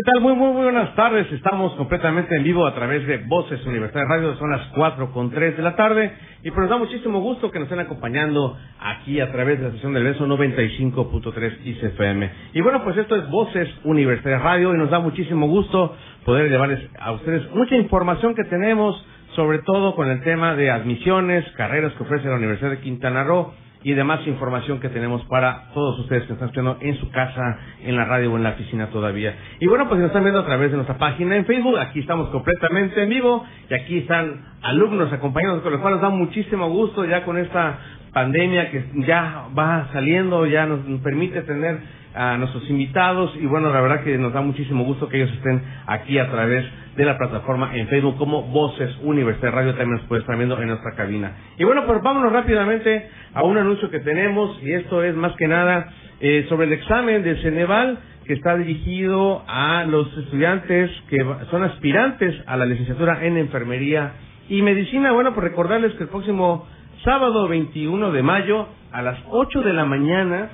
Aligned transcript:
¿Qué 0.00 0.04
tal? 0.10 0.22
Muy, 0.22 0.32
muy, 0.32 0.54
muy 0.54 0.62
buenas 0.62 0.94
tardes. 0.94 1.30
Estamos 1.30 1.74
completamente 1.74 2.34
en 2.34 2.42
vivo 2.42 2.66
a 2.66 2.74
través 2.74 3.06
de 3.06 3.18
Voces 3.18 3.62
Universidad 3.66 4.06
Radio. 4.08 4.34
Son 4.36 4.50
las 4.50 4.66
cuatro 4.68 5.12
con 5.12 5.30
tres 5.30 5.58
de 5.58 5.62
la 5.62 5.76
tarde. 5.76 6.10
Y 6.42 6.50
pues 6.50 6.60
nos 6.60 6.70
da 6.70 6.78
muchísimo 6.78 7.20
gusto 7.20 7.50
que 7.50 7.58
nos 7.58 7.66
estén 7.66 7.80
acompañando 7.80 8.56
aquí 8.80 9.20
a 9.20 9.30
través 9.30 9.58
de 9.58 9.66
la 9.66 9.72
sesión 9.72 9.92
del 9.92 10.04
beso 10.04 10.26
95.3 10.26 11.66
ICFM. 11.66 12.30
Y 12.54 12.62
bueno, 12.62 12.82
pues 12.82 12.96
esto 12.96 13.14
es 13.14 13.28
Voces 13.28 13.68
Universidad 13.84 14.40
Radio 14.40 14.74
y 14.74 14.78
nos 14.78 14.88
da 14.88 15.00
muchísimo 15.00 15.46
gusto 15.48 15.94
poder 16.24 16.50
llevarles 16.50 16.80
a 16.98 17.12
ustedes 17.12 17.54
mucha 17.54 17.76
información 17.76 18.34
que 18.34 18.44
tenemos, 18.44 19.06
sobre 19.36 19.58
todo 19.58 19.94
con 19.96 20.08
el 20.08 20.22
tema 20.22 20.56
de 20.56 20.70
admisiones, 20.70 21.44
carreras 21.58 21.92
que 21.92 22.04
ofrece 22.04 22.26
la 22.26 22.36
Universidad 22.36 22.70
de 22.70 22.80
Quintana 22.80 23.22
Roo 23.24 23.52
y 23.82 23.94
demás 23.94 24.20
información 24.26 24.80
que 24.80 24.88
tenemos 24.88 25.24
para 25.24 25.70
todos 25.72 25.98
ustedes 26.00 26.24
que 26.24 26.34
están 26.34 26.48
escuchando 26.48 26.78
en 26.80 26.96
su 26.98 27.10
casa, 27.10 27.58
en 27.82 27.96
la 27.96 28.04
radio 28.04 28.32
o 28.32 28.36
en 28.36 28.42
la 28.42 28.50
oficina 28.50 28.88
todavía. 28.88 29.34
Y 29.58 29.66
bueno, 29.66 29.88
pues 29.88 30.00
nos 30.00 30.08
están 30.08 30.22
viendo 30.22 30.40
a 30.40 30.46
través 30.46 30.70
de 30.70 30.76
nuestra 30.76 30.98
página 30.98 31.36
en 31.36 31.46
Facebook, 31.46 31.78
aquí 31.78 32.00
estamos 32.00 32.28
completamente 32.28 33.02
en 33.02 33.08
vivo 33.08 33.44
y 33.68 33.74
aquí 33.74 33.98
están 33.98 34.44
alumnos 34.62 35.12
acompañados 35.12 35.62
con 35.62 35.72
los 35.72 35.80
cuales 35.80 36.00
nos 36.00 36.10
da 36.10 36.16
muchísimo 36.16 36.68
gusto 36.68 37.04
ya 37.04 37.24
con 37.24 37.38
esta 37.38 37.78
pandemia 38.12 38.70
que 38.70 38.84
ya 39.06 39.46
va 39.56 39.88
saliendo, 39.92 40.44
ya 40.46 40.66
nos 40.66 40.80
permite 41.00 41.42
tener 41.42 41.78
a 42.14 42.36
nuestros 42.36 42.68
invitados 42.68 43.32
y 43.40 43.46
bueno, 43.46 43.70
la 43.72 43.80
verdad 43.80 44.02
que 44.02 44.18
nos 44.18 44.32
da 44.32 44.40
muchísimo 44.40 44.84
gusto 44.84 45.08
que 45.08 45.16
ellos 45.18 45.32
estén 45.32 45.62
aquí 45.86 46.18
a 46.18 46.28
través 46.30 46.66
de 46.96 47.04
la 47.04 47.16
plataforma 47.16 47.76
en 47.76 47.88
Facebook 47.88 48.16
como 48.18 48.42
Voces 48.42 48.90
Universidad 49.02 49.52
Radio, 49.52 49.74
también 49.74 49.98
nos 49.98 50.06
puede 50.06 50.20
estar 50.22 50.36
viendo 50.36 50.60
en 50.60 50.68
nuestra 50.68 50.92
cabina. 50.96 51.32
Y 51.58 51.64
bueno, 51.64 51.86
pues 51.86 52.02
vámonos 52.02 52.32
rápidamente 52.32 53.08
a 53.34 53.42
un 53.44 53.56
anuncio 53.56 53.90
que 53.90 54.00
tenemos 54.00 54.58
y 54.62 54.72
esto 54.72 55.02
es 55.02 55.14
más 55.14 55.32
que 55.36 55.48
nada 55.48 55.88
eh, 56.20 56.46
sobre 56.48 56.66
el 56.66 56.72
examen 56.72 57.22
del 57.22 57.40
Ceneval 57.42 57.98
que 58.26 58.34
está 58.34 58.56
dirigido 58.56 59.42
a 59.48 59.84
los 59.84 60.06
estudiantes 60.16 60.90
que 61.08 61.18
son 61.50 61.62
aspirantes 61.64 62.34
a 62.46 62.56
la 62.56 62.66
licenciatura 62.66 63.24
en 63.24 63.36
enfermería 63.36 64.12
y 64.48 64.62
medicina. 64.62 65.12
Bueno, 65.12 65.32
pues 65.34 65.48
recordarles 65.48 65.94
que 65.94 66.04
el 66.04 66.08
próximo 66.08 66.66
sábado 67.04 67.48
21 67.48 68.12
de 68.12 68.22
mayo 68.22 68.68
a 68.92 69.02
las 69.02 69.18
8 69.30 69.62
de 69.62 69.72
la 69.72 69.84
mañana 69.84 70.50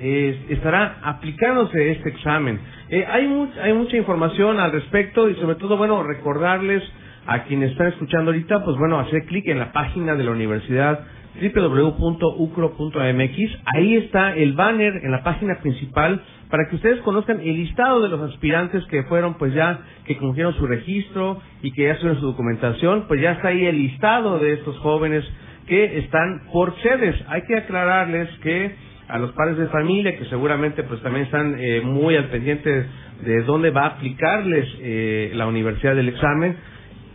eh, 0.00 0.46
estará 0.50 0.98
aplicándose 1.02 1.92
este 1.92 2.10
examen. 2.10 2.60
Eh, 2.88 3.04
hay, 3.08 3.50
hay 3.62 3.72
mucha 3.72 3.96
información 3.96 4.60
al 4.60 4.72
respecto 4.72 5.28
y 5.28 5.34
sobre 5.36 5.56
todo, 5.56 5.76
bueno, 5.76 6.02
recordarles 6.02 6.82
a 7.26 7.44
quienes 7.44 7.72
están 7.72 7.88
escuchando 7.88 8.30
ahorita, 8.30 8.64
pues 8.64 8.76
bueno, 8.78 8.98
hacer 9.00 9.24
clic 9.26 9.48
en 9.48 9.58
la 9.58 9.72
página 9.72 10.14
de 10.14 10.24
la 10.24 10.30
universidad 10.30 11.00
www.ucro.mx. 11.40 13.38
Ahí 13.66 13.96
está 13.96 14.34
el 14.34 14.54
banner 14.54 15.00
en 15.02 15.10
la 15.10 15.22
página 15.22 15.58
principal 15.60 16.22
para 16.50 16.68
que 16.68 16.76
ustedes 16.76 17.00
conozcan 17.02 17.40
el 17.40 17.56
listado 17.56 18.00
de 18.00 18.08
los 18.08 18.20
aspirantes 18.32 18.84
que 18.86 19.02
fueron, 19.04 19.34
pues 19.34 19.52
ya, 19.52 19.80
que 20.04 20.16
cumplieron 20.16 20.54
su 20.54 20.66
registro 20.66 21.42
y 21.62 21.72
que 21.72 21.84
ya 21.84 21.94
hicieron 21.94 22.20
su 22.20 22.26
documentación, 22.26 23.04
pues 23.08 23.20
ya 23.20 23.32
está 23.32 23.48
ahí 23.48 23.66
el 23.66 23.76
listado 23.76 24.38
de 24.38 24.54
estos 24.54 24.78
jóvenes 24.78 25.24
que 25.66 25.98
están 25.98 26.42
por 26.52 26.74
sedes. 26.80 27.16
Hay 27.28 27.42
que 27.42 27.56
aclararles 27.56 28.30
que 28.38 28.85
a 29.08 29.18
los 29.18 29.32
padres 29.32 29.56
de 29.58 29.66
familia 29.68 30.16
que 30.16 30.24
seguramente 30.26 30.82
pues 30.82 31.00
también 31.02 31.26
están 31.26 31.56
eh, 31.58 31.80
muy 31.82 32.16
al 32.16 32.26
pendiente 32.26 32.86
de 33.24 33.42
dónde 33.42 33.70
va 33.70 33.82
a 33.82 33.86
aplicarles 33.88 34.68
eh, 34.80 35.32
la 35.34 35.46
universidad 35.46 35.94
del 35.94 36.08
examen. 36.08 36.56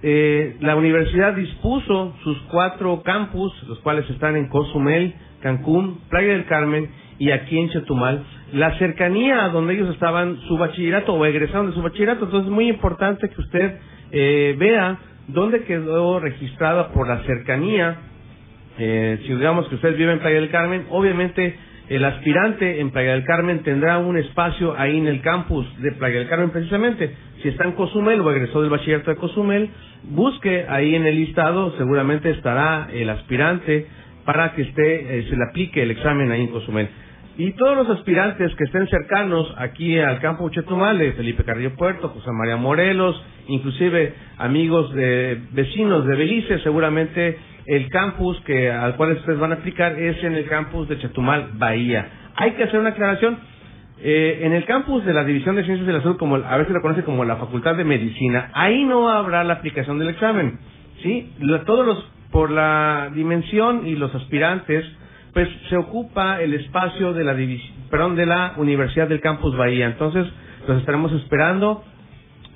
Eh, 0.04 0.56
la 0.62 0.76
universidad 0.76 1.34
dispuso 1.34 2.16
sus 2.24 2.38
cuatro 2.50 3.04
campus, 3.04 3.52
los 3.68 3.80
cuales 3.80 4.10
están 4.10 4.36
en 4.36 4.48
Cozumel, 4.48 5.14
Cancún, 5.42 6.00
Playa 6.10 6.34
del 6.34 6.46
Carmen 6.46 6.90
y 7.20 7.32
aquí 7.32 7.60
en 7.60 7.70
Chetumal. 7.70 8.24
La 8.54 8.78
cercanía 8.80 9.46
a 9.46 9.50
donde 9.50 9.74
ellos 9.76 9.94
estaban 9.94 10.38
su 10.48 10.58
bachillerato 10.58 11.14
o 11.14 11.26
egresaron 11.26 11.68
de 11.68 11.74
su 11.74 11.82
bachillerato, 11.82 12.26
entonces 12.26 12.48
es 12.48 12.54
muy 12.54 12.70
importante 12.70 13.30
que 13.30 13.42
usted 13.42 13.78
vea 14.58 14.98
dónde 15.28 15.64
quedó 15.64 16.20
registrada 16.20 16.92
por 16.92 17.08
la 17.08 17.20
cercanía. 17.24 17.98
si 18.78 19.34
digamos 19.34 19.68
que 19.68 19.76
usted 19.76 19.96
vive 19.96 20.14
en 20.14 20.20
Playa 20.20 20.42
del 20.42 20.50
Carmen, 20.50 20.86
obviamente 20.90 21.56
el 21.92 22.06
aspirante 22.06 22.80
en 22.80 22.92
Playa 22.92 23.12
del 23.12 23.26
Carmen 23.26 23.64
tendrá 23.64 23.98
un 23.98 24.18
espacio 24.18 24.80
ahí 24.80 24.98
en 24.98 25.08
el 25.08 25.22
campus 25.22 25.68
de 25.82 25.92
Playa 25.92 26.20
del 26.20 26.30
Carmen 26.30 26.50
precisamente. 26.50 27.14
Si 27.42 27.50
está 27.50 27.66
en 27.66 27.74
Cozumel 27.74 28.22
o 28.22 28.32
egresó 28.32 28.62
del 28.62 28.70
bachillerato 28.70 29.12
de 29.12 29.18
Cozumel, 29.18 29.70
busque 30.04 30.66
ahí 30.70 30.96
en 30.96 31.06
el 31.06 31.16
listado, 31.16 31.76
seguramente 31.78 32.30
estará 32.30 32.88
el 32.94 33.10
aspirante 33.10 33.88
para 34.24 34.54
que 34.54 34.62
esté, 34.62 35.20
eh, 35.20 35.24
se 35.30 35.36
le 35.36 35.44
aplique 35.50 35.84
el 35.84 35.92
examen 35.92 36.32
ahí 36.32 36.44
en 36.44 36.48
Cozumel. 36.48 36.88
Y 37.38 37.52
todos 37.54 37.76
los 37.76 37.90
aspirantes 37.90 38.56
que 38.56 38.64
estén 38.64 38.88
cercanos 38.88 39.54
aquí 39.58 40.00
al 40.00 40.22
campo 40.22 40.50
Chetumal, 40.50 40.98
de 40.98 41.12
Felipe 41.12 41.44
Carrillo 41.44 41.76
Puerto, 41.76 42.08
José 42.08 42.32
María 42.32 42.56
Morelos, 42.56 43.22
inclusive 43.48 44.14
amigos 44.38 44.94
de 44.94 45.42
vecinos 45.52 46.06
de 46.08 46.16
Belice, 46.16 46.60
seguramente 46.60 47.38
el 47.66 47.90
campus 47.90 48.40
que 48.42 48.72
al 48.72 48.96
cual 48.96 49.14
ustedes 49.14 49.40
van 49.40 49.52
a 49.52 49.56
aplicar 49.56 49.98
es 50.00 50.24
en 50.24 50.34
el 50.34 50.46
campus 50.48 50.88
de 50.90 51.00
Chetumal, 51.00 51.52
Bahía. 51.54 52.08
Hay 52.36 52.52
que 52.52 52.64
hacer 52.64 52.80
una 52.80 52.90
aclaración. 52.90 53.38
Eh, 54.04 54.40
en 54.44 54.54
el 54.54 54.66
campus 54.66 55.06
de 55.06 55.14
la 55.14 55.24
División 55.24 55.56
de 55.56 55.64
Ciencias 55.64 55.86
de 55.86 55.94
la 55.94 56.02
Salud, 56.02 56.18
como 56.18 56.38
a 56.38 56.58
veces 56.58 56.74
lo 56.74 56.82
conoce 56.82 57.04
como 57.04 57.24
la 57.24 57.36
Facultad 57.36 57.76
de 57.76 57.84
Medicina, 57.84 58.50
ahí 58.54 58.84
no 58.84 59.10
habrá 59.10 59.44
la 59.44 59.54
aplicación 59.54 60.00
del 60.00 60.10
examen. 60.10 60.58
¿sí? 61.04 61.32
Todos 61.68 61.86
los, 61.86 62.12
por 62.32 62.50
la 62.50 63.12
dimensión 63.14 63.86
y 63.86 63.96
los 63.96 64.14
aspirantes, 64.16 64.86
pues 65.34 65.48
se 65.70 65.78
ocupa 65.78 66.42
el 66.42 66.56
espacio 66.56 67.14
de 67.14 67.24
la 67.24 67.36
perdón, 67.92 68.16
de 68.16 68.26
la 68.26 68.54
Universidad 68.58 69.08
del 69.08 69.22
Campus 69.22 69.56
Bahía. 69.56 69.86
Entonces, 69.86 70.26
los 70.68 70.80
estaremos 70.80 71.12
esperando 71.14 71.84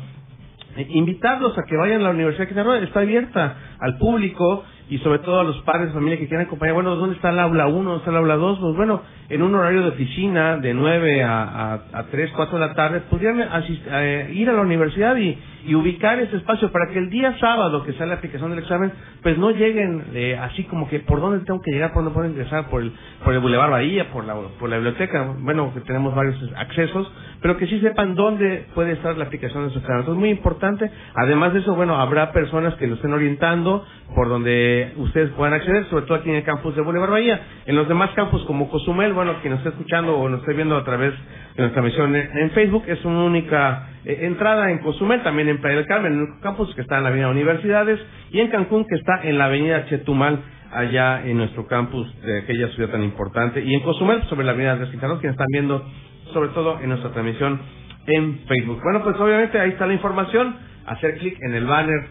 eh, 0.78 0.86
invitarlos 0.92 1.58
a 1.58 1.64
que 1.64 1.76
vayan 1.78 2.02
a 2.02 2.04
la 2.06 2.10
Universidad 2.12 2.64
Roo. 2.64 2.74
Está 2.76 3.00
abierta 3.00 3.56
al 3.80 3.98
público 3.98 4.66
y 4.88 5.00
sobre 5.00 5.18
todo 5.20 5.40
a 5.40 5.44
los 5.44 5.58
padres 5.62 5.88
de 5.88 5.94
familia 5.94 6.20
que 6.20 6.28
quieran 6.28 6.46
acompañar. 6.46 6.76
Bueno, 6.76 6.96
¿dónde 6.96 7.16
está 7.16 7.32
el 7.32 7.40
aula 7.40 7.66
1? 7.66 7.76
¿Dónde 7.76 7.98
está 7.98 8.12
el 8.12 8.18
aula 8.18 8.36
2? 8.36 8.60
Pues 8.60 8.76
bueno, 8.76 9.02
en 9.28 9.42
un 9.42 9.56
horario 9.56 9.82
de 9.82 9.88
oficina 9.90 10.58
de 10.58 10.76
9 10.76 11.24
a, 11.24 11.42
a, 11.44 11.74
a 11.92 12.04
3, 12.12 12.32
4 12.36 12.60
de 12.60 12.68
la 12.68 12.74
tarde, 12.76 13.02
podrían 13.10 13.42
eh, 13.42 14.30
ir 14.32 14.48
a 14.48 14.54
la 14.54 14.62
universidad 14.62 15.16
y, 15.18 15.36
y 15.66 15.76
ubicar 15.76 16.20
ese 16.20 16.38
espacio 16.38 16.72
para 16.72 16.88
que 16.88 17.00
el 17.00 17.10
día 17.10 17.38
sábado 17.40 17.84
que 17.84 17.94
sea 17.94 18.06
la 18.06 18.16
aplicación 18.16 18.52
del 18.52 18.60
examen, 18.60 18.92
pues 19.22 19.38
no 19.38 19.52
lleguen 19.52 20.06
eh, 20.14 20.38
así 20.40 20.64
como 20.66 20.88
que 20.88 21.00
por 21.00 21.20
dónde 21.20 21.44
tengo 21.46 21.62
que 21.62 21.72
llegar, 21.72 21.92
por 21.94 22.04
dónde 22.04 22.14
puedo 22.14 22.30
ingresar, 22.30 22.70
por 22.70 22.82
el, 22.82 22.92
por 23.24 23.34
el 23.34 23.40
Boulevard 23.40 23.72
Bahía, 23.72 24.12
por 24.12 24.26
la, 24.26 24.36
por 24.60 24.70
la 24.70 24.78
biblioteca, 24.78 25.36
bueno, 25.40 25.74
que 25.74 25.82
tenemos 25.82 26.14
varios 26.14 26.38
accesos, 26.56 27.12
pero 27.42 27.58
que 27.58 27.68
sí 27.68 27.80
sepan 27.80 28.16
dónde 28.16 28.68
puede 28.74 28.94
estar 28.94 29.18
la 29.18 29.26
aplicación 29.26 29.68
de 29.68 29.74
su 29.74 29.80
examen. 29.80 30.02
Entonces, 30.02 30.20
muy 30.20 30.30
importante. 30.30 30.90
Además 31.16 31.54
de 31.54 31.60
eso, 31.60 31.76
bueno, 31.76 32.00
habrá 32.00 32.32
personas 32.32 32.76
que 32.76 32.88
lo 32.88 32.96
estén 32.96 33.14
orientando 33.14 33.86
por 34.14 34.30
donde 34.30 34.94
ustedes 34.98 35.32
puedan 35.32 35.54
acceder, 35.54 35.86
sobre 35.86 36.06
todo 36.06 36.18
aquí 36.18 36.30
en 36.30 36.36
el 36.36 36.44
campus 36.44 36.76
de 36.76 36.82
Boulevard 36.82 37.12
Bahía. 37.12 37.42
En 37.66 37.76
los 37.76 37.88
demás 37.88 38.12
campus 38.16 38.44
como 38.46 38.70
Cozumel, 38.70 39.14
bueno, 39.14 39.34
quien 39.42 39.52
nos 39.54 39.60
esté 39.60 39.70
escuchando 39.70 40.18
o 40.18 40.30
nos 40.30 40.42
esté 40.42 40.54
viendo 40.54 40.78
a 40.78 40.84
través 40.84 41.14
de 41.56 41.64
nuestra 41.64 41.82
misión 41.82 42.16
en, 42.16 42.52
Facebook, 42.52 42.84
es 42.88 43.04
una 43.06 43.24
única 43.24 43.88
eh, 44.04 44.20
entrada 44.24 44.72
en 44.72 44.80
Cozumel, 44.80 45.24
también 45.24 45.48
en 45.48 45.62
Playa 45.62 45.78
del 45.78 45.88
Carmen, 45.88 46.14
en 46.14 46.20
el 46.20 46.40
campus 46.42 46.74
que 46.76 46.82
está 46.82 46.98
en 46.98 47.04
la 47.04 47.10
avenida 47.10 47.30
Universidades, 47.30 48.00
y 48.32 48.42
en 48.42 48.50
Cancún, 48.50 48.86
que 48.86 48.96
está 48.96 49.22
en 49.24 49.38
la 49.38 49.46
avenida 49.46 49.86
Chetumal, 49.86 50.40
allá 50.74 51.26
en 51.26 51.38
nuestro 51.38 51.66
campus 51.68 52.14
de 52.22 52.40
aquella 52.40 52.68
ciudad 52.70 52.90
tan 52.90 53.04
importante, 53.04 53.64
y 53.64 53.74
en 53.74 53.80
Cozumel, 53.82 54.24
sobre 54.24 54.46
la 54.46 54.52
avenida 54.52 54.76
de 54.76 54.90
Quintanos, 54.92 55.20
quienes 55.20 55.36
están 55.36 55.48
viendo, 55.50 55.86
sobre 56.34 56.50
todo 56.50 56.80
en 56.82 56.90
nuestra 56.90 57.12
transmisión 57.12 57.62
en 58.08 58.40
Facebook. 58.48 58.82
Bueno, 58.84 59.02
pues 59.04 59.16
obviamente 59.18 59.58
ahí 59.58 59.70
está 59.70 59.88
la 59.88 59.94
información, 59.94 60.58
hacer 60.86 61.18
clic 61.20 61.38
en 61.42 61.56
el 61.56 61.66
banner 61.66 62.08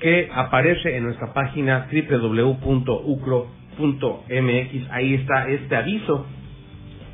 que 0.00 0.30
aparece 0.34 0.96
en 0.96 1.04
nuestra 1.04 1.34
página 1.34 1.86
www.ucro.mx, 1.92 3.50
ahí 4.90 5.14
está 5.14 5.48
este 5.48 5.76
aviso 5.76 6.26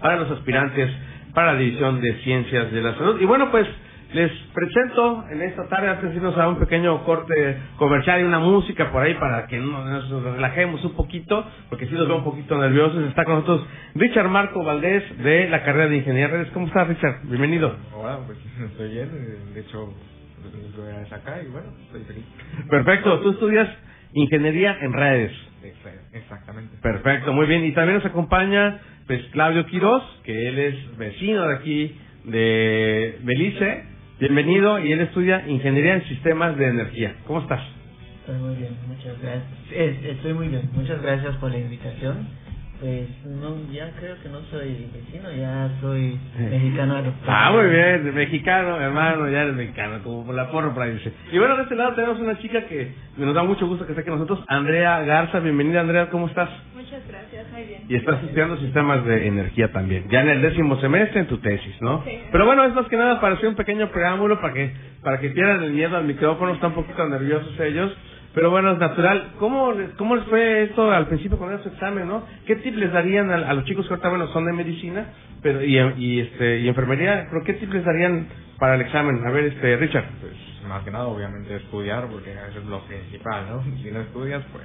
para 0.01 0.17
los 0.17 0.31
aspirantes 0.31 0.91
para 1.35 1.55
la 1.55 1.59
División 1.59 2.01
de 2.01 2.15
Ciencias 2.23 2.71
de 2.73 2.83
la 2.83 2.95
Salud. 2.95 3.21
Y 3.21 3.25
bueno, 3.25 3.51
pues 3.51 3.67
les 4.13 4.31
presento 4.53 5.25
en 5.31 5.41
esta 5.41 5.67
tarde, 5.69 5.89
antes 5.89 6.11
de 6.11 6.17
irnos 6.17 6.37
a 6.37 6.47
un 6.47 6.59
pequeño 6.59 7.03
corte 7.05 7.57
comercial 7.79 8.21
y 8.21 8.25
una 8.25 8.41
música 8.41 8.93
por 8.93 9.03
ahí 9.03 9.15
para 9.15 9.47
que 9.47 9.59
nos 9.59 10.11
relajemos 10.25 10.85
un 10.85 10.95
poquito, 10.95 11.47
porque 11.71 11.87
si 11.87 11.95
nos 11.95 12.07
veo 12.07 12.19
un 12.19 12.25
poquito 12.25 12.59
nerviosos. 12.59 13.09
Está 13.09 13.25
con 13.25 13.37
nosotros 13.37 13.67
Richard 13.95 14.29
Marco 14.29 14.63
Valdés 14.63 15.03
de 15.23 15.49
la 15.49 15.63
carrera 15.65 15.89
de 15.89 15.97
Ingeniería 15.97 16.29
de 16.29 16.33
Redes. 16.35 16.53
¿Cómo 16.53 16.67
estás, 16.67 16.89
Richard? 16.89 17.23
Bienvenido. 17.25 17.75
Hola, 17.95 18.19
pues 18.27 18.39
estoy 18.71 18.91
bien. 18.91 19.09
De 19.55 19.61
hecho, 19.61 19.95
estoy 20.45 21.17
acá 21.19 21.43
y 21.43 21.51
bueno, 21.51 21.69
estoy 21.87 22.05
feliz. 22.05 22.25
Perfecto. 22.69 23.21
Tú 23.21 23.31
estudias 23.31 23.69
Ingeniería 24.13 24.77
en 24.83 24.93
Redes. 24.93 25.33
Exactamente. 26.13 26.77
Perfecto, 26.83 27.33
muy 27.33 27.47
bien. 27.47 27.65
Y 27.65 27.73
también 27.73 27.97
nos 27.97 28.05
acompaña 28.05 28.79
pues 29.07 29.23
Claudio 29.33 29.67
Quiroz, 29.67 30.03
que 30.25 30.49
él 30.49 30.59
es 30.59 30.97
vecino 30.97 31.49
de 31.49 31.55
aquí 31.55 31.97
de 32.25 33.19
Belice. 33.23 33.85
Bienvenido 34.21 34.79
y 34.79 34.93
él 34.93 35.01
estudia 35.01 35.49
Ingeniería 35.49 35.95
en 35.95 36.05
Sistemas 36.05 36.57
de 36.57 36.67
Energía. 36.69 37.17
¿Cómo 37.27 37.41
estás? 37.41 37.61
Estoy 38.21 38.37
muy 38.37 38.55
bien, 38.55 38.77
muchas 38.87 39.21
gracias. 39.21 40.05
Estoy 40.05 40.35
muy 40.35 40.49
bien, 40.49 40.71
muchas 40.75 41.03
gracias 41.03 41.37
por 41.37 41.51
la 41.51 41.59
invitación. 41.59 42.29
Pues 42.83 43.09
no, 43.27 43.55
ya 43.71 43.93
creo 43.97 44.21
que 44.21 44.29
no 44.29 44.41
soy 44.51 44.91
vecino, 44.93 45.31
ya 45.31 45.71
soy 45.81 46.19
mexicano. 46.37 47.15
Ah, 47.29 47.53
muy 47.53 47.71
bien, 47.71 48.13
mexicano, 48.13 48.81
hermano, 48.81 49.31
ya 49.31 49.43
eres 49.43 49.55
mexicano, 49.55 50.03
como 50.03 50.27
por 50.27 50.35
la 50.35 50.51
porra 50.51 50.75
para 50.75 50.89
irse. 50.89 51.13
Y 51.31 51.39
bueno, 51.39 51.57
de 51.59 51.63
este 51.63 51.77
lado 51.77 51.95
tenemos 51.95 52.19
una 52.19 52.37
chica 52.41 52.67
que 52.67 52.93
nos 53.19 53.37
da 53.37 53.45
mucho 53.45 53.69
gusto 53.69 53.87
que 53.87 53.93
esté 53.93 54.03
con 54.03 54.15
nosotros, 54.15 54.45
Andrea 54.49 55.01
Garza. 55.05 55.39
Bienvenida, 55.39 55.83
Andrea, 55.83 56.11
¿cómo 56.11 56.27
estás? 56.27 56.51
Muchas 56.75 57.07
gracias, 57.07 57.53
muy 57.53 57.63
bien. 57.63 57.83
Y 57.89 57.95
estás 57.95 58.21
estudiando 58.25 58.57
sistemas 58.57 59.05
de 59.05 59.29
energía 59.29 59.71
también, 59.71 60.09
ya 60.11 60.23
en 60.23 60.31
el 60.31 60.43
décimo 60.43 60.75
semestre 60.81 61.21
en 61.21 61.29
tu 61.29 61.39
tesis, 61.39 61.81
¿no? 61.81 62.03
Sí. 62.05 62.19
Pero 62.33 62.47
bueno, 62.47 62.65
es 62.65 62.75
más 62.75 62.89
que 62.89 62.97
nada 62.97 63.21
para 63.21 63.37
hacer 63.37 63.49
un 63.49 63.55
pequeño 63.55 63.93
preámbulo 63.93 64.41
para 64.41 64.55
que 64.55 64.73
para 65.05 65.21
que 65.21 65.31
pierdan 65.31 65.63
el 65.63 65.73
miedo 65.73 65.97
al 65.97 66.05
micrófono, 66.05 66.53
están 66.53 66.71
un 66.71 66.83
poquito 66.83 67.09
nerviosos 67.09 67.61
ellos. 67.61 67.97
Pero 68.35 68.51
bueno, 68.51 68.73
es 68.73 68.79
natural. 68.79 69.33
¿Cómo, 69.39 69.73
les- 69.73 69.91
¿Cómo 69.93 70.17
les 70.17 70.25
fue 70.27 70.63
esto 70.65 70.91
al 70.91 71.07
principio 71.09 71.39
con 71.39 71.63
su 71.63 71.69
examen, 71.69 72.09
no? 72.09 72.25
¿Qué 72.47 72.57
tips 72.57 72.77
les 72.79 72.93
darían 72.93 73.31
a, 73.31 73.35
a 73.51 73.55
los 73.55 73.65
chicos 73.65 73.87
que 73.87 73.93
ahorita, 73.95 74.09
bueno, 74.09 74.27
son 74.29 74.47
de 74.47 74.53
medicina 74.53 75.07
pero 75.43 75.63
y, 75.63 75.77
y, 75.99 76.21
este, 76.21 76.61
y 76.61 76.69
enfermería? 76.69 77.27
¿Pero 77.31 77.45
qué 77.45 77.55
tips 77.55 77.75
les 77.75 77.85
darían 77.85 78.29
para 78.59 78.77
el 78.77 78.81
examen? 78.83 79.27
A 79.27 79.31
ver, 79.31 79.45
este, 79.47 79.77
Richard. 79.77 80.05
Pues 80.21 80.33
más 80.69 80.83
que 80.85 80.91
nada, 80.91 81.07
obviamente, 81.07 81.55
estudiar, 81.57 82.07
porque 82.09 82.33
eso 82.33 82.59
es 82.61 82.67
lo 82.67 82.81
principal, 82.87 83.45
¿no? 83.51 83.63
Si 83.83 83.91
no 83.91 84.01
estudias, 84.01 84.43
pues. 84.53 84.65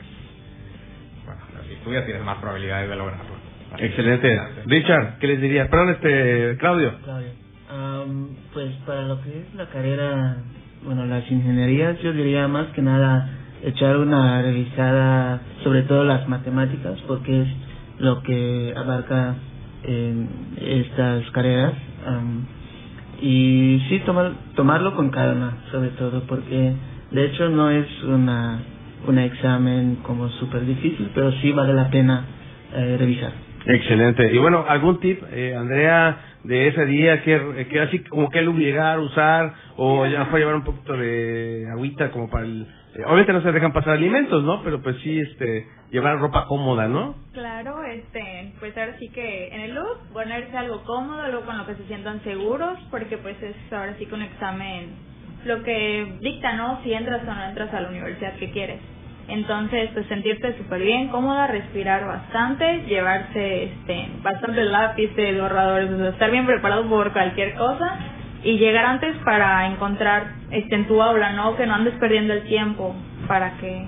Bueno, 1.25 1.41
si 1.67 1.73
estudias 1.73 2.05
tienes 2.05 2.23
más 2.23 2.37
probabilidades 2.37 2.89
de 2.89 2.95
lograrlo. 2.95 3.25
Así 3.73 3.83
Excelente. 3.85 4.39
Richard, 4.65 5.17
¿qué 5.19 5.27
les 5.27 5.41
diría? 5.41 5.69
Perdón, 5.69 5.89
este, 5.89 6.55
Claudio. 6.57 6.93
Claudio. 7.03 7.29
Am, 7.69 8.29
pues 8.53 8.73
para 8.85 9.01
lo 9.01 9.21
que 9.21 9.41
es 9.41 9.53
la 9.55 9.65
carrera, 9.67 10.37
bueno, 10.85 11.05
las 11.05 11.29
ingenierías, 11.29 11.99
yo 11.99 12.13
diría 12.13 12.47
más 12.47 12.67
que 12.67 12.81
nada 12.81 13.29
echar 13.63 13.97
una 13.97 14.41
revisada 14.41 15.41
sobre 15.63 15.83
todo 15.83 16.03
las 16.03 16.27
matemáticas, 16.27 16.99
porque 17.07 17.41
es 17.41 17.47
lo 17.99 18.21
que 18.21 18.73
abarca 18.75 19.35
en 19.83 20.29
estas 20.61 21.29
carreras. 21.31 21.73
Y 23.21 23.81
sí, 23.89 23.99
tomar, 24.05 24.33
tomarlo 24.55 24.95
con 24.95 25.09
calma, 25.09 25.57
sobre 25.71 25.89
todo, 25.89 26.23
porque 26.27 26.73
de 27.11 27.25
hecho 27.25 27.49
no 27.49 27.71
es 27.71 27.87
una 28.03 28.59
un 29.05 29.19
examen 29.19 29.97
como 30.03 30.29
súper 30.29 30.65
difícil, 30.65 31.11
pero 31.13 31.31
sí 31.33 31.51
vale 31.51 31.73
la 31.73 31.89
pena 31.89 32.25
eh, 32.73 32.97
revisar. 32.99 33.31
Excelente. 33.65 34.33
Y 34.33 34.37
bueno, 34.37 34.65
¿algún 34.67 34.99
tip, 34.99 35.21
eh, 35.31 35.55
Andrea, 35.55 36.17
de 36.43 36.67
ese 36.69 36.85
día 36.85 37.21
que, 37.21 37.67
que 37.69 37.79
así 37.81 37.99
como 37.99 38.29
que 38.29 38.39
él 38.39 38.47
obligar 38.47 38.97
a 38.97 38.99
usar 38.99 39.53
o 39.75 40.05
ya 40.05 40.25
fue 40.25 40.39
llevar 40.39 40.55
un 40.55 40.63
poquito 40.63 40.93
de 40.93 41.67
agüita 41.71 42.11
como 42.11 42.29
para 42.29 42.45
el... 42.45 42.65
eh, 42.97 43.03
obviamente 43.05 43.33
no 43.33 43.41
se 43.41 43.51
dejan 43.51 43.73
pasar 43.73 43.93
alimentos, 43.93 44.43
¿no? 44.43 44.63
Pero 44.63 44.81
pues 44.81 44.97
sí, 44.97 45.19
este, 45.19 45.67
llevar 45.91 46.19
ropa 46.19 46.45
cómoda, 46.47 46.87
¿no? 46.87 47.15
Claro, 47.33 47.83
este, 47.83 48.53
pues 48.59 48.75
ahora 48.77 48.97
sí 48.99 49.09
que 49.09 49.49
en 49.49 49.61
el 49.61 49.75
look 49.75 49.99
ponerse 50.11 50.57
algo 50.57 50.83
cómodo, 50.83 51.21
algo 51.21 51.41
con 51.41 51.57
lo 51.57 51.65
que 51.65 51.75
se 51.75 51.85
sientan 51.85 52.23
seguros, 52.23 52.79
porque 52.89 53.17
pues 53.17 53.41
es 53.43 53.55
ahora 53.71 53.95
sí 53.99 54.05
que 54.05 54.15
un 54.15 54.23
examen 54.23 54.89
lo 55.45 55.63
que 55.63 56.17
dicta, 56.21 56.53
¿no? 56.53 56.81
Si 56.83 56.93
entras 56.93 57.21
o 57.21 57.33
no 57.33 57.43
entras 57.43 57.73
a 57.73 57.81
la 57.81 57.89
universidad 57.89 58.33
que 58.33 58.51
quieres. 58.51 58.79
Entonces, 59.27 59.89
pues 59.93 60.07
sentirte 60.07 60.57
súper 60.57 60.81
bien, 60.81 61.09
cómoda, 61.09 61.47
respirar 61.47 62.05
bastante, 62.07 62.83
llevarse 62.87 63.65
este, 63.65 64.07
bastante 64.23 64.63
lápices, 64.63 65.39
borradores, 65.39 65.91
estar 66.13 66.31
bien 66.31 66.45
preparado 66.45 66.87
por 66.87 67.11
cualquier 67.11 67.53
cosa 67.55 68.16
y 68.43 68.57
llegar 68.57 68.85
antes 68.85 69.15
para 69.25 69.67
encontrar 69.67 70.33
este, 70.51 70.75
en 70.75 70.87
tu 70.87 71.01
aula, 71.01 71.33
¿no? 71.33 71.55
Que 71.55 71.65
no 71.65 71.75
andes 71.75 71.93
perdiendo 71.95 72.33
el 72.33 72.43
tiempo 72.43 72.95
para 73.27 73.57
que 73.57 73.85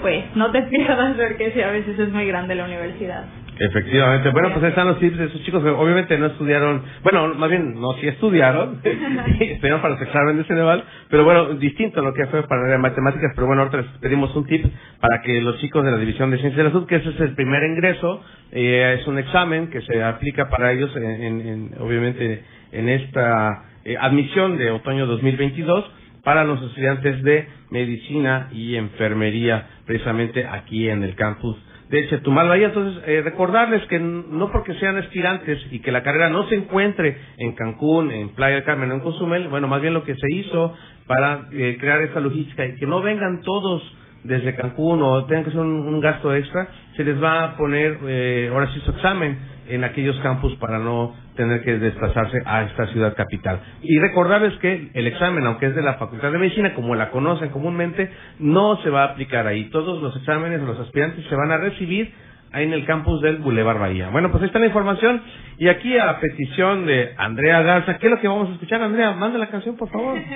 pues 0.00 0.24
no 0.34 0.50
te 0.50 0.62
pierdas 0.70 1.16
porque 1.16 1.52
sí, 1.52 1.60
a 1.60 1.70
veces 1.70 1.98
es 1.98 2.12
muy 2.12 2.26
grande 2.26 2.54
la 2.54 2.64
universidad. 2.64 3.24
Efectivamente. 3.58 4.30
Bueno, 4.30 4.50
pues 4.54 4.64
están 4.66 4.88
los 4.88 4.98
tips 5.00 5.18
de 5.18 5.24
esos 5.26 5.42
chicos 5.44 5.62
que 5.62 5.70
obviamente 5.70 6.18
no 6.18 6.26
estudiaron, 6.26 6.82
bueno, 7.02 7.34
más 7.34 7.50
bien 7.50 7.80
no 7.80 7.92
sí 7.94 8.08
estudiaron, 8.08 8.80
estudiaron 9.40 9.82
para 9.82 9.94
los 9.94 10.02
exámenes 10.02 10.38
de 10.38 10.44
Ceneval, 10.44 10.84
pero 11.10 11.24
bueno, 11.24 11.54
distinto 11.54 12.00
a 12.00 12.04
lo 12.04 12.14
que 12.14 12.26
fue 12.28 12.44
para 12.48 12.78
matemáticas, 12.78 13.32
pero 13.34 13.46
bueno, 13.46 13.62
ahorita 13.62 13.78
les 13.78 13.86
pedimos 14.00 14.34
un 14.36 14.46
tip 14.46 14.64
para 15.00 15.22
que 15.22 15.40
los 15.42 15.58
chicos 15.60 15.84
de 15.84 15.90
la 15.92 15.98
División 15.98 16.30
de 16.30 16.38
Ciencias 16.38 16.58
de 16.58 16.64
la 16.64 16.70
Salud, 16.70 16.86
que 16.86 16.96
ese 16.96 17.10
es 17.10 17.20
el 17.20 17.34
primer 17.34 17.62
ingreso, 17.64 18.22
eh, 18.52 18.98
es 19.00 19.06
un 19.06 19.18
examen 19.18 19.68
que 19.70 19.82
se 19.82 20.02
aplica 20.02 20.48
para 20.50 20.72
ellos, 20.72 20.94
en, 20.96 21.04
en- 21.04 21.40
en- 21.42 21.70
obviamente, 21.80 22.44
en 22.72 22.88
esta 22.88 23.64
eh, 23.84 23.96
admisión 24.00 24.58
de 24.58 24.70
otoño 24.72 25.06
2022 25.06 25.84
para 26.24 26.44
los 26.44 26.62
estudiantes 26.62 27.22
de 27.22 27.48
medicina 27.70 28.48
y 28.52 28.76
enfermería, 28.76 29.66
precisamente 29.86 30.46
aquí 30.46 30.88
en 30.88 31.02
el 31.04 31.14
campus 31.16 31.56
de 31.88 32.08
Chetumal 32.08 32.48
Bahía. 32.48 32.68
Entonces, 32.68 33.02
eh, 33.06 33.22
recordarles 33.22 33.84
que 33.86 33.98
no 33.98 34.50
porque 34.50 34.74
sean 34.74 34.96
aspirantes 34.96 35.58
y 35.70 35.80
que 35.80 35.92
la 35.92 36.02
carrera 36.02 36.28
no 36.28 36.48
se 36.48 36.56
encuentre 36.56 37.16
en 37.38 37.52
Cancún, 37.52 38.10
en 38.10 38.30
Playa 38.30 38.56
del 38.56 38.64
Carmen, 38.64 38.90
en 38.90 39.00
Cozumel, 39.00 39.48
bueno, 39.48 39.68
más 39.68 39.80
bien 39.80 39.94
lo 39.94 40.04
que 40.04 40.14
se 40.14 40.32
hizo 40.32 40.74
para 41.06 41.46
eh, 41.52 41.76
crear 41.78 42.02
esta 42.02 42.20
logística 42.20 42.66
y 42.66 42.76
que 42.76 42.86
no 42.86 43.00
vengan 43.02 43.42
todos 43.42 43.82
desde 44.24 44.56
Cancún 44.56 45.02
o 45.02 45.24
tengan 45.26 45.44
que 45.44 45.50
hacer 45.50 45.60
un, 45.60 45.86
un 45.86 46.00
gasto 46.00 46.34
extra, 46.34 46.68
se 46.96 47.04
les 47.04 47.22
va 47.22 47.44
a 47.44 47.56
poner 47.56 47.98
eh, 48.06 48.48
ahora 48.52 48.72
sí 48.72 48.80
su 48.80 48.90
examen 48.90 49.55
en 49.68 49.84
aquellos 49.84 50.18
campus 50.20 50.54
para 50.56 50.78
no 50.78 51.14
tener 51.36 51.62
que 51.62 51.78
desplazarse 51.78 52.42
a 52.44 52.62
esta 52.62 52.86
ciudad 52.88 53.14
capital. 53.14 53.60
Y 53.82 53.98
recordarles 53.98 54.54
que 54.58 54.90
el 54.94 55.06
examen, 55.06 55.46
aunque 55.46 55.66
es 55.66 55.74
de 55.74 55.82
la 55.82 55.94
Facultad 55.94 56.32
de 56.32 56.38
Medicina, 56.38 56.74
como 56.74 56.94
la 56.94 57.10
conocen 57.10 57.50
comúnmente, 57.50 58.10
no 58.38 58.76
se 58.82 58.90
va 58.90 59.02
a 59.02 59.12
aplicar 59.12 59.46
ahí. 59.46 59.64
Todos 59.70 60.02
los 60.02 60.16
exámenes 60.16 60.60
de 60.60 60.66
los 60.66 60.78
aspirantes 60.78 61.24
se 61.26 61.34
van 61.34 61.50
a 61.50 61.58
recibir 61.58 62.12
ahí 62.52 62.64
en 62.64 62.72
el 62.72 62.84
campus 62.86 63.20
del 63.22 63.38
Boulevard 63.38 63.78
Bahía. 63.78 64.08
Bueno, 64.08 64.30
pues 64.30 64.42
ahí 64.42 64.46
está 64.46 64.58
la 64.58 64.66
información. 64.66 65.22
Y 65.58 65.68
aquí 65.68 65.96
a 65.98 66.18
petición 66.20 66.86
de 66.86 67.14
Andrea 67.16 67.62
Garza, 67.62 67.98
¿qué 67.98 68.06
es 68.06 68.10
lo 68.10 68.20
que 68.20 68.28
vamos 68.28 68.48
a 68.48 68.52
escuchar? 68.52 68.82
Andrea, 68.82 69.12
manda 69.12 69.38
la 69.38 69.48
canción, 69.48 69.76
por 69.76 69.90
favor. 69.90 70.18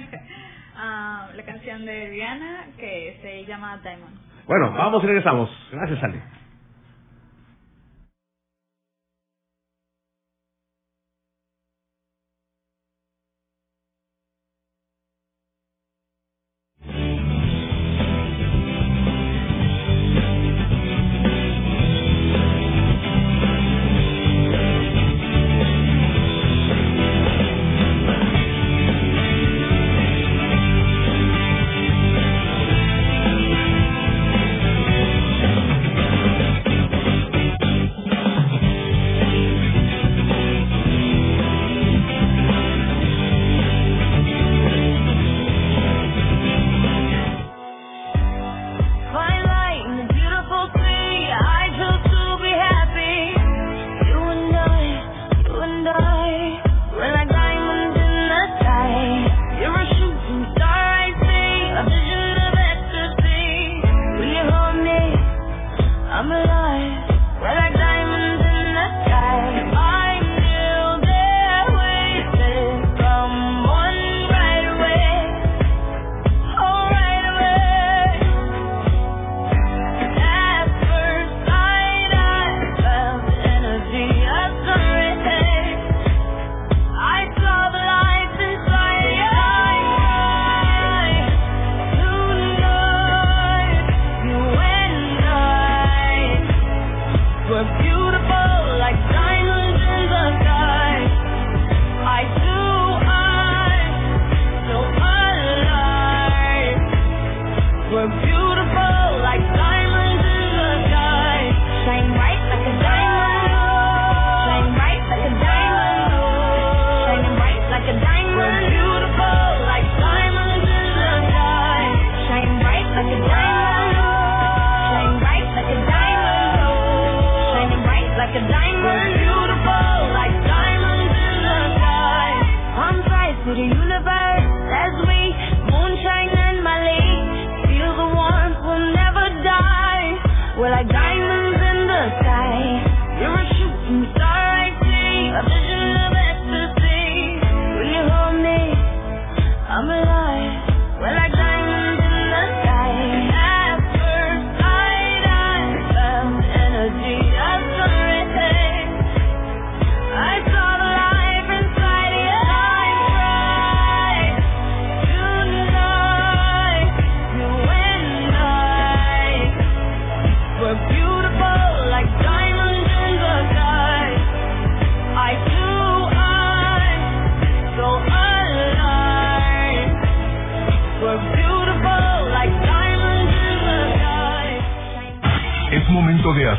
Ah, 0.83 1.29
la 1.37 1.43
canción 1.43 1.85
de 1.85 2.09
Rihanna 2.09 2.69
que 2.79 3.19
se 3.21 3.45
llama 3.45 3.79
Diamond. 3.83 4.17
Bueno, 4.47 4.73
vamos 4.73 5.05
y 5.05 5.09
regresamos. 5.09 5.51
Gracias, 5.71 6.03
Ale. 6.03 6.40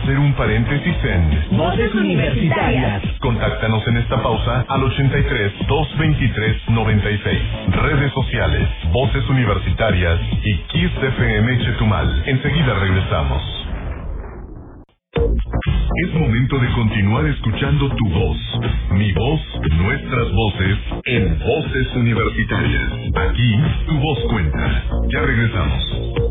hacer 0.02 0.18
un 0.18 0.34
paréntesis 0.34 0.96
en 1.04 1.58
Voces 1.58 1.94
Universitarias. 1.94 3.04
Contáctanos 3.20 3.88
en 3.88 3.98
esta 3.98 4.22
pausa 4.22 4.66
al 4.68 4.84
83 4.84 5.54
223 5.68 6.70
96. 6.70 7.40
Redes 7.70 8.12
sociales, 8.14 8.68
Voces 8.92 9.30
Universitarias 9.30 10.20
y 10.44 10.54
Kiss 10.56 10.92
FM 11.02 11.66
Chetumal. 11.66 12.24
Enseguida 12.26 12.74
regresamos. 12.80 13.44
Es 16.04 16.14
momento 16.16 16.58
de 16.58 16.72
continuar 16.74 17.26
escuchando 17.28 17.90
tu 17.90 18.10
voz, 18.10 18.38
mi 18.92 19.12
voz, 19.14 19.42
nuestras 19.78 20.32
voces 20.32 20.78
en 21.06 21.40
Voces 21.40 21.96
Universitarias. 21.96 22.92
Aquí 23.16 23.56
tu 23.88 24.00
voz 24.00 24.20
cuenta. 24.30 24.84
Ya 25.10 25.22
regresamos. 25.22 26.31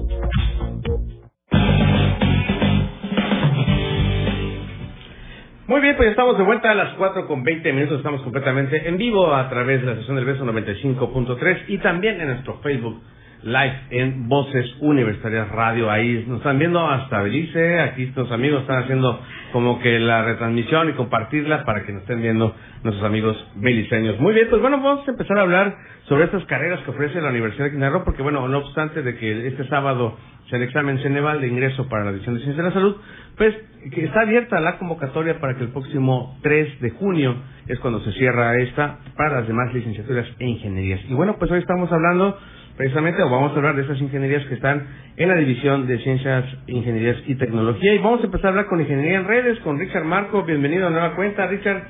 Con 7.27 7.45
20 7.45 7.73
minutos 7.75 7.99
estamos 7.99 8.23
completamente 8.23 8.89
en 8.89 8.97
vivo 8.97 9.35
a 9.35 9.51
través 9.51 9.83
de 9.83 9.87
la 9.87 9.97
sesión 9.97 10.17
del 10.17 10.25
beso 10.25 10.47
95.3 10.47 11.65
y 11.69 11.77
también 11.77 12.19
en 12.21 12.29
nuestro 12.29 12.59
Facebook 12.63 13.03
Live 13.43 13.81
en 13.91 14.29
Voces 14.29 14.67
Universitarias 14.81 15.49
Radio. 15.51 15.91
Ahí 15.91 16.25
nos 16.27 16.39
están 16.39 16.59
viendo 16.59 16.87
hasta 16.87 17.23
Belice, 17.23 17.81
aquí 17.81 18.03
nuestros 18.03 18.33
amigos 18.33 18.63
están 18.63 18.83
haciendo 18.83 19.21
como 19.53 19.81
que 19.81 19.99
la 19.99 20.23
retransmisión 20.25 20.91
y 20.91 20.93
compartirla 20.93 21.65
para 21.65 21.85
que 21.85 21.93
nos 21.93 22.03
estén 22.03 22.21
viendo 22.21 22.55
nuestros 22.83 23.05
amigos 23.05 23.37
beliceños. 23.57 24.21
Muy 24.21 24.35
bien, 24.35 24.49
pues 24.51 24.61
bueno, 24.61 24.77
vamos 24.83 25.07
a 25.07 25.11
empezar 25.11 25.39
a 25.39 25.43
hablar 25.43 25.77
sobre 26.09 26.25
estas 26.25 26.45
carreras 26.45 26.81
que 26.81 26.91
ofrece 26.91 27.21
la 27.21 27.31
Universidad 27.31 27.65
de 27.65 27.71
Quintana 27.71 27.93
Roo, 27.93 28.05
porque 28.05 28.23
bueno, 28.23 28.47
no 28.49 28.59
obstante 28.59 29.03
de 29.03 29.17
que 29.17 29.49
este 29.49 29.67
sábado 29.69 30.17
sea 30.49 30.59
el 30.59 30.65
examen 30.65 30.99
Ceneval 30.99 31.41
de 31.41 31.49
ingreso 31.49 31.89
para 31.89 32.05
la 32.05 32.13
División 32.13 32.35
de 32.35 32.43
Ciencias 32.43 32.65
de 32.65 32.71
la 32.71 32.75
Salud, 32.75 32.97
pues 33.37 33.55
que 33.93 34.05
está 34.05 34.23
abierta 34.23 34.61
la 34.61 34.79
convocatoria 34.79 35.41
para 35.41 35.57
que 35.57 35.65
el 35.65 35.71
próximo 35.71 36.39
3 36.43 36.81
de 36.81 36.91
junio 36.91 37.37
es 37.69 37.79
cuando 37.79 38.01
se 38.01 38.13
cierra 38.13 38.61
esta 38.61 38.99
para 39.17 39.41
las 39.41 39.49
demás 39.49 39.73
licenciaturas 39.73 40.27
e 40.39 40.47
ingenierías. 40.47 41.01
Y 41.09 41.15
bueno, 41.15 41.37
pues 41.39 41.51
hoy 41.51 41.61
estamos 41.61 41.91
hablando 41.93 42.37
precisamente, 42.81 43.23
o 43.23 43.29
vamos 43.29 43.53
a 43.53 43.57
hablar 43.57 43.77
de 43.77 43.83
esas 43.83 44.01
ingenierías 44.01 44.43
que 44.47 44.55
están 44.55 44.87
en 45.19 45.29
la 45.29 45.35
División 45.35 45.87
de 45.87 45.99
Ciencias, 45.99 46.47
Ingenierías 46.67 47.19
y 47.27 47.35
Tecnología. 47.35 47.93
Y 47.93 47.99
vamos 47.99 48.23
a 48.23 48.25
empezar 48.25 48.47
a 48.47 48.49
hablar 48.49 48.67
con 48.69 48.81
Ingeniería 48.81 49.19
en 49.19 49.27
Redes, 49.27 49.61
con 49.61 49.79
Richard 49.79 50.05
Marco. 50.05 50.45
Bienvenido 50.45 50.87
a 50.87 50.91
Nueva 50.91 51.15
Cuenta, 51.15 51.47
Richard. 51.47 51.83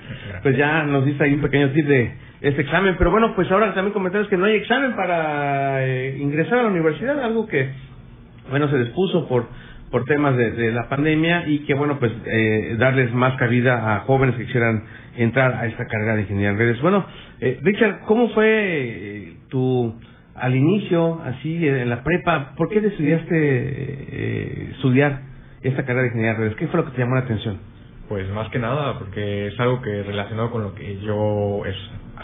Pues 0.42 0.56
ya 0.56 0.82
nos 0.82 1.04
diste 1.04 1.23
ahí 1.23 1.35
un 1.35 1.42
pequeño 1.42 1.70
tip 1.70 1.87
de 1.87 2.12
este 2.40 2.62
examen. 2.62 2.97
Pero 2.99 3.12
bueno, 3.12 3.37
pues 3.37 3.49
ahora 3.52 3.73
también 3.73 3.92
comentarios 3.92 4.28
que 4.28 4.37
no 4.37 4.47
hay 4.47 4.56
examen 4.56 4.97
para 4.97 5.87
eh, 5.87 6.18
ingresar 6.18 6.59
a 6.59 6.62
la 6.64 6.70
universidad, 6.70 7.23
algo 7.23 7.47
que, 7.47 7.70
bueno, 8.50 8.68
se 8.68 8.78
dispuso 8.78 9.28
por 9.28 9.47
por 9.90 10.04
temas 10.04 10.37
de, 10.37 10.70
la 10.73 10.88
pandemia 10.88 11.49
y 11.49 11.61
que, 11.61 11.75
bueno, 11.75 11.99
pues 11.99 12.12
eh, 12.25 12.76
darles 12.78 13.12
más 13.12 13.37
cabida 13.37 13.97
a 13.97 14.00
jóvenes 14.00 14.37
que 14.37 14.47
quisieran 14.47 14.85
entrar 15.16 15.54
a 15.54 15.66
esta 15.66 15.87
carrera 15.87 16.14
de 16.14 16.23
ingeniería 16.23 16.50
en 16.50 16.59
redes. 16.59 16.80
Bueno, 16.80 17.04
eh, 17.40 17.59
Richard, 17.62 18.00
¿cómo 18.06 18.28
fue 18.30 18.47
eh, 18.47 19.32
tu 19.49 19.92
al 20.40 20.56
inicio, 20.56 21.20
así 21.23 21.68
en 21.68 21.88
la 21.88 22.02
prepa, 22.02 22.54
¿por 22.56 22.68
qué 22.68 22.80
decidiste 22.80 23.28
eh, 23.32 24.68
estudiar 24.73 25.20
esta 25.62 25.82
carrera 25.82 26.02
de 26.02 26.09
ingeniería 26.09 26.32
en 26.32 26.38
redes? 26.38 26.56
¿Qué 26.56 26.66
fue 26.68 26.80
lo 26.80 26.87
que 26.87 26.92
te 26.92 27.02
llamó 27.02 27.14
la 27.16 27.23
atención? 27.23 27.59
Pues 28.09 28.28
más 28.30 28.49
que 28.49 28.59
nada, 28.59 28.99
porque 28.99 29.49
es 29.49 29.61
algo 29.61 29.82
que 29.82 30.02
relacionado 30.02 30.50
con 30.50 30.62
lo 30.62 30.75
que 30.75 30.99
yo 31.00 31.62
es, 31.66 31.76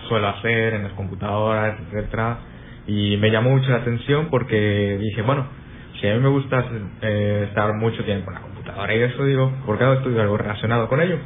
suelo 0.09 0.29
hacer 0.29 0.75
en 0.75 0.85
las 0.85 0.93
computadoras, 0.93 1.79
etcétera, 1.87 2.39
y 2.87 3.17
me 3.19 3.31
llamó 3.31 3.51
mucho 3.51 3.71
la 3.71 3.79
atención 3.79 4.29
porque 4.31 4.99
dije, 5.01 5.23
bueno, 5.23 5.47
si 6.01 6.09
a 6.09 6.15
mí 6.15 6.21
me 6.21 6.29
gusta 6.29 6.65
eh, 7.03 7.47
estar 7.49 7.75
mucho 7.75 8.03
tiempo 8.05 8.31
en 8.31 8.35
la 8.35 8.41
computadora 8.41 8.95
y 8.95 9.03
eso 9.03 9.25
digo, 9.25 9.53
¿por 9.65 9.79
qué 9.79 9.85
no 9.85 9.93
estudio 9.95 10.23
algo 10.23 10.37
relacionado 10.37 10.89
con 10.89 11.01
ello? 11.01 11.19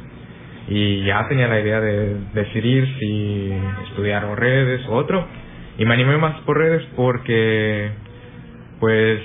Y 0.67 1.03
ya 1.05 1.27
tenía 1.27 1.47
la 1.47 1.59
idea 1.59 1.81
de 1.81 2.17
decidir 2.33 2.87
si 2.99 3.51
estudiar 3.87 4.27
redes 4.37 4.85
o 4.87 4.93
otro, 4.93 5.25
y 5.81 5.85
me 5.85 5.95
animé 5.95 6.15
más 6.17 6.39
por 6.41 6.59
redes 6.59 6.83
porque, 6.95 7.89
pues, 8.79 9.19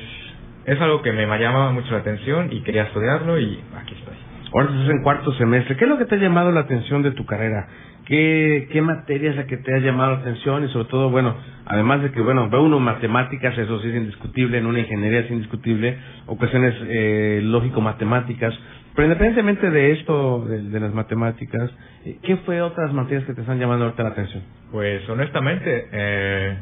es 0.64 0.80
algo 0.80 1.02
que 1.02 1.12
me 1.12 1.26
llamaba 1.38 1.70
mucho 1.70 1.90
la 1.92 1.98
atención 1.98 2.48
y 2.50 2.62
quería 2.62 2.84
estudiarlo 2.84 3.38
y 3.38 3.60
aquí 3.76 3.94
estoy. 3.94 4.14
Ahora 4.54 4.70
estás 4.70 4.88
en 4.88 5.02
cuarto 5.02 5.34
semestre. 5.34 5.76
¿Qué 5.76 5.84
es 5.84 5.90
lo 5.90 5.98
que 5.98 6.06
te 6.06 6.14
ha 6.14 6.18
llamado 6.18 6.52
la 6.52 6.60
atención 6.60 7.02
de 7.02 7.10
tu 7.10 7.26
carrera? 7.26 7.68
¿Qué, 8.06 8.70
qué 8.72 8.80
materia 8.80 9.28
es 9.28 9.36
la 9.36 9.46
que 9.46 9.58
te 9.58 9.75
ha 9.75 9.80
llamado 9.80 10.12
la 10.12 10.18
atención? 10.20 10.64
Y 10.64 10.68
sobre 10.68 10.88
todo, 10.88 11.10
bueno, 11.10 11.36
además 11.66 12.02
de 12.02 12.10
que, 12.10 12.22
bueno, 12.22 12.48
ve 12.48 12.58
uno 12.58 12.80
matemáticas, 12.80 13.58
eso 13.58 13.78
sí 13.82 13.90
es 13.90 13.94
indiscutible, 13.94 14.56
en 14.56 14.64
una 14.64 14.78
ingeniería 14.78 15.20
es 15.20 15.30
indiscutible, 15.30 15.98
ocasiones 16.25 16.75
eh, 16.88 17.40
lógico-matemáticas, 17.42 18.54
pero 18.96 19.08
independientemente 19.08 19.70
de 19.70 19.92
esto, 19.92 20.46
de, 20.46 20.80
las 20.80 20.94
matemáticas, 20.94 21.70
eh, 22.06 22.18
¿qué 22.22 22.38
fue 22.38 22.62
otras 22.62 22.94
materias 22.94 23.24
que 23.24 23.34
te 23.34 23.42
están 23.42 23.58
llamando 23.58 23.84
ahorita 23.84 24.02
la 24.02 24.08
atención? 24.08 24.42
Pues 24.72 25.06
honestamente, 25.10 25.88
eh, 25.92 26.56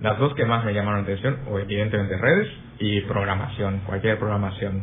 las 0.00 0.18
dos 0.18 0.34
que 0.34 0.44
más 0.44 0.64
me 0.64 0.74
llamaron 0.74 1.02
la 1.02 1.04
atención, 1.04 1.36
evidentemente 1.62 2.18
redes 2.18 2.48
y 2.80 3.02
programación, 3.02 3.82
cualquier 3.86 4.18
programación. 4.18 4.82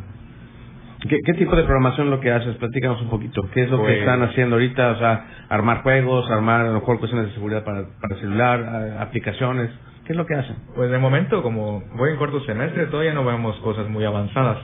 ¿Qué, 1.06 1.34
tipo 1.34 1.54
de 1.54 1.64
programación 1.64 2.10
lo 2.10 2.18
que 2.18 2.32
haces? 2.32 2.56
Platícanos 2.56 3.02
un 3.02 3.10
poquito. 3.10 3.42
¿Qué 3.52 3.64
es 3.64 3.70
lo 3.70 3.76
que 3.76 3.82
pues 3.82 3.98
están 3.98 4.22
haciendo 4.22 4.56
ahorita? 4.56 4.92
O 4.92 4.96
sea, 4.96 5.26
armar 5.50 5.82
juegos, 5.82 6.30
armar 6.30 6.62
a 6.62 6.68
lo 6.68 6.80
mejor 6.80 6.98
cuestiones 6.98 7.28
de 7.28 7.34
seguridad 7.34 7.62
para, 7.62 7.84
para 8.00 8.16
celular, 8.16 8.96
aplicaciones. 9.00 9.70
¿Qué 10.06 10.14
es 10.14 10.16
lo 10.16 10.24
que 10.24 10.34
hacen? 10.34 10.56
Pues 10.74 10.90
de 10.90 10.96
momento, 10.96 11.42
como 11.42 11.82
voy 11.96 12.12
en 12.12 12.16
cuarto 12.16 12.40
semestre, 12.44 12.86
todavía 12.86 13.12
no 13.12 13.22
vemos 13.22 13.54
cosas 13.56 13.86
muy 13.90 14.06
avanzadas 14.06 14.56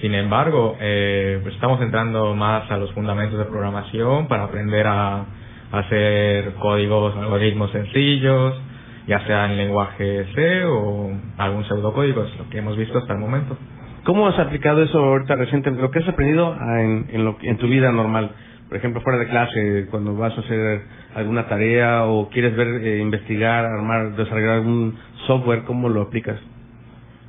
sin 0.00 0.14
embargo, 0.14 0.76
eh, 0.80 1.40
pues 1.42 1.54
estamos 1.54 1.80
entrando 1.82 2.34
más 2.34 2.70
a 2.70 2.76
los 2.78 2.92
fundamentos 2.92 3.38
de 3.38 3.44
programación 3.44 4.28
para 4.28 4.44
aprender 4.44 4.86
a, 4.86 5.26
hacer 5.72 6.54
códigos, 6.54 7.16
algoritmos 7.16 7.70
sencillos, 7.70 8.60
ya 9.06 9.24
sea 9.26 9.46
en 9.46 9.56
lenguaje 9.56 10.26
C 10.34 10.64
o 10.64 11.10
algún 11.38 11.64
pseudocódigo, 11.64 12.24
es 12.24 12.38
lo 12.38 12.48
que 12.48 12.58
hemos 12.58 12.76
visto 12.76 12.98
hasta 12.98 13.12
el 13.12 13.20
momento. 13.20 13.56
¿Cómo 14.04 14.26
has 14.26 14.38
aplicado 14.38 14.82
eso 14.82 14.98
ahorita 14.98 15.36
recientemente? 15.36 15.82
Lo 15.82 15.90
que 15.90 16.00
has 16.00 16.08
aprendido 16.08 16.56
en, 16.56 17.06
en, 17.12 17.24
lo, 17.24 17.36
en 17.42 17.56
tu 17.58 17.68
vida 17.68 17.92
normal, 17.92 18.30
por 18.68 18.78
ejemplo, 18.78 19.00
fuera 19.02 19.18
de 19.18 19.28
clase, 19.28 19.86
cuando 19.90 20.16
vas 20.16 20.36
a 20.36 20.40
hacer 20.40 20.82
alguna 21.14 21.46
tarea 21.46 22.06
o 22.06 22.28
quieres 22.30 22.56
ver, 22.56 22.66
eh, 22.84 22.98
investigar, 23.00 23.64
armar, 23.64 24.16
desarrollar 24.16 24.56
algún 24.56 24.98
software, 25.26 25.62
¿cómo 25.64 25.88
lo 25.88 26.02
aplicas? 26.02 26.40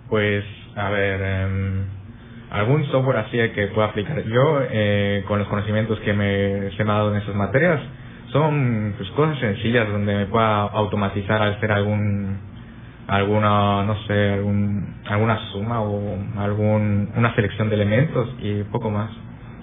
Pues, 0.10 0.44
a 0.76 0.90
ver, 0.90 1.20
eh, 1.22 1.84
algún 2.52 2.86
software 2.86 3.18
así 3.18 3.38
que 3.54 3.68
pueda 3.68 3.88
aplicar. 3.88 4.24
Yo 4.24 4.60
eh, 4.70 5.24
con 5.28 5.40
los 5.40 5.48
conocimientos 5.48 6.00
que 6.02 6.14
me 6.14 6.72
se 6.72 6.84
me 6.84 6.92
ha 6.92 6.96
dado 6.96 7.16
en 7.16 7.22
esas 7.22 7.36
materias 7.36 7.82
son 8.32 8.94
pues, 8.98 9.10
cosas 9.12 9.40
sencillas 9.40 9.90
donde 9.90 10.16
me 10.16 10.26
pueda 10.26 10.64
automatizar 10.64 11.42
al 11.42 11.54
hacer 11.54 11.72
algún 11.72 12.38
alguna 13.08 13.84
no 13.84 13.96
sé 14.08 14.34
algún 14.34 14.96
alguna 15.08 15.38
suma 15.52 15.82
o 15.82 16.18
algún 16.38 17.10
una 17.16 17.34
selección 17.36 17.70
de 17.70 17.76
elementos 17.76 18.30
y 18.40 18.64
poco 18.64 18.90
más. 18.90 19.10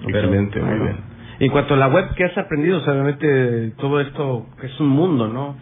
Excelente 0.03 0.61
muy 0.61 0.79
bien 0.79 1.18
en 1.41 1.51
cuanto 1.51 1.75
a 1.75 1.77
la 1.77 1.89
web 1.89 2.15
¿qué 2.17 2.25
has 2.25 2.37
aprendido 2.37 2.79
obviamente 2.79 3.73
todo 3.79 4.01
esto 4.01 4.47
es 4.63 4.81
un 4.81 4.89
mundo 4.89 5.29
no 5.29 5.57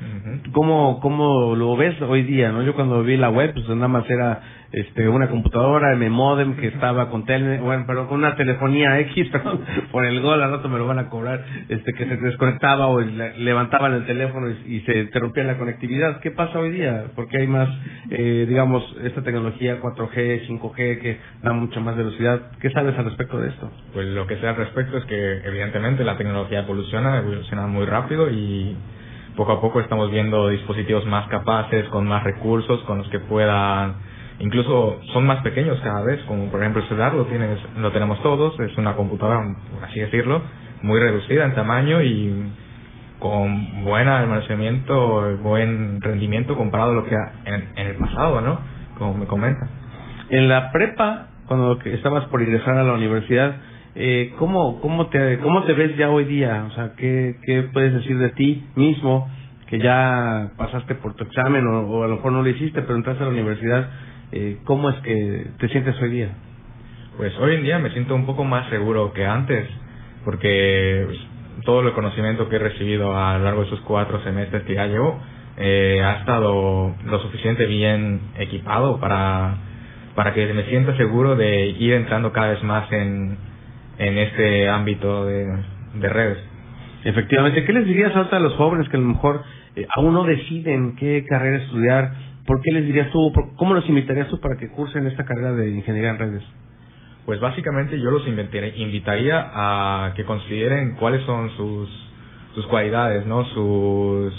cómo 0.53 1.01
cómo 1.01 1.55
lo 1.55 1.77
ves 1.77 2.01
hoy 2.03 2.23
día 2.23 2.51
no 2.53 2.63
yo 2.63 2.75
cuando 2.75 3.03
vi 3.03 3.17
la 3.17 3.31
web 3.31 3.53
pues 3.53 3.69
nada 3.69 3.89
más 3.89 4.09
era 4.09 4.41
este 4.73 5.09
una 5.09 5.29
computadora 5.29 5.93
M 5.95 6.11
modem 6.11 6.57
que 6.57 6.69
estaba 6.69 7.09
con 7.09 7.25
tele, 7.25 7.59
bueno 7.59 7.85
pero 7.87 8.09
con 8.09 8.19
una 8.19 8.37
telefonía 8.37 8.99
X 9.01 9.29
perdón, 9.33 9.61
por 9.91 10.05
el 10.05 10.21
gol 10.21 10.43
al 10.43 10.51
rato 10.51 10.69
me 10.69 10.79
lo 10.79 10.87
van 10.87 10.99
a 10.99 11.09
cobrar 11.09 11.45
este 11.69 11.93
que 11.93 12.05
se 12.05 12.17
desconectaba 12.17 12.89
o 12.89 13.01
levantaban 13.01 13.95
el 13.95 14.07
teléfono 14.07 14.51
y, 14.51 14.81
se 14.87 14.99
interrumpía 14.99 15.43
la 15.43 15.59
conectividad. 15.59 16.21
Qué 16.21 16.31
pasa 16.31 16.59
hoy 16.59 16.71
día 16.71 17.07
porque 17.15 17.39
hay 17.39 17.47
más 17.47 17.69
eh, 18.11 18.45
digamos 18.49 18.85
esta 19.03 19.23
tecnología 19.23 19.81
4G 19.81 20.47
5G 20.47 21.01
que 21.01 21.19
da 21.43 21.53
mucha 21.53 21.81
más 21.81 21.97
velocidad 21.97 22.51
qué 22.61 22.71
sabes 22.71 22.97
al 22.99 23.07
respecto 23.07 23.39
de 23.41 23.49
esto 23.49 23.71
pues 23.93 24.07
lo 24.09 24.27
que 24.27 24.37
sé 24.37 24.47
al 24.47 24.57
respecto 24.57 24.99
es 24.99 25.05
que 25.07 25.39
evidentemente 25.39 25.66
la 26.05 26.17
tecnología 26.17 26.61
evoluciona 26.61 27.19
evoluciona 27.19 27.67
muy 27.67 27.87
rápido 27.87 28.31
y 28.31 28.77
poco 29.37 29.53
a 29.53 29.61
poco 29.61 29.81
estamos 29.81 30.11
viendo 30.11 30.49
dispositivos 30.49 31.05
más 31.07 31.29
capaces 31.29 31.89
con 31.89 32.07
más 32.07 32.25
recursos 32.25 32.81
con 32.85 32.99
los 32.99 33.09
que 33.09 33.21
puedan 33.21 33.95
incluso 34.39 35.01
son 35.13 35.27
más 35.27 35.43
pequeños 35.43 35.79
cada 35.83 36.03
vez, 36.03 36.23
como 36.25 36.51
por 36.51 36.61
ejemplo 36.61 36.83
el 36.83 36.89
celular 36.89 37.15
lo 37.15 37.25
tienes, 37.27 37.59
lo 37.79 37.91
tenemos 37.93 38.21
todos, 38.23 38.59
es 38.61 38.77
una 38.77 38.95
computadora, 38.95 39.43
por 39.75 39.85
así 39.85 40.01
decirlo, 40.01 40.43
muy 40.83 41.01
reducida 41.01 41.45
en 41.45 41.55
tamaño 41.55 42.03
y 42.03 42.53
con 43.19 43.85
buen 43.85 44.09
almacenamiento, 44.09 45.39
buen 45.39 46.01
rendimiento 46.01 46.55
comparado 46.57 46.93
a 46.93 46.95
lo 46.95 47.05
que 47.05 47.15
en, 47.15 47.69
en 47.77 47.87
el 47.87 47.97
pasado, 47.97 48.41
¿no? 48.43 48.59
Como 48.99 49.15
me 49.15 49.27
comenta. 49.27 49.69
En 50.29 50.49
la 50.49 50.71
prepa, 50.71 51.29
cuando 51.47 51.79
estabas 51.85 52.27
por 52.27 52.43
ingresar 52.43 52.77
a 52.77 52.85
la 52.85 52.93
universidad, 52.93 53.57
eh, 53.97 54.35
¿cómo, 54.39 54.81
cómo, 54.81 55.09
te, 55.09 55.39
¿cómo 55.39 55.65
te 55.65 55.73
ves 55.73 55.97
ya 55.97 56.11
hoy 56.11 56.25
día? 56.25 56.67
O 56.69 56.71
sea, 56.73 56.93
¿qué, 56.97 57.37
qué 57.45 57.63
puedes 57.73 57.95
decir 57.95 58.19
de 58.19 58.31
ti 58.31 58.65
mismo? 58.75 59.29
Que 59.69 59.79
ya 59.79 60.53
pasaste 60.57 60.95
por 60.97 61.15
tu 61.15 61.25
examen 61.25 61.67
o, 61.67 62.05
a 62.05 62.09
lo 62.09 62.17
mejor 62.17 62.33
no 62.33 62.43
lo 62.43 62.49
hiciste, 62.49 62.83
pero 62.83 62.97
entraste 62.97 63.23
a 63.23 63.27
la 63.27 63.33
universidad 63.33 63.89
eh, 64.33 64.59
¿cómo 64.65 64.91
es 64.91 64.97
que 65.01 65.47
te 65.59 65.69
sientes 65.69 66.01
hoy 66.01 66.11
día? 66.11 66.31
Pues 67.17 67.33
hoy 67.39 67.55
en 67.55 67.63
día 67.63 67.79
me 67.79 67.91
siento 67.91 68.15
un 68.15 68.27
poco 68.27 68.45
más 68.45 68.69
seguro 68.69 69.13
que 69.13 69.25
antes, 69.25 69.69
porque 70.25 71.05
pues, 71.07 71.19
todo 71.65 71.81
el 71.81 71.93
conocimiento 71.95 72.49
que 72.49 72.57
he 72.57 72.59
recibido 72.59 73.17
a 73.17 73.39
lo 73.39 73.45
largo 73.45 73.61
de 73.63 73.69
esos 73.69 73.81
cuatro 73.81 74.23
semestres 74.23 74.65
que 74.65 74.75
ya 74.75 74.87
llevo 74.87 75.19
eh, 75.57 76.03
ha 76.05 76.19
estado 76.19 76.95
lo 77.05 77.19
suficiente 77.21 77.67
bien 77.67 78.21
equipado 78.37 79.01
para, 79.01 79.57
para 80.15 80.35
que 80.35 80.53
me 80.53 80.65
sienta 80.65 80.97
seguro 80.97 81.37
de 81.37 81.69
ir 81.69 81.95
entrando 81.95 82.33
cada 82.33 82.49
vez 82.49 82.63
más 82.63 82.93
en, 82.93 83.39
en 83.99 84.19
este 84.19 84.69
ámbito 84.69 85.27
de, 85.27 85.47
de 85.95 86.09
redes. 86.09 86.39
Efectivamente, 87.05 87.65
¿qué 87.65 87.73
les 87.73 87.87
dirías 87.87 88.15
ahorita 88.15 88.37
a 88.37 88.41
los 88.41 88.55
jóvenes 88.55 88.89
que 88.89 88.97
a 88.97 89.01
lo 89.01 89.07
mejor 89.07 89.43
eh, 89.77 89.87
aún 89.97 90.15
no 90.15 90.25
deciden 90.25 90.97
qué 90.97 91.25
carrera 91.29 91.59
estudiar? 91.59 92.27
¿por 92.47 92.63
qué 92.63 92.73
les 92.73 92.87
dirías 92.87 93.11
tú, 93.11 93.33
cómo 93.57 93.75
los 93.75 93.87
invitarías 93.89 94.29
tú 94.29 94.41
para 94.41 94.57
que 94.57 94.69
cursen 94.69 95.07
esta 95.07 95.25
carrera 95.25 95.53
de 95.53 95.71
ingeniería 95.71 96.11
en 96.11 96.19
redes? 96.19 96.43
Pues 97.27 97.41
básicamente 97.41 97.99
yo 97.99 98.11
los 98.11 98.27
invitaría 98.27 99.51
a 99.53 100.13
que 100.15 100.25
consideren 100.25 100.95
cuáles 100.95 101.25
son 101.25 101.51
sus, 101.57 101.91
sus 102.55 102.67
cualidades, 102.67 103.27
¿no? 103.27 103.45
Sus, 103.47 104.33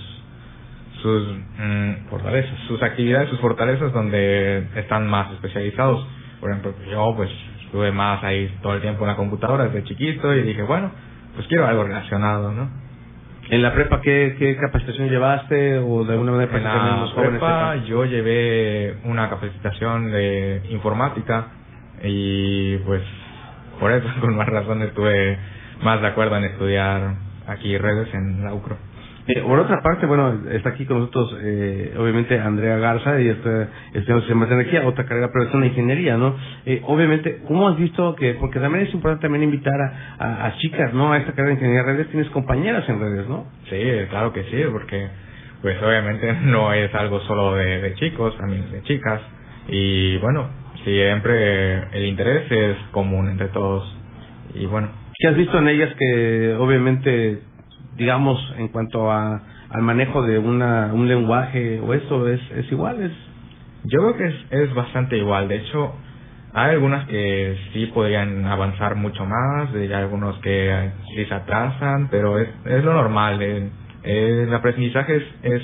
sus 1.01 1.27
mm, 1.59 2.09
fortalezas, 2.09 2.57
sus 2.69 2.81
actividades, 2.81 3.29
sus 3.29 3.39
fortalezas 3.41 3.91
donde 3.91 4.67
están 4.77 5.05
más 5.07 5.33
especializados. 5.33 6.07
Por 6.39 6.49
ejemplo, 6.49 6.73
yo 6.89 7.13
pues 7.17 7.29
estuve 7.67 7.91
más 7.91 8.23
ahí 8.23 8.49
todo 8.61 8.73
el 8.75 8.81
tiempo 8.81 9.03
en 9.03 9.09
la 9.09 9.15
computadora 9.15 9.65
desde 9.65 9.83
chiquito 9.83 10.33
y 10.33 10.41
dije, 10.41 10.63
bueno, 10.63 10.91
pues 11.35 11.47
quiero 11.47 11.67
algo 11.67 11.83
relacionado, 11.83 12.51
¿no? 12.51 12.69
¿En 13.49 13.61
la 13.61 13.73
prepa 13.73 14.01
qué, 14.01 14.35
qué 14.39 14.57
capacitación 14.57 15.09
llevaste 15.09 15.77
o 15.77 16.03
de 16.03 16.13
alguna 16.13 16.31
manera 16.33 16.57
En 16.57 16.63
la 16.63 17.13
prepa 17.15 17.75
yo 17.85 18.05
llevé 18.05 18.97
una 19.05 19.29
capacitación 19.29 20.11
de 20.11 20.63
informática 20.69 21.47
y 22.03 22.77
pues 22.77 23.03
por 23.79 23.91
eso 23.91 24.07
con 24.21 24.35
más 24.35 24.47
razón 24.47 24.81
estuve 24.81 25.37
más 25.83 26.01
de 26.01 26.07
acuerdo 26.07 26.37
en 26.37 26.45
estudiar 26.45 27.15
aquí 27.47 27.77
redes 27.77 28.13
en 28.13 28.43
la 28.43 28.53
UCRO. 28.53 28.77
Eh, 29.27 29.41
por 29.41 29.59
otra 29.59 29.81
parte, 29.81 30.05
bueno, 30.05 30.41
está 30.51 30.69
aquí 30.69 30.85
con 30.85 30.99
nosotros, 30.99 31.37
eh, 31.41 31.93
obviamente, 31.97 32.39
Andrea 32.39 32.77
Garza, 32.77 33.19
y 33.19 33.27
está 33.27 33.67
estudiando 33.93 34.21
sistemas 34.21 34.47
de 34.47 34.55
energía, 34.55 34.87
otra 34.87 35.05
carrera, 35.05 35.29
pero 35.33 35.49
es 35.49 35.53
una 35.53 35.65
ingeniería, 35.65 36.15
¿no? 36.15 36.35
Eh, 36.65 36.81
obviamente, 36.85 37.41
¿cómo 37.45 37.67
has 37.67 37.77
visto 37.77 38.15
que, 38.15 38.35
porque 38.35 38.59
también 38.59 38.85
es 38.85 38.93
importante 38.93 39.23
también 39.23 39.43
invitar 39.43 39.79
a, 39.81 40.45
a, 40.45 40.57
chicas, 40.59 40.93
¿no? 40.93 41.11
A 41.11 41.17
esta 41.17 41.31
carrera 41.31 41.47
de 41.49 41.53
ingeniería 41.55 41.83
de 41.83 41.93
redes, 41.93 42.07
tienes 42.09 42.29
compañeras 42.29 42.87
en 42.87 42.99
redes, 43.01 43.27
¿no? 43.27 43.47
Sí, 43.69 43.77
claro 44.09 44.31
que 44.31 44.43
sí, 44.43 44.63
porque, 44.71 45.09
pues 45.61 45.81
obviamente 45.83 46.33
no 46.43 46.71
es 46.71 46.93
algo 46.95 47.19
solo 47.21 47.55
de, 47.55 47.81
de 47.81 47.95
chicos, 47.95 48.37
también 48.37 48.71
de 48.71 48.81
chicas, 48.83 49.21
y 49.67 50.17
bueno, 50.19 50.47
siempre 50.85 51.83
el 51.91 52.05
interés 52.05 52.49
es 52.49 52.77
común 52.91 53.29
entre 53.29 53.49
todos 53.49 53.97
y 54.53 54.65
bueno. 54.65 54.89
¿Qué 55.19 55.27
has 55.27 55.35
visto 55.35 55.57
en 55.57 55.67
ellas 55.67 55.93
que 55.97 56.55
obviamente, 56.59 57.41
digamos, 57.97 58.39
en 58.57 58.69
cuanto 58.69 59.11
a 59.11 59.41
al 59.69 59.81
manejo 59.81 60.21
de 60.21 60.39
una, 60.39 60.93
un 60.93 61.07
lenguaje 61.07 61.79
o 61.79 61.93
eso 61.93 62.27
es, 62.27 62.39
es 62.51 62.71
igual? 62.71 63.01
Es... 63.01 63.11
Yo 63.83 63.99
creo 63.99 64.17
que 64.17 64.27
es, 64.27 64.67
es 64.69 64.73
bastante 64.73 65.17
igual. 65.17 65.47
De 65.47 65.57
hecho, 65.57 65.93
hay 66.53 66.71
algunas 66.71 67.05
que 67.07 67.57
sí 67.73 67.87
podrían 67.87 68.45
avanzar 68.45 68.95
mucho 68.95 69.25
más, 69.25 69.73
hay 69.73 69.91
algunos 69.91 70.37
que 70.39 70.91
sí 71.15 71.25
se 71.25 71.33
atrasan, 71.33 72.07
pero 72.09 72.39
es, 72.39 72.49
es 72.65 72.83
lo 72.83 72.93
normal. 72.93 73.41
El, 73.41 73.71
el 74.03 74.53
aprendizaje 74.53 75.17
es, 75.17 75.23
es, 75.43 75.63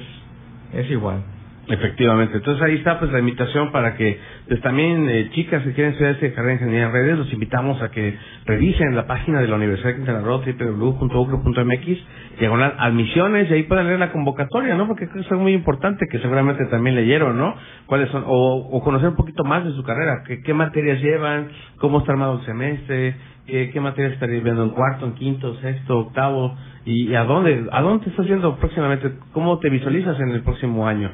es 0.73 0.91
igual. 0.91 1.23
Efectivamente, 1.65 2.37
entonces 2.37 2.61
ahí 2.61 2.75
está 2.75 2.99
pues 2.99 3.09
la 3.13 3.19
invitación 3.19 3.71
para 3.71 3.95
que 3.95 4.19
pues 4.49 4.59
también 4.59 5.09
eh, 5.09 5.29
chicas 5.31 5.63
que 5.63 5.71
quieren 5.71 5.93
estudiar 5.93 6.15
esta 6.15 6.35
carrera 6.35 6.47
de 6.47 6.53
ingeniería 6.55 6.87
en 6.87 6.91
redes, 6.91 7.17
los 7.17 7.31
invitamos 7.31 7.81
a 7.81 7.89
que 7.89 8.17
revisen 8.45 8.93
la 8.97 9.07
página 9.07 9.39
de 9.39 9.47
la 9.47 9.55
Universidad 9.55 9.91
de 9.91 9.95
Quintana 9.95 10.19
Roo, 10.19 10.41
www.ucro.mx, 10.41 12.37
diagonal 12.37 12.75
admisiones, 12.77 13.49
y 13.49 13.53
ahí 13.53 13.63
pueden 13.63 13.87
leer 13.87 13.99
la 13.99 14.11
convocatoria, 14.11 14.75
¿no? 14.75 14.87
Porque 14.87 15.05
es 15.05 15.31
muy 15.31 15.53
importante 15.53 16.05
que 16.11 16.19
seguramente 16.19 16.65
también 16.65 16.97
leyeron, 16.97 17.37
¿no? 17.37 17.55
Cuáles 17.85 18.09
son, 18.09 18.25
o, 18.27 18.69
o 18.69 18.83
conocer 18.83 19.07
un 19.07 19.15
poquito 19.15 19.45
más 19.45 19.63
de 19.63 19.71
su 19.71 19.83
carrera, 19.83 20.23
qué, 20.27 20.41
qué 20.41 20.53
materias 20.53 21.01
llevan, 21.01 21.47
cómo 21.77 21.99
está 21.99 22.11
armado 22.11 22.39
el 22.39 22.45
semestre, 22.45 23.15
qué, 23.47 23.79
materias 23.79 24.13
estarías 24.13 24.43
viendo 24.43 24.63
en 24.63 24.71
cuarto, 24.71 25.05
en 25.05 25.13
quinto, 25.13 25.55
sexto, 25.61 25.99
octavo, 25.99 26.57
y 26.83 27.13
a 27.13 27.23
dónde, 27.23 27.67
a 27.71 27.81
dónde 27.81 28.03
te 28.03 28.09
estás 28.09 28.25
yendo 28.27 28.57
próximamente, 28.57 29.13
cómo 29.31 29.59
te 29.59 29.69
visualizas 29.69 30.19
en 30.19 30.31
el 30.31 30.41
próximo 30.41 30.85
año. 30.85 31.09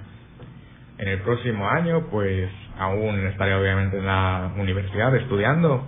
En 0.99 1.07
el 1.07 1.19
próximo 1.19 1.69
año, 1.69 2.07
pues 2.12 2.49
aún 2.77 3.25
estaré 3.27 3.55
obviamente 3.55 3.97
en 3.97 4.05
la 4.05 4.51
universidad 4.57 5.15
estudiando 5.15 5.88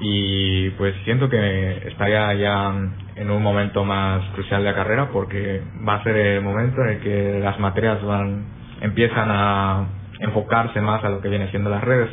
y 0.00 0.70
pues 0.70 0.94
siento 1.04 1.28
que 1.28 1.88
estaría 1.88 2.34
ya 2.34 2.72
en 3.16 3.30
un 3.30 3.42
momento 3.42 3.84
más 3.84 4.24
crucial 4.34 4.62
de 4.62 4.70
la 4.70 4.74
carrera 4.74 5.10
porque 5.12 5.62
va 5.88 5.94
a 5.94 6.02
ser 6.02 6.16
el 6.16 6.42
momento 6.42 6.82
en 6.82 6.88
el 6.88 7.00
que 7.00 7.40
las 7.40 7.58
materias 7.60 8.02
van 8.02 8.46
empiezan 8.80 9.28
a 9.30 9.86
enfocarse 10.20 10.80
más 10.80 11.04
a 11.04 11.08
lo 11.08 11.20
que 11.20 11.28
viene 11.28 11.50
siendo 11.50 11.70
las 11.70 11.82
redes. 11.82 12.10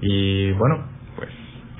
Y 0.00 0.52
bueno 0.52 0.93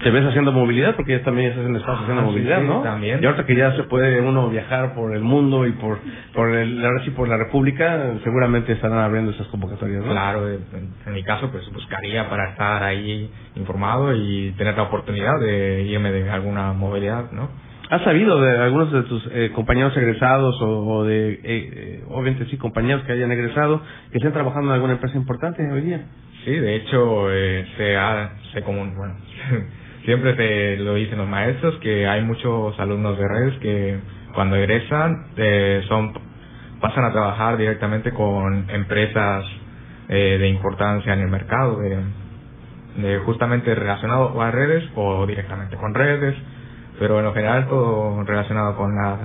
te 0.05 0.11
ves 0.11 0.25
haciendo 0.27 0.53
movilidad 0.53 0.95
porque 0.95 1.19
ya 1.19 1.25
también 1.25 1.51
estás 1.51 1.64
en 1.64 1.77
espacio 1.77 2.03
haciendo 2.03 2.23
ah, 2.23 2.27
movilidad, 2.27 2.62
¿no? 2.62 2.83
También. 2.83 3.21
Y 3.23 3.27
ahorita 3.27 3.47
que 3.47 3.57
ya 3.57 3.75
se 3.75 3.85
puede 3.85 4.21
uno 4.21 4.51
viajar 4.51 4.95
por 4.95 5.17
el 5.17 5.23
mundo 5.23 5.67
y 5.67 5.73
por 5.73 5.99
por 6.35 6.51
el, 6.51 6.85
ahora 6.85 7.03
sí 7.05 7.11
por 7.11 7.27
la 7.27 7.38
República, 7.38 8.12
seguramente 8.23 8.73
estarán 8.73 8.99
abriendo 8.99 9.33
esas 9.33 9.47
convocatorias, 9.49 10.05
¿no? 10.05 10.12
Claro, 10.12 10.49
en, 10.49 11.12
mi 11.12 11.25
caso 11.25 11.51
pues 11.51 11.69
buscaría 11.73 12.29
para 12.29 12.51
estar 12.51 12.83
ahí 12.83 13.31
informado 13.57 14.14
y 14.14 14.53
tener 14.59 14.77
la 14.77 14.85
oportunidad 14.85 15.40
de 15.40 15.83
irme 15.83 16.12
de 16.12 16.31
alguna 16.31 16.73
movilidad, 16.75 17.33
¿no? 17.33 17.49
¿Has 17.90 18.03
sabido 18.03 18.40
de 18.40 18.59
algunos 18.59 18.93
de 18.93 19.03
tus 19.05 19.27
eh, 19.33 19.53
compañeros 19.55 19.97
egresados 19.97 20.57
o, 20.61 21.05
de, 21.05 21.33
eh, 21.33 21.40
eh, 21.45 22.05
obviamente 22.09 22.47
sí, 22.47 22.57
compañeros 22.57 23.05
que 23.05 23.12
hayan 23.12 23.31
egresado, 23.33 23.81
que 24.11 24.19
estén 24.19 24.33
trabajando 24.33 24.69
en 24.69 24.75
alguna 24.75 24.95
empresa 24.95 25.17
importante 25.17 25.62
hoy 25.71 25.83
día? 25.83 26.05
Sí, 26.45 26.51
de 26.51 26.77
hecho, 26.77 27.33
eh, 27.33 27.67
se 27.79 27.97
ha, 27.97 28.33
se 28.53 28.62
común, 28.62 28.95
bueno, 28.97 29.14
siempre 30.05 30.35
te 30.35 30.77
lo 30.77 30.95
dicen 30.95 31.19
los 31.19 31.29
maestros 31.29 31.77
que 31.81 32.07
hay 32.07 32.23
muchos 32.23 32.79
alumnos 32.79 33.19
de 33.19 33.29
redes 33.29 33.59
que 33.61 33.99
cuando 34.35 34.57
egresan 34.57 35.27
eh, 35.37 35.83
son 35.88 36.12
pasan 36.81 37.05
a 37.05 37.12
trabajar 37.12 37.57
directamente 37.57 38.12
con 38.12 38.69
empresas 38.69 39.45
eh, 40.09 40.37
de 40.38 40.49
importancia 40.49 41.14
en 41.14 41.21
el 41.21 41.29
mercado 41.29 41.79
de, 41.81 43.19
justamente 43.25 43.75
relacionado 43.75 44.40
a 44.40 44.51
redes 44.51 44.85
o 44.95 45.27
directamente 45.27 45.77
con 45.77 45.95
redes 45.95 46.37
pero 46.99 47.19
en 47.19 47.25
lo 47.25 47.33
general 47.33 47.67
todo 47.69 48.23
relacionado 48.25 48.77
con 48.77 48.95
la 48.95 49.19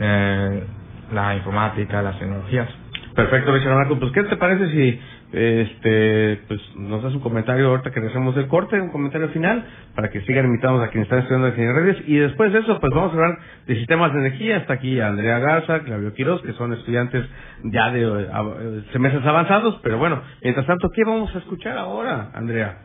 eh, 0.00 0.64
la 1.12 1.34
informática 1.34 2.02
las 2.02 2.18
tecnologías. 2.18 2.68
Perfecto 3.14 3.52
Marco 3.74 3.98
pues 3.98 4.12
qué 4.12 4.22
te 4.24 4.36
parece 4.36 4.70
si 4.70 5.00
este 5.32 6.40
pues 6.48 6.60
nos 6.76 7.02
das 7.02 7.14
un 7.14 7.20
comentario 7.20 7.68
ahorita 7.68 7.92
que 7.92 8.00
hacemos 8.00 8.36
el 8.36 8.48
corte, 8.48 8.80
un 8.80 8.90
comentario 8.90 9.28
final 9.28 9.64
para 9.94 10.10
que 10.10 10.20
sigan 10.22 10.46
invitados 10.46 10.82
a 10.82 10.88
quienes 10.88 11.06
están 11.06 11.20
estudiando 11.20 11.48
en 11.48 11.74
redes 11.74 11.96
y 12.06 12.16
después 12.16 12.52
de 12.52 12.60
eso 12.60 12.80
pues 12.80 12.92
vamos 12.92 13.12
a 13.12 13.14
hablar 13.14 13.38
de 13.66 13.76
sistemas 13.76 14.12
de 14.12 14.20
energía, 14.20 14.56
hasta 14.58 14.74
aquí 14.74 15.00
Andrea 15.00 15.38
Garza, 15.38 15.80
Claudio 15.80 16.12
Quiroz, 16.14 16.42
que 16.42 16.52
son 16.54 16.72
estudiantes 16.72 17.24
ya 17.64 17.90
de 17.90 18.02
eh, 18.02 18.82
semestres 18.92 19.24
avanzados, 19.24 19.78
pero 19.82 19.98
bueno, 19.98 20.22
mientras 20.42 20.66
tanto, 20.66 20.90
¿qué 20.90 21.02
vamos 21.04 21.34
a 21.34 21.38
escuchar 21.38 21.78
ahora, 21.78 22.30
Andrea? 22.34 22.78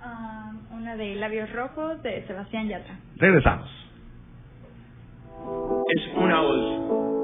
Ah, 0.00 0.52
una 0.72 0.96
de 0.96 1.14
Labios 1.16 1.52
Rojos 1.52 2.02
de 2.02 2.26
Sebastián 2.26 2.68
Yatra. 2.68 2.94
Regresamos. 3.16 3.68
Es 5.94 6.16
una 6.16 6.40
voz 6.40 7.23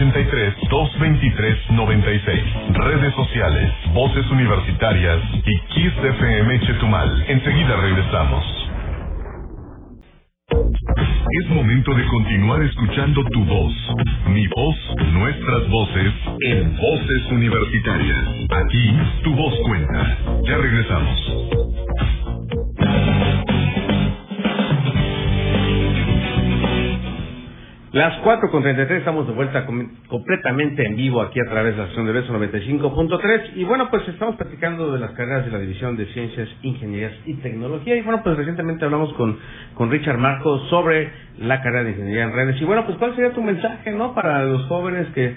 483-223-96. 0.00 2.72
Redes 2.72 3.12
sociales, 3.14 3.70
voces 3.92 4.24
universitarias 4.30 5.18
y 5.44 5.60
Kiss 5.74 5.92
Chetumal. 6.66 7.24
Enseguida 7.28 7.76
regresamos. 7.76 8.42
Es 11.42 11.48
momento 11.50 11.94
de 11.94 12.06
continuar 12.06 12.62
escuchando 12.62 13.22
tu 13.30 13.44
voz, 13.44 13.72
mi 14.28 14.46
voz, 14.48 14.76
nuestras 15.12 15.68
voces, 15.68 16.12
en 16.40 16.74
voces 16.76 17.30
universitarias. 17.30 18.26
Aquí 18.50 18.96
tu 19.22 19.34
voz 19.34 19.54
cuenta. 19.60 20.18
Ya 20.44 20.56
regresamos. 20.56 21.79
Las 27.92 28.18
4 28.18 28.50
con 28.52 28.62
33 28.62 28.98
estamos 29.00 29.26
de 29.26 29.32
vuelta 29.32 29.66
com- 29.66 29.88
completamente 30.08 30.84
en 30.86 30.96
vivo 30.96 31.22
aquí 31.22 31.40
a 31.40 31.50
través 31.50 31.72
de 31.72 31.78
la 31.78 31.84
estación 31.84 32.06
de 32.06 32.12
Beso 32.12 32.32
95.3 32.38 33.52
y 33.56 33.64
bueno 33.64 33.88
pues 33.90 34.06
estamos 34.08 34.36
platicando 34.36 34.92
de 34.92 35.00
las 35.00 35.12
carreras 35.12 35.44
de 35.46 35.52
la 35.52 35.58
División 35.58 35.96
de 35.96 36.06
Ciencias, 36.06 36.48
Ingenierías 36.62 37.14
y 37.26 37.34
Tecnología. 37.34 37.96
Y 37.96 38.02
bueno 38.02 38.20
pues 38.22 38.36
recientemente 38.36 38.84
hablamos 38.84 39.12
con, 39.14 39.38
con 39.74 39.90
Richard 39.90 40.18
Marcos 40.18 40.68
sobre 40.68 41.10
la 41.38 41.62
carrera 41.62 41.84
de 41.84 41.90
Ingeniería 41.92 42.24
en 42.24 42.32
Redes. 42.32 42.60
Y 42.60 42.64
bueno 42.64 42.84
pues 42.86 42.98
cuál 42.98 43.14
sería 43.16 43.32
tu 43.32 43.42
mensaje 43.42 43.90
no 43.92 44.14
para 44.14 44.44
los 44.44 44.66
jóvenes 44.66 45.08
que, 45.14 45.34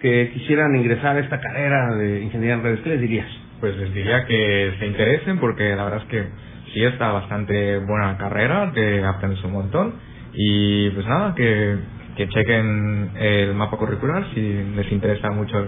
que 0.00 0.30
quisieran 0.34 0.76
ingresar 0.76 1.16
a 1.16 1.20
esta 1.20 1.40
carrera 1.40 1.94
de 1.96 2.22
Ingeniería 2.22 2.54
en 2.54 2.62
Redes, 2.62 2.80
¿qué 2.82 2.90
les 2.90 3.00
dirías? 3.00 3.26
Pues 3.60 3.76
les 3.78 3.92
diría 3.94 4.26
que 4.26 4.74
se 4.78 4.86
interesen 4.86 5.38
porque 5.38 5.74
la 5.74 5.84
verdad 5.84 6.02
es 6.02 6.08
que 6.08 6.24
sí 6.72 6.84
está 6.84 7.10
bastante 7.10 7.78
buena 7.78 8.16
carrera, 8.18 8.70
que 8.74 9.02
aprendes 9.02 9.42
un 9.44 9.52
montón. 9.52 9.94
Y 10.38 10.90
pues 10.90 11.06
nada, 11.06 11.34
que, 11.34 11.76
que 12.16 12.28
chequen 12.28 13.10
el 13.16 13.54
mapa 13.54 13.76
curricular 13.76 14.24
si 14.34 14.40
les 14.74 14.90
interesa 14.90 15.30
mucho 15.30 15.66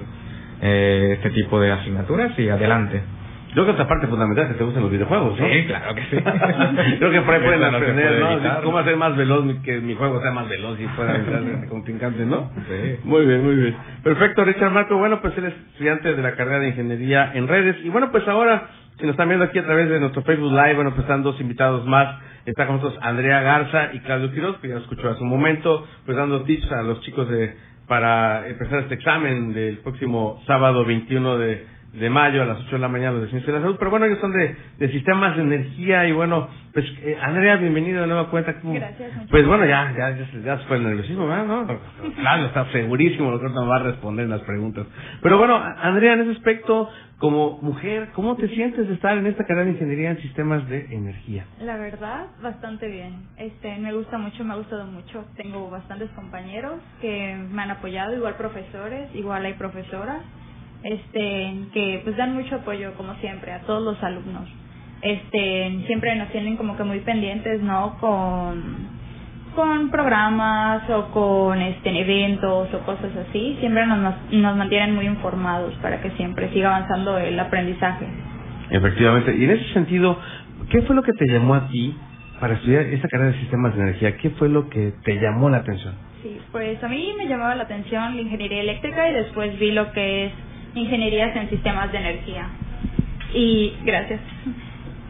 eh, 0.60 1.12
este 1.14 1.30
tipo 1.30 1.60
de 1.60 1.70
asignaturas 1.72 2.38
y 2.38 2.48
adelante. 2.48 3.02
Yo 3.48 3.54
creo 3.54 3.66
que 3.66 3.70
otra 3.72 3.88
parte 3.88 4.06
fundamental 4.06 4.44
es 4.44 4.52
que 4.52 4.58
te 4.58 4.64
gusten 4.64 4.82
los 4.82 4.92
videojuegos, 4.92 5.40
¿no? 5.40 5.48
Sí, 5.48 5.64
claro 5.64 5.94
que 5.94 6.02
sí. 6.02 6.16
Creo 6.98 7.10
que 7.10 7.20
por 7.22 7.34
ahí 7.34 7.40
pueden 7.40 7.64
aprender, 7.64 8.20
¿no? 8.20 8.32
evitar. 8.32 8.62
Cómo 8.62 8.78
hacer 8.78 8.96
más 8.96 9.16
veloz, 9.16 9.44
que 9.64 9.80
mi 9.80 9.94
juego 9.94 10.20
sea 10.20 10.32
más 10.32 10.48
veloz 10.48 10.78
y 10.78 10.86
pueda 10.88 11.16
evitar 11.16 11.42
el 11.42 11.68
contrincante, 11.68 12.26
¿no? 12.26 12.50
Sí. 12.68 12.96
Muy 13.04 13.24
bien, 13.24 13.42
muy 13.42 13.54
bien. 13.54 13.76
Perfecto, 14.02 14.44
Richard 14.44 14.70
Marco. 14.70 14.98
Bueno, 14.98 15.20
pues 15.22 15.36
él 15.38 15.46
es 15.46 15.54
estudiante 15.72 16.14
de 16.14 16.22
la 16.22 16.36
carrera 16.36 16.60
de 16.60 16.68
Ingeniería 16.68 17.32
en 17.34 17.48
Redes. 17.48 17.76
Y 17.84 17.88
bueno, 17.88 18.10
pues 18.10 18.28
ahora, 18.28 18.68
si 18.98 19.04
nos 19.04 19.12
están 19.12 19.28
viendo 19.28 19.46
aquí 19.46 19.58
a 19.58 19.64
través 19.64 19.88
de 19.88 19.98
nuestro 19.98 20.22
Facebook 20.22 20.52
Live, 20.52 20.74
bueno, 20.74 20.90
pues 20.90 21.00
están 21.00 21.22
dos 21.22 21.40
invitados 21.40 21.86
más. 21.86 22.16
Está 22.48 22.66
con 22.66 22.76
nosotros 22.76 22.98
Andrea 23.02 23.42
Garza 23.42 23.90
y 23.92 24.00
Claudio 24.00 24.32
Quiroz, 24.32 24.56
que 24.60 24.68
ya 24.68 24.78
escuchó 24.78 25.10
hace 25.10 25.22
un 25.22 25.28
momento, 25.28 25.86
pues 26.06 26.16
dando 26.16 26.44
tips 26.44 26.72
a 26.72 26.82
los 26.82 27.02
chicos 27.02 27.28
de 27.28 27.54
para 27.86 28.48
empezar 28.48 28.80
este 28.80 28.94
examen 28.94 29.52
del 29.52 29.78
próximo 29.78 30.42
sábado 30.46 30.86
21 30.86 31.36
de, 31.36 31.66
de 31.92 32.10
mayo 32.10 32.42
a 32.42 32.46
las 32.46 32.58
8 32.60 32.72
de 32.72 32.78
la 32.78 32.88
mañana 32.88 33.12
los 33.12 33.22
de 33.22 33.28
Ciencia 33.28 33.52
de 33.52 33.58
la 33.58 33.64
Salud. 33.64 33.76
Pero 33.78 33.90
bueno, 33.90 34.06
ellos 34.06 34.18
son 34.20 34.32
de, 34.32 34.56
de 34.78 34.88
sistemas 34.92 35.36
de 35.36 35.42
energía 35.42 36.06
y 36.06 36.12
bueno, 36.12 36.48
pues 36.74 36.84
eh, 37.02 37.16
Andrea, 37.20 37.56
bienvenido 37.56 38.02
de 38.02 38.06
nueva 38.06 38.28
cuenta. 38.30 38.60
¿Cómo- 38.60 38.74
Gracias, 38.74 39.10
Pues 39.30 39.46
bueno, 39.46 39.64
ya, 39.66 39.92
ya, 39.96 40.10
ya, 40.16 40.26
ya 40.44 40.58
se 40.58 40.64
fue 40.66 40.76
el 40.76 40.84
nerviosismo, 40.84 41.26
¿verdad? 41.26 41.46
¿no? 41.46 41.66
Claro, 42.16 42.46
está 42.46 42.66
segurísimo 42.72 43.30
lo 43.30 43.40
que 43.40 43.48
me 43.48 43.66
va 43.66 43.76
a 43.76 43.82
responder 43.84 44.24
en 44.26 44.30
las 44.30 44.42
preguntas. 44.42 44.86
Pero 45.22 45.38
bueno, 45.38 45.56
Andrea, 45.56 46.12
en 46.14 46.20
ese 46.22 46.32
aspecto, 46.32 46.90
como 47.18 47.58
mujer, 47.62 48.10
¿cómo 48.14 48.36
te 48.36 48.48
sientes 48.48 48.86
de 48.86 48.94
estar 48.94 49.16
en 49.16 49.26
esta 49.26 49.44
carrera 49.44 49.64
de 49.64 49.72
ingeniería 49.72 50.10
en 50.10 50.18
sistemas 50.20 50.68
de 50.68 50.86
energía? 50.94 51.46
La 51.60 51.76
verdad, 51.78 52.26
bastante 52.42 52.86
bien. 52.88 53.14
Este, 53.38 53.76
me 53.78 53.92
gusta 53.94 54.18
mucho, 54.18 54.44
me 54.44 54.52
ha 54.52 54.56
gustado 54.56 54.86
mucho. 54.86 55.24
Tengo 55.36 55.68
bastantes 55.70 56.10
compañeros 56.10 56.74
que 57.00 57.34
me 57.50 57.62
han 57.62 57.70
apoyado, 57.72 58.14
igual 58.14 58.34
profesores, 58.36 59.08
igual 59.14 59.44
hay 59.46 59.54
profesoras, 59.54 60.20
este, 60.82 61.54
que 61.72 62.00
pues 62.04 62.16
dan 62.16 62.34
mucho 62.34 62.56
apoyo 62.56 62.94
como 62.94 63.14
siempre 63.16 63.52
a 63.52 63.60
todos 63.62 63.82
los 63.82 64.02
alumnos. 64.02 64.48
Este, 65.02 65.84
siempre 65.86 66.14
nos 66.16 66.28
tienen 66.30 66.56
como 66.56 66.76
que 66.76 66.84
muy 66.84 67.00
pendientes, 67.00 67.62
¿no? 67.62 67.96
Con 68.00 68.98
con 69.58 69.90
programas 69.90 70.88
o 70.88 71.10
con 71.10 71.60
este 71.60 71.90
eventos 72.00 72.72
o 72.72 72.78
cosas 72.86 73.10
así, 73.28 73.56
siempre 73.58 73.84
nos, 73.86 74.14
nos, 74.30 74.56
mantienen 74.56 74.94
muy 74.94 75.06
informados 75.06 75.74
para 75.82 76.00
que 76.00 76.10
siempre 76.12 76.48
siga 76.52 76.76
avanzando 76.76 77.18
el 77.18 77.38
aprendizaje. 77.40 78.06
Efectivamente. 78.70 79.36
Y 79.36 79.44
en 79.44 79.50
ese 79.50 79.72
sentido, 79.72 80.16
¿qué 80.70 80.82
fue 80.82 80.94
lo 80.94 81.02
que 81.02 81.12
te 81.12 81.26
llamó 81.26 81.56
a 81.56 81.66
ti 81.66 81.92
para 82.38 82.54
estudiar 82.54 82.82
esta 82.82 83.08
carrera 83.08 83.32
de 83.32 83.40
sistemas 83.40 83.74
de 83.74 83.82
energía? 83.82 84.16
¿Qué 84.16 84.30
fue 84.30 84.48
lo 84.48 84.68
que 84.68 84.92
te 85.02 85.14
llamó 85.20 85.50
la 85.50 85.56
atención? 85.58 85.94
Sí, 86.22 86.38
pues 86.52 86.80
a 86.84 86.88
mí 86.88 87.12
me 87.18 87.26
llamaba 87.26 87.56
la 87.56 87.64
atención 87.64 88.14
la 88.14 88.22
ingeniería 88.22 88.60
eléctrica 88.60 89.10
y 89.10 89.14
después 89.14 89.58
vi 89.58 89.72
lo 89.72 89.90
que 89.90 90.26
es 90.26 90.32
ingenierías 90.78 91.34
en 91.36 91.50
sistemas 91.50 91.92
de 91.92 91.98
energía. 91.98 92.48
Y 93.34 93.74
gracias. 93.84 94.20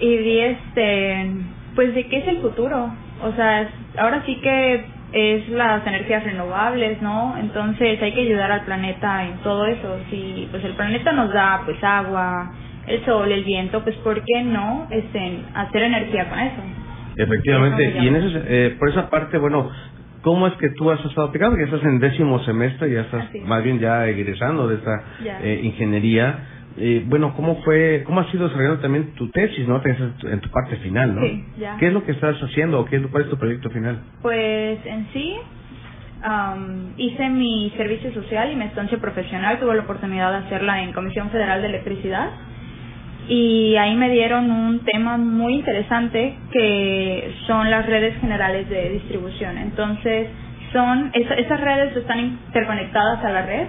Y 0.00 0.16
vi 0.16 0.38
este, 0.40 1.30
pues 1.74 1.94
de 1.94 2.06
qué 2.08 2.18
es 2.18 2.28
el 2.28 2.38
futuro. 2.38 2.90
O 3.22 3.32
sea, 3.32 3.62
es- 3.62 3.68
ahora 3.98 4.22
sí 4.26 4.36
que 4.42 4.84
es 5.12 5.48
las 5.48 5.86
energías 5.86 6.24
renovables, 6.24 7.00
¿no? 7.02 7.36
Entonces 7.38 8.00
hay 8.02 8.12
que 8.12 8.20
ayudar 8.22 8.50
al 8.52 8.64
planeta 8.64 9.24
en 9.24 9.38
todo 9.38 9.66
eso. 9.66 9.98
Si 10.10 10.48
pues 10.50 10.64
el 10.64 10.72
planeta 10.74 11.12
nos 11.12 11.32
da 11.32 11.62
pues 11.64 11.82
agua, 11.82 12.52
el 12.86 13.04
sol, 13.04 13.30
el 13.32 13.44
viento, 13.44 13.82
pues 13.84 13.96
¿por 13.96 14.22
qué 14.24 14.42
no 14.42 14.86
este, 14.90 15.38
hacer 15.54 15.82
energía 15.82 16.28
con 16.28 16.38
eso? 16.38 16.62
Efectivamente, 17.16 17.96
y 18.00 18.08
en 18.08 18.16
eso, 18.16 18.38
eh, 18.46 18.76
por 18.78 18.88
esa 18.90 19.10
parte, 19.10 19.38
bueno, 19.38 19.70
¿cómo 20.22 20.46
es 20.46 20.54
que 20.54 20.68
tú 20.70 20.90
has 20.90 21.04
estado 21.04 21.28
aplicando? 21.28 21.56
Ya 21.58 21.64
estás 21.64 21.82
en 21.84 21.98
décimo 22.00 22.38
semestre, 22.40 22.90
ya 22.90 23.02
estás 23.02 23.34
es. 23.34 23.42
más 23.44 23.62
bien 23.62 23.78
ya 23.78 24.06
egresando 24.06 24.66
de 24.68 24.76
esta 24.76 25.02
eh, 25.42 25.60
ingeniería. 25.64 26.54
Eh, 26.80 27.02
bueno, 27.06 27.34
¿cómo 27.34 27.60
fue, 27.62 28.04
cómo 28.06 28.20
has 28.20 28.32
ido 28.32 28.44
desarrollando 28.46 28.80
también 28.80 29.14
tu 29.14 29.30
tesis, 29.30 29.66
no? 29.66 29.82
En 29.84 30.12
tu- 30.18 30.28
en 30.28 30.40
tu 30.40 30.48
parte 30.50 30.76
final, 30.76 31.14
¿no? 31.14 31.22
Sí, 31.22 31.44
ya. 31.58 31.76
¿Qué 31.78 31.88
es 31.88 31.92
lo 31.92 32.04
que 32.04 32.12
estás 32.12 32.40
haciendo 32.42 32.80
o 32.80 32.84
qué, 32.84 32.96
es- 32.96 33.06
cuál 33.08 33.24
es 33.24 33.30
tu 33.30 33.36
proyecto 33.36 33.68
final? 33.70 34.00
Pues 34.22 34.78
en 34.86 35.08
sí, 35.12 35.34
am, 36.22 36.92
hice 36.96 37.28
mi 37.30 37.72
servicio 37.76 38.12
social 38.12 38.52
y 38.52 38.56
mi 38.56 38.64
estancia 38.64 38.98
profesional. 38.98 39.58
Tuve 39.58 39.74
la 39.74 39.82
oportunidad 39.82 40.30
de 40.32 40.46
hacerla 40.46 40.82
en 40.82 40.92
Comisión 40.92 41.30
Federal 41.30 41.60
de 41.62 41.68
Electricidad. 41.68 42.30
Y 43.28 43.76
ahí 43.76 43.94
me 43.96 44.10
dieron 44.10 44.50
un 44.50 44.80
tema 44.84 45.16
muy 45.18 45.54
interesante 45.56 46.34
que 46.52 47.34
son 47.46 47.70
las 47.70 47.86
redes 47.86 48.18
generales 48.20 48.68
de 48.70 48.90
distribución. 48.90 49.58
Entonces, 49.58 50.28
son 50.72 51.10
esa- 51.14 51.34
esas 51.34 51.60
redes 51.60 51.96
están 51.96 52.20
interconectadas 52.20 53.24
a 53.24 53.30
la 53.30 53.42
red 53.42 53.66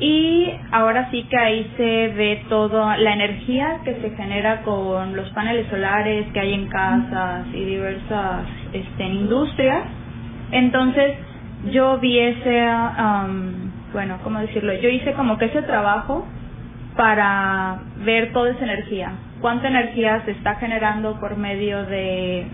y 0.00 0.50
ahora 0.72 1.08
sí 1.10 1.22
que 1.24 1.36
ahí 1.38 1.70
se 1.76 2.08
ve 2.08 2.44
toda 2.48 2.96
la 2.98 3.12
energía 3.14 3.78
que 3.84 3.94
se 4.00 4.10
genera 4.16 4.62
con 4.62 5.14
los 5.16 5.28
paneles 5.30 5.66
solares 5.68 6.26
que 6.32 6.40
hay 6.40 6.54
en 6.54 6.66
casas 6.68 7.46
y 7.54 7.64
diversas 7.64 8.46
este, 8.72 9.04
industrias. 9.04 9.84
Entonces 10.50 11.14
yo 11.72 11.98
vi 12.00 12.18
ese, 12.18 12.60
am, 12.62 13.72
bueno, 13.92 14.18
¿cómo 14.24 14.40
decirlo? 14.40 14.74
Yo 14.74 14.88
hice 14.88 15.12
como 15.12 15.38
que 15.38 15.46
ese 15.46 15.62
trabajo 15.62 16.26
para 16.96 17.78
ver 18.04 18.32
toda 18.32 18.50
esa 18.50 18.64
energía. 18.64 19.12
Cuánta 19.40 19.68
energía 19.68 20.22
se 20.24 20.32
está 20.32 20.56
generando 20.56 21.18
por 21.20 21.36
medio 21.36 21.84
de, 21.84 22.46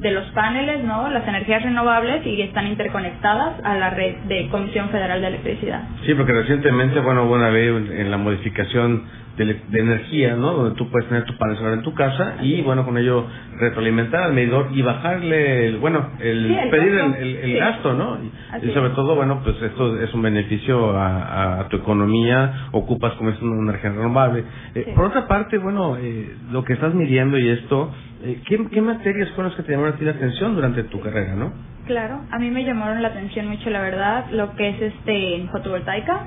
de 0.00 0.10
los 0.10 0.26
paneles, 0.30 0.84
¿no? 0.84 1.08
Las 1.10 1.26
energías 1.26 1.62
renovables 1.62 2.24
y 2.26 2.40
están 2.42 2.66
interconectadas 2.66 3.64
a 3.64 3.74
la 3.76 3.90
red 3.90 4.16
de 4.28 4.48
Comisión 4.48 4.90
Federal 4.90 5.20
de 5.20 5.28
Electricidad. 5.28 5.82
Sí, 6.04 6.14
porque 6.14 6.32
recientemente, 6.32 7.00
bueno, 7.00 7.24
hubo 7.24 7.34
una 7.34 7.50
ley 7.50 7.68
en 7.68 8.10
la 8.10 8.18
modificación 8.18 9.04
de, 9.46 9.80
energía, 9.80 10.36
¿no? 10.36 10.52
Donde 10.52 10.76
tú 10.76 10.90
puedes 10.90 11.08
tener 11.08 11.24
tu 11.24 11.36
panel 11.38 11.56
solar 11.56 11.74
en 11.74 11.82
tu 11.82 11.94
casa 11.94 12.36
y, 12.42 12.60
bueno, 12.62 12.84
con 12.84 12.98
ello 12.98 13.26
retroalimentar 13.58 14.22
al 14.22 14.32
medidor 14.34 14.68
y 14.72 14.82
bajarle, 14.82 15.66
el, 15.68 15.78
bueno, 15.78 16.10
el, 16.20 16.46
Sí, 16.48 16.54
el 16.58 16.70
pedir 16.70 16.88
el, 16.92 16.98
gasto. 16.98 17.18
el- 17.22 17.36
el 17.36 17.52
Sí. 17.52 17.58
gasto, 17.58 17.92
¿no? 17.94 18.18
Y- 18.22 18.30
Así 18.52 18.66
y 18.68 18.72
sobre 18.72 18.88
es. 18.88 18.94
todo, 18.94 19.14
bueno, 19.16 19.40
pues 19.44 19.60
esto 19.62 20.00
es 20.00 20.12
un 20.14 20.22
beneficio 20.22 20.96
a, 20.96 21.08
a- 21.22 21.60
a 21.60 21.68
tu 21.68 21.76
economía, 21.78 22.68
ocupas 22.72 23.12
como 23.14 23.30
es 23.30 23.40
una 23.42 23.62
energía 23.70 23.90
renovable. 23.90 24.44
Eh, 24.74 24.82
Sí. 24.86 24.92
Por 24.94 25.04
otra 25.06 25.26
parte, 25.28 25.58
bueno, 25.58 25.96
eh, 25.98 26.34
lo 26.50 26.64
que 26.64 26.72
estás 26.74 26.94
midiendo 26.94 27.38
y 27.38 27.48
esto, 27.48 27.92
eh, 28.22 28.42
¿qué, 28.46 28.58
¿qué 28.70 28.80
materias 28.82 29.28
fueron 29.30 29.46
las 29.50 29.56
que 29.56 29.62
te 29.62 29.72
llamaron 29.72 29.94
a 29.94 29.98
ti 29.98 30.04
la 30.04 30.12
atención 30.12 30.54
durante 30.54 30.82
tu 30.84 31.00
carrera, 31.00 31.34
no? 31.34 31.52
Claro, 31.86 32.20
a 32.30 32.38
mí 32.38 32.50
me 32.50 32.64
llamaron 32.64 33.00
la 33.00 33.08
atención 33.08 33.46
mucho, 33.48 33.70
la 33.70 33.80
verdad, 33.80 34.26
lo 34.32 34.54
que 34.56 34.68
es 34.70 34.82
este 34.82 35.48
fotovoltaica. 35.52 36.26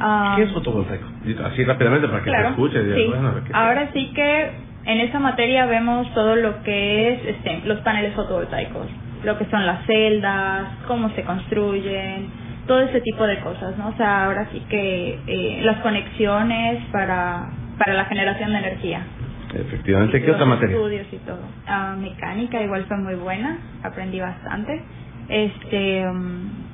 Ah, 0.00 0.34
¿Qué 0.36 0.44
es 0.44 0.52
fotovoltaico? 0.52 1.06
Así 1.44 1.64
rápidamente 1.64 2.08
para 2.08 2.20
que 2.22 2.30
claro, 2.30 2.44
te 2.44 2.50
escuche. 2.52 2.94
sí. 2.94 3.06
bueno, 3.08 3.34
Ahora 3.52 3.90
sí 3.92 4.12
que 4.14 4.50
en 4.86 5.00
esa 5.00 5.18
materia 5.18 5.66
vemos 5.66 6.12
todo 6.14 6.36
lo 6.36 6.62
que 6.62 7.12
es 7.12 7.20
este, 7.26 7.60
los 7.66 7.80
paneles 7.80 8.14
fotovoltaicos, 8.14 8.86
lo 9.24 9.36
que 9.36 9.44
son 9.46 9.66
las 9.66 9.84
celdas, 9.86 10.68
cómo 10.88 11.10
se 11.10 11.22
construyen, 11.22 12.28
todo 12.66 12.80
ese 12.80 13.00
tipo 13.02 13.26
de 13.26 13.40
cosas, 13.40 13.76
¿no? 13.76 13.88
O 13.88 13.96
sea, 13.96 14.26
ahora 14.26 14.48
sí 14.52 14.62
que 14.70 15.18
eh, 15.26 15.60
las 15.62 15.78
conexiones 15.80 16.82
para, 16.92 17.50
para 17.78 17.94
la 17.94 18.06
generación 18.06 18.52
de 18.52 18.58
energía. 18.58 19.06
Efectivamente, 19.54 20.22
¿qué 20.22 20.30
otra 20.30 20.46
materia? 20.46 20.76
Estudios 20.76 21.06
y 21.12 21.16
todo. 21.18 21.42
Ah, 21.66 21.96
mecánica 21.98 22.62
igual 22.62 22.84
fue 22.86 22.96
muy 22.96 23.16
buena, 23.16 23.58
aprendí 23.82 24.20
bastante. 24.20 24.80
Este, 25.28 26.06
mm, 26.06 26.69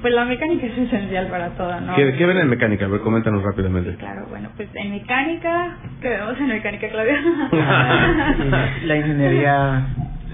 pues 0.00 0.14
la 0.14 0.24
mecánica 0.24 0.66
es 0.66 0.78
esencial 0.78 1.26
para 1.28 1.50
todo, 1.50 1.80
¿no? 1.80 1.94
¿Qué, 1.96 2.14
qué 2.16 2.26
ven 2.26 2.38
en 2.38 2.48
mecánica? 2.48 2.84
A 2.86 2.88
ver, 2.88 3.00
coméntanos 3.00 3.42
rápidamente. 3.42 3.94
Claro, 3.96 4.26
bueno, 4.28 4.50
pues 4.56 4.68
en 4.74 4.90
mecánica, 4.90 5.76
¿qué 6.00 6.08
vemos 6.08 6.38
en 6.38 6.48
mecánica, 6.48 6.88
Claudia? 6.88 7.16
la 8.84 8.96
ingeniería 8.96 9.86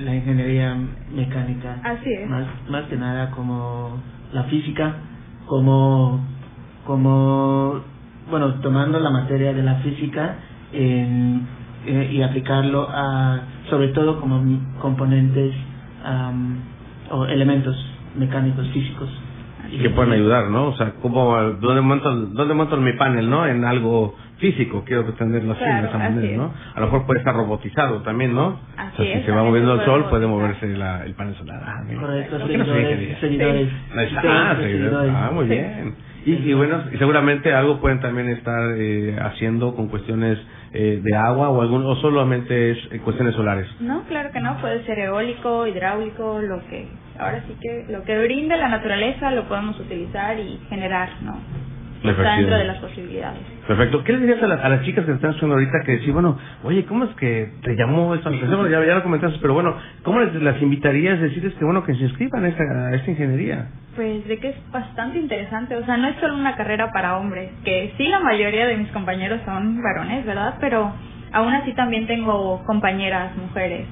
la 0.03 0.15
ingeniería 0.15 0.77
mecánica 1.15 1.79
Así 1.85 2.13
es. 2.13 2.29
más 2.29 2.45
más 2.69 2.83
que 2.87 2.97
nada 2.97 3.31
como 3.31 4.03
la 4.33 4.43
física 4.45 4.93
como 5.47 6.21
como 6.85 7.81
bueno 8.29 8.55
tomando 8.61 8.99
la 8.99 9.11
materia 9.11 9.53
de 9.53 9.63
la 9.63 9.77
física 9.77 10.35
en, 10.73 11.47
eh, 11.87 12.11
y 12.13 12.23
aplicarlo 12.23 12.89
a 12.91 13.41
sobre 13.71 13.89
todo 13.89 14.21
como 14.21 14.43
componentes 14.81 15.55
am, 16.05 16.59
o 17.11 17.27
elementos 17.27 17.77
mecánicos 18.17 18.67
físicos 18.71 19.09
Y 19.71 19.79
que 19.79 19.91
pueden 19.91 20.13
ayudar, 20.13 20.51
¿no? 20.51 20.69
O 20.69 20.77
sea, 20.77 20.93
¿cómo, 21.03 21.37
¿dónde, 21.61 21.81
monto, 21.81 22.11
¿dónde 22.11 22.55
monto 22.55 22.77
mi 22.77 22.93
panel, 22.95 23.29
no? 23.29 23.47
En 23.47 23.65
algo 23.65 24.15
físico, 24.39 24.83
quiero 24.85 25.07
entenderlo 25.07 25.53
así, 25.53 25.63
Claro, 25.63 25.83
de 25.83 25.89
esa 25.89 25.99
manera, 25.99 26.29
es. 26.29 26.37
¿no? 26.37 26.53
A 26.75 26.81
lo 26.81 26.87
mejor 26.87 27.07
puede 27.07 27.21
estar 27.21 27.35
robotizado 27.35 28.03
también, 28.03 28.35
¿no? 28.35 28.61
Así 28.77 28.93
o 28.93 28.97
sea, 28.97 29.05
si 29.07 29.13
es, 29.21 29.25
se 29.27 29.33
va 29.33 29.43
moviendo 29.43 29.75
el 29.75 29.85
sol, 29.85 30.07
puede 30.11 30.27
moverse 30.27 30.67
la, 30.77 31.05
el 31.05 31.15
panel 31.15 31.35
solar. 31.37 31.63
Ah, 31.65 31.83
correcto 31.99 32.39
¿Por 32.39 32.49
qué 32.49 32.59
no 32.59 32.65
soy 32.67 32.85
seguidores 33.21 33.21
seguidores 33.21 33.69
ah, 34.27 34.57
seguidores. 34.61 35.13
Ah, 35.15 35.31
muy 35.33 35.45
Sí. 35.47 35.51
bien. 35.51 35.95
Y, 36.27 36.33
y 36.33 36.55
bueno, 36.55 36.83
y 36.93 36.97
seguramente 36.97 37.53
algo 37.53 37.81
pueden 37.81 38.01
también 38.01 38.29
estar 38.31 38.73
eh, 38.79 39.15
haciendo 39.21 39.75
con 39.77 39.89
cuestiones 39.89 40.39
eh, 40.73 41.01
de 41.03 41.17
agua 41.17 41.51
o 41.51 41.61
algún 41.61 41.85
o 41.85 41.95
solamente 41.97 42.71
es 42.73 42.79
eh, 42.93 42.99
cuestiones 43.01 43.35
solares. 43.35 43.69
No, 43.81 44.03
claro 44.05 44.31
que 44.33 44.41
no, 44.41 44.57
puede 44.61 44.83
ser 44.85 44.99
eólico, 45.01 45.67
hidráulico, 45.67 46.41
lo 46.41 46.61
que, 46.69 46.89
ahora 47.19 47.43
sí 47.47 47.57
que 47.61 47.87
lo 47.93 48.03
que 48.05 48.19
brinde 48.19 48.57
la 48.57 48.69
naturaleza 48.69 49.31
lo 49.31 49.45
podemos 49.45 49.79
utilizar 49.81 50.39
y 50.39 50.59
generar, 50.69 51.09
¿no? 51.23 51.39
Está 52.11 52.37
dentro 52.37 52.59
de 52.59 52.65
las 52.67 52.77
posibilidades. 52.79 53.41
Perfecto. 53.67 54.05
¿Qué 54.05 54.13
les 54.13 54.21
dirías 54.21 54.43
a, 54.43 54.47
la- 54.47 54.57
a 54.57 54.69
las 54.69 54.83
chicas 54.83 55.07
que 55.07 55.13
están 55.13 55.31
escuchando 55.31 55.55
ahorita 55.55 55.79
que 55.87 55.93
decir, 55.93 56.13
bueno, 56.13 56.39
oye, 56.63 56.85
¿cómo 56.85 57.05
es 57.05 57.15
que 57.17 57.49
te 57.63 57.75
llamó 57.77 58.15
esta? 58.15 58.29
Bueno, 58.29 58.69
ya, 58.69 58.85
ya 58.85 58.97
lo 58.97 59.03
comentaste, 59.03 59.39
pero 59.41 59.55
bueno, 59.55 59.75
¿cómo 60.03 60.21
les, 60.21 60.35
las 60.43 60.61
invitarías 60.61 61.19
a 61.19 61.23
decirles 61.23 61.55
que, 61.55 61.65
bueno, 61.65 61.83
que 61.83 61.95
se 61.95 62.03
inscriban 62.03 62.45
a 62.45 62.49
esta, 62.49 62.63
a 62.63 62.95
esta 62.95 63.11
ingeniería? 63.11 63.69
Pues 63.97 64.29
de 64.29 64.39
que 64.39 64.51
es 64.51 64.57
bastante 64.71 65.19
interesante, 65.19 65.77
o 65.77 65.85
sea, 65.87 65.97
no 65.97 66.09
es 66.09 66.17
solo 66.21 66.35
una 66.35 66.57
carrera 66.57 66.91
para 66.93 67.17
hombres, 67.17 67.49
que 67.65 67.95
sí 67.97 68.07
la 68.09 68.21
mayoría 68.21 68.67
de 68.67 68.77
mis 68.77 68.89
compañeros 68.91 69.41
son 69.47 69.81
varones, 69.83 70.27
¿verdad? 70.27 70.57
Pero 70.61 70.93
aún 71.33 71.55
así 71.55 71.73
también 71.73 72.07
tengo 72.07 72.63
compañeras 72.67 73.35
mujeres. 73.39 73.87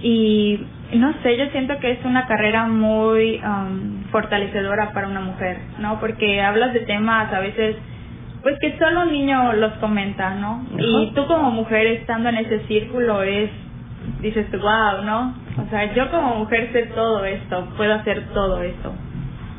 Y 0.00 0.60
no 0.92 1.12
sé, 1.22 1.36
yo 1.36 1.46
siento 1.50 1.78
que 1.80 1.92
es 1.92 2.04
una 2.04 2.26
carrera 2.26 2.66
muy 2.66 3.40
um, 3.44 4.04
fortalecedora 4.10 4.92
para 4.92 5.08
una 5.08 5.20
mujer, 5.20 5.58
¿no? 5.78 6.00
Porque 6.00 6.40
hablas 6.40 6.72
de 6.72 6.80
temas 6.80 7.32
a 7.32 7.40
veces, 7.40 7.76
pues 8.42 8.58
que 8.58 8.78
solo 8.78 9.02
un 9.02 9.12
niño 9.12 9.52
los 9.54 9.72
comenta, 9.74 10.34
¿no? 10.34 10.64
Y 10.78 11.12
tú 11.14 11.26
como 11.26 11.50
mujer 11.50 11.86
estando 11.88 12.30
en 12.30 12.36
ese 12.36 12.60
círculo 12.66 13.22
es, 13.22 13.50
dices 14.22 14.50
wow, 14.52 15.04
¿no? 15.04 15.34
O 15.64 15.68
sea, 15.68 15.92
yo 15.94 16.10
como 16.10 16.36
mujer 16.36 16.70
sé 16.72 16.84
todo 16.94 17.24
esto, 17.24 17.68
puedo 17.76 17.94
hacer 17.94 18.22
todo 18.32 18.62
esto. 18.62 18.92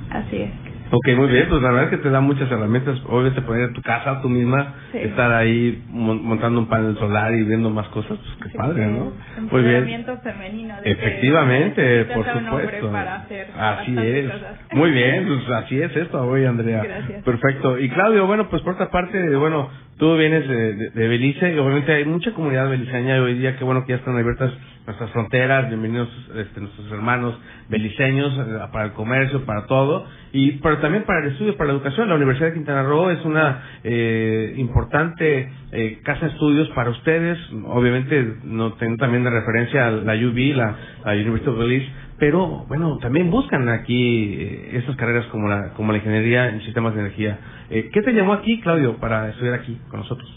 Así 0.09 0.41
es. 0.41 0.68
Ok, 0.91 1.07
muy 1.15 1.27
bien, 1.27 1.47
pues 1.49 1.61
la 1.61 1.69
verdad 1.69 1.83
es 1.85 1.89
que 1.91 1.97
te 1.97 2.09
da 2.09 2.19
muchas 2.19 2.51
herramientas, 2.51 2.99
obviamente 3.07 3.41
poner 3.43 3.69
en 3.69 3.73
tu 3.73 3.81
casa 3.83 4.21
tú 4.21 4.29
misma, 4.29 4.73
Sí. 4.91 4.97
estar 4.99 5.31
ahí 5.31 5.83
mon- 5.87 6.23
montando 6.25 6.59
un 6.61 6.67
panel 6.67 6.97
solar 6.97 7.33
y 7.35 7.43
viendo 7.43 7.69
más 7.69 7.87
cosas, 7.89 8.17
pues 8.17 8.35
qué 8.43 8.49
Sí, 8.49 8.57
padre, 8.57 8.87
¿no? 8.87 9.13
Muy 9.51 9.61
bien. 9.61 9.85
femenino. 10.23 10.75
de 10.81 10.91
Efectivamente, 10.91 12.05
por 12.05 12.27
a 12.27 12.39
supuesto. 12.43 12.91
para 12.91 13.15
hacer 13.17 13.47
Así 13.57 13.95
es. 13.97 14.31
cosas. 14.31 14.57
Muy 14.73 14.91
bien, 14.91 15.27
pues 15.27 15.49
así 15.49 15.81
es 15.81 15.95
esto 15.95 16.21
hoy, 16.23 16.45
Andrea. 16.45 16.83
Gracias. 16.83 17.23
Perfecto. 17.23 17.77
Y 17.79 17.89
Claudio, 17.89 18.25
bueno, 18.27 18.49
pues 18.49 18.61
por 18.63 18.73
otra 18.73 18.89
parte, 18.89 19.35
bueno, 19.35 19.69
tú 19.99 20.15
vienes 20.15 20.47
de, 20.47 20.89
de, 20.91 21.07
Belice 21.09 21.53
y 21.53 21.59
obviamente 21.59 21.93
hay 21.93 22.05
mucha 22.05 22.31
comunidad 22.31 22.69
beliceña 22.69 23.21
hoy 23.21 23.37
día, 23.37 23.57
qué 23.57 23.65
bueno 23.65 23.83
que 23.85 23.91
ya 23.91 23.97
están 23.97 24.15
abiertas 24.17 24.51
nuestras 24.85 25.11
fronteras, 25.11 25.67
bienvenidos 25.67 26.07
este, 26.37 26.61
nuestros 26.61 26.89
hermanos 26.89 27.37
beliceños 27.67 28.33
eh, 28.33 28.59
para 28.71 28.85
el 28.85 28.93
comercio, 28.93 29.43
para 29.45 29.65
todo, 29.65 30.07
y 30.31 30.53
pero 30.53 30.77
también 30.77 31.03
para 31.03 31.25
el 31.25 31.33
estudio, 31.33 31.57
para 31.57 31.67
la 31.67 31.73
educación. 31.73 32.07
La 32.07 32.15
Universidad 32.15 32.47
de 32.47 32.53
Quintana 32.53 32.83
Roo 32.83 33.09
es 33.09 33.23
una 33.25 33.61
eh, 33.83 34.53
importante 34.55 35.51
eh, 35.73 35.99
casa 36.03 36.27
de 36.27 36.31
estudios 36.31 36.69
para 36.69 36.91
ustedes, 36.91 37.37
obviamente 37.65 38.37
no 38.45 38.73
tengo 38.75 38.95
también 38.95 39.25
de 39.25 39.31
referencia 39.31 39.87
a 39.87 39.91
la 39.91 40.13
UB, 40.13 40.55
la, 40.55 40.75
la 41.03 41.13
University 41.13 41.49
of 41.49 41.59
Belize, 41.59 41.87
pero 42.19 42.65
bueno, 42.67 42.97
también 42.97 43.31
buscan 43.31 43.69
aquí 43.69 44.33
eh, 44.33 44.71
estas 44.73 44.95
carreras 44.97 45.25
como 45.27 45.47
la, 45.47 45.69
como 45.73 45.93
la 45.93 45.99
ingeniería 45.99 46.49
en 46.49 46.61
sistemas 46.61 46.93
de 46.93 46.99
energía. 46.99 47.39
Eh, 47.69 47.89
¿Qué 47.93 48.01
te 48.01 48.13
llamó 48.13 48.33
aquí, 48.33 48.59
Claudio, 48.61 48.97
para 48.97 49.29
estudiar 49.29 49.55
aquí 49.55 49.77
con 49.89 49.99
nosotros? 50.01 50.27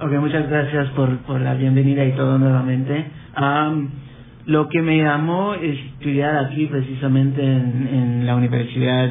Ok, 0.00 0.12
muchas 0.20 0.48
gracias 0.48 0.88
por, 0.90 1.18
por 1.18 1.40
la 1.40 1.54
bienvenida 1.54 2.04
y 2.04 2.12
todo 2.12 2.38
nuevamente. 2.38 3.06
Am, 3.34 3.88
lo 4.46 4.68
que 4.68 4.82
me 4.82 4.98
llamó 4.98 5.54
estudiar 5.54 6.36
aquí 6.46 6.66
precisamente 6.66 7.42
en, 7.42 7.88
en 7.92 8.26
la 8.26 8.34
universidad, 8.34 9.10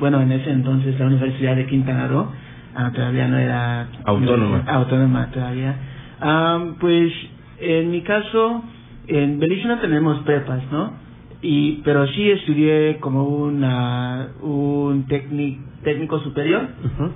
bueno, 0.00 0.20
en 0.22 0.32
ese 0.32 0.50
entonces 0.50 0.98
la 0.98 1.06
Universidad 1.06 1.56
de 1.56 1.66
Quintana 1.66 2.06
Roo, 2.06 2.30
ah, 2.74 2.92
todavía 2.94 3.26
no 3.28 3.36
era 3.36 3.88
Autónoma. 4.04 4.62
autónoma 4.66 5.30
todavía. 5.30 5.74
Am, 6.20 6.76
pues 6.76 7.12
en 7.60 7.90
mi 7.90 8.00
caso, 8.02 8.62
en 9.08 9.38
Belice 9.40 9.66
no 9.66 9.78
tenemos 9.80 10.18
prepas, 10.20 10.62
¿no? 10.70 10.92
Y, 11.40 11.80
pero 11.84 12.06
sí 12.08 12.30
estudié 12.30 12.96
como 13.00 13.24
una, 13.24 14.28
un 14.42 15.06
técnic- 15.06 15.58
técnico 15.84 16.18
superior 16.20 16.62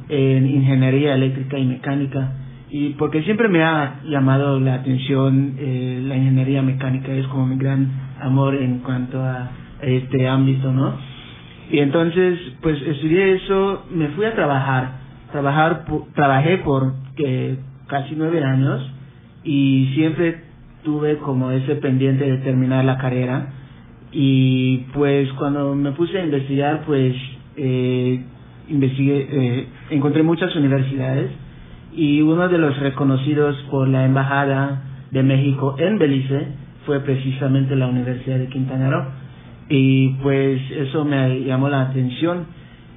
en 0.09 0.47
ingeniería 0.47 1.15
eléctrica 1.15 1.59
y 1.59 1.67
mecánica. 1.67 2.33
Y 2.71 2.91
porque 2.91 3.23
siempre 3.25 3.49
me 3.49 3.63
ha 3.65 4.01
llamado 4.05 4.59
la 4.61 4.75
atención 4.75 5.57
eh, 5.59 6.01
la 6.07 6.17
ingeniería 6.17 6.63
mecánica 6.63 7.13
es 7.13 7.27
como 7.27 7.47
mi 7.47 7.57
gran 7.57 7.89
amor 8.21 8.55
en 8.55 8.79
cuanto 8.79 9.21
a 9.21 9.51
este 9.83 10.29
ámbito 10.29 10.73
no 10.73 10.95
y 11.71 11.79
entonces 11.81 12.39
pues 12.61 12.81
estudié 12.83 13.35
eso 13.35 13.85
me 13.91 14.09
fui 14.09 14.25
a 14.27 14.35
trabajar. 14.35 15.01
Trabajar 15.33 15.85
trabajé 16.15 16.59
por 16.59 16.93
eh, 17.17 17.57
casi 17.89 18.15
nueve 18.17 18.43
años 18.45 18.91
y 19.45 19.91
siempre 19.95 20.43
tuve 20.85 21.17
como 21.19 21.51
ese 21.51 21.77
pendiente 21.77 22.25
de 22.31 22.39
terminar 22.39 22.85
la 22.85 22.99
carrera 22.99 23.47
y 24.13 24.79
pues 24.93 25.33
cuando 25.35 25.75
me 25.75 25.93
puse 25.93 26.19
a 26.19 26.25
investigar 26.25 26.85
pues 26.87 27.15
eh, 27.57 28.23
investigué 28.69 29.29
eh, 29.31 29.67
encontré 29.91 30.23
muchas 30.23 30.55
universidades 30.55 31.31
y 31.95 32.23
uno 32.23 32.49
de 32.49 32.59
los 32.59 32.79
reconocidos 32.79 33.57
por 33.71 33.89
la 33.89 34.05
embajada 34.05 34.83
de 35.11 35.23
México 35.23 35.77
en 35.79 35.99
Belice 35.99 36.47
fue 36.87 37.01
precisamente 37.01 37.77
la 37.77 37.87
Universidad 37.87 38.39
de 38.39 38.49
Quintana 38.49 38.91
Roo. 38.91 39.05
Y 39.69 40.09
pues 40.23 40.61
eso 40.71 41.05
me 41.05 41.41
llamó 41.45 41.69
la 41.69 41.83
atención. 41.83 42.47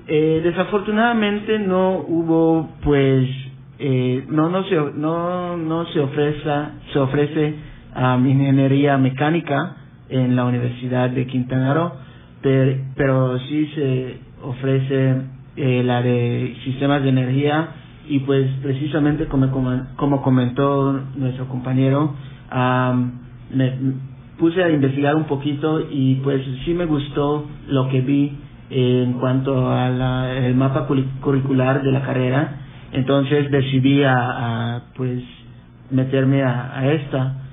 Eh, 0.08 0.42
desafortunadamente 0.44 1.60
no 1.60 1.98
hubo 2.08 2.70
pues 2.84 3.28
eh, 3.80 4.24
no 4.30 4.50
no 4.50 4.64
se 4.66 4.76
no 4.96 5.58
no 5.58 5.86
se 5.88 6.00
ofrece 6.00 6.50
se 6.94 7.00
ofrece 7.00 7.56
um, 7.96 8.26
ingeniería 8.28 8.98
mecánica 9.00 9.78
en 10.10 10.36
la 10.36 10.46
Universidad 10.46 11.10
de 11.10 11.26
Quintana 11.28 11.74
Roo 11.74 11.92
pero, 12.46 12.78
pero 12.96 13.40
sí 13.40 13.68
se 13.74 14.18
ofrece 14.44 15.16
eh, 15.56 15.82
la 15.84 16.04
de 16.04 16.56
sistemas 16.64 17.02
de 17.02 17.10
energía 17.10 17.70
y 18.08 18.20
pues 18.20 18.48
precisamente 18.62 19.26
como 19.26 19.50
como, 19.96 20.22
comentó 20.22 20.94
nuestro 21.16 21.48
compañero 21.48 22.14
am, 22.52 23.14
me 23.52 23.74
puse 24.38 24.64
a 24.64 24.70
investigar 24.70 25.16
un 25.16 25.24
poquito 25.24 25.88
y 25.90 26.16
pues 26.24 26.44
sí 26.66 26.76
me 26.76 26.86
gustó 26.86 27.48
lo 27.68 27.90
que 27.90 28.02
vi 28.02 28.32
en 28.70 29.14
cuanto 29.14 29.72
a 29.72 29.90
la, 29.90 30.34
el 30.38 30.54
mapa 30.56 30.88
curricular 31.22 31.82
de 31.84 31.92
la 31.92 32.02
carrera. 32.02 32.62
Entonces 32.92 33.50
decidí 33.50 34.04
a, 34.04 34.14
a, 34.16 34.82
pues 34.96 35.24
meterme 35.90 36.44
a, 36.44 36.78
a 36.78 36.92
esta 36.92 37.45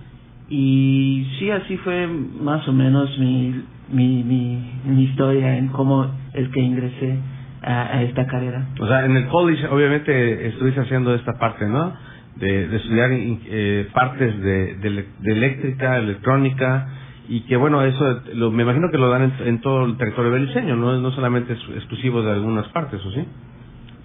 y 0.55 1.27
sí 1.39 1.51
así 1.51 1.79
fue 1.79 2.07
más 2.07 2.67
o 2.69 2.73
menos 2.75 3.19
mi 3.19 3.55
mi, 3.91 4.23
mi, 4.23 4.71
mi 4.85 5.03
historia 5.05 5.57
en 5.59 5.69
cómo 5.69 6.11
es 6.35 6.49
que 6.51 6.61
ingresé 6.61 7.19
a, 7.63 7.97
a 7.97 8.03
esta 8.03 8.27
carrera 8.27 8.67
O 8.81 8.87
sea, 8.87 9.05
en 9.05 9.17
el 9.17 9.29
college 9.29 9.67
obviamente 9.69 10.49
estuviste 10.49 10.81
haciendo 10.81 11.15
esta 11.15 11.39
parte, 11.39 11.67
¿no? 11.67 11.93
De, 12.37 12.69
de 12.69 12.77
estudiar 12.77 13.11
eh, 13.13 13.89
partes 13.93 14.41
de, 14.43 14.75
de, 14.77 15.07
eléctrica, 15.33 15.99
electrónica, 15.99 16.89
y 17.29 17.41
que 17.43 17.57
bueno, 17.57 17.83
eso 17.85 18.23
lo, 18.35 18.51
me 18.51 18.63
imagino 18.63 18.91
que 18.91 18.99
lo 18.99 19.09
dan 19.11 19.23
en, 19.25 19.49
en 19.49 19.61
todo 19.61 19.85
el 19.87 19.97
territorio 19.97 20.33
beliceño, 20.33 20.77
no, 20.77 20.99
no 20.99 21.11
solamente 21.13 21.53
es 21.53 21.61
exclusivo 21.77 22.23
de 22.23 22.33
algunas 22.33 22.67
partes, 22.69 23.01
¿o 23.05 23.11
sí? 23.13 23.25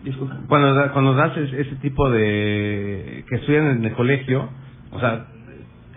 disculpa 0.04 0.38
Cuando, 0.48 0.91
cuando 0.93 1.14
das 1.16 1.36
es- 1.38 1.54
ese 1.54 1.76
tipo 1.78 2.10
de... 2.10 3.26
que 3.30 3.36
estudian 3.38 3.68
en 3.78 3.86
el 3.86 3.93
colegio, 3.93 4.50
O 4.91 5.00
sea, 5.00 5.26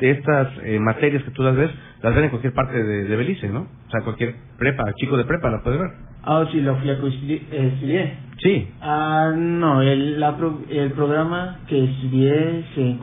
estas 0.08 0.48
eh, 0.64 0.78
materias 0.78 1.22
que 1.24 1.30
tú 1.32 1.42
las 1.42 1.56
ves, 1.56 1.70
las 2.02 2.14
ven 2.14 2.24
en 2.24 2.30
cualquier 2.30 2.54
parte 2.54 2.82
de, 2.82 3.04
de 3.04 3.16
Belice, 3.16 3.48
¿no? 3.48 3.60
O 3.62 3.90
sea, 3.90 4.00
cualquier 4.02 4.34
prepa, 4.58 4.84
chico 4.96 5.16
de 5.16 5.24
prepa 5.24 5.50
la 5.50 5.62
puede 5.62 5.78
ver. 5.78 5.90
Ah, 6.22 6.44
sí, 6.52 6.60
lo 6.60 6.76
fui 6.76 6.90
a 6.90 6.94
estudié. 6.94 8.14
Sí. 8.38 8.68
Ah, 8.80 9.32
no, 9.36 9.82
el, 9.82 10.20
la 10.20 10.36
pro- 10.36 10.60
el 10.70 10.92
programa 10.92 11.58
que 11.66 11.84
estudié 11.84 12.64
se, 12.74 12.96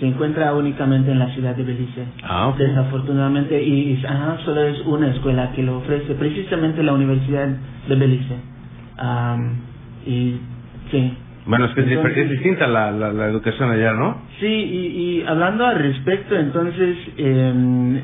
se 0.00 0.06
encuentra 0.06 0.54
únicamente 0.54 1.10
en 1.10 1.18
la 1.18 1.28
ciudad 1.34 1.54
de 1.54 1.62
Belice. 1.64 2.04
Ah, 2.24 2.48
ok. 2.48 2.56
Desafortunadamente, 2.58 3.62
y, 3.62 3.92
y- 4.00 4.06
ajá, 4.06 4.38
solo 4.44 4.62
es 4.62 4.80
una 4.86 5.08
escuela 5.10 5.52
que 5.52 5.62
lo 5.62 5.78
ofrece, 5.78 6.14
precisamente 6.14 6.82
la 6.82 6.92
Universidad 6.94 7.48
de 7.88 7.96
Belice. 7.96 8.36
Am, 8.98 9.56
y 10.06 10.36
sí. 10.90 11.16
Bueno, 11.46 11.64
es 11.66 11.72
que 11.74 11.80
es, 11.82 11.88
Entonces- 11.88 12.18
es 12.18 12.30
distinta 12.30 12.66
la, 12.68 12.90
la, 12.92 13.12
la 13.12 13.26
educación 13.26 13.70
allá, 13.70 13.92
¿no? 13.92 14.16
Sí, 14.40 14.46
y, 14.46 14.86
y 15.20 15.24
hablando 15.26 15.66
al 15.66 15.78
respecto, 15.78 16.36
entonces, 16.36 16.96
eh, 17.18 18.02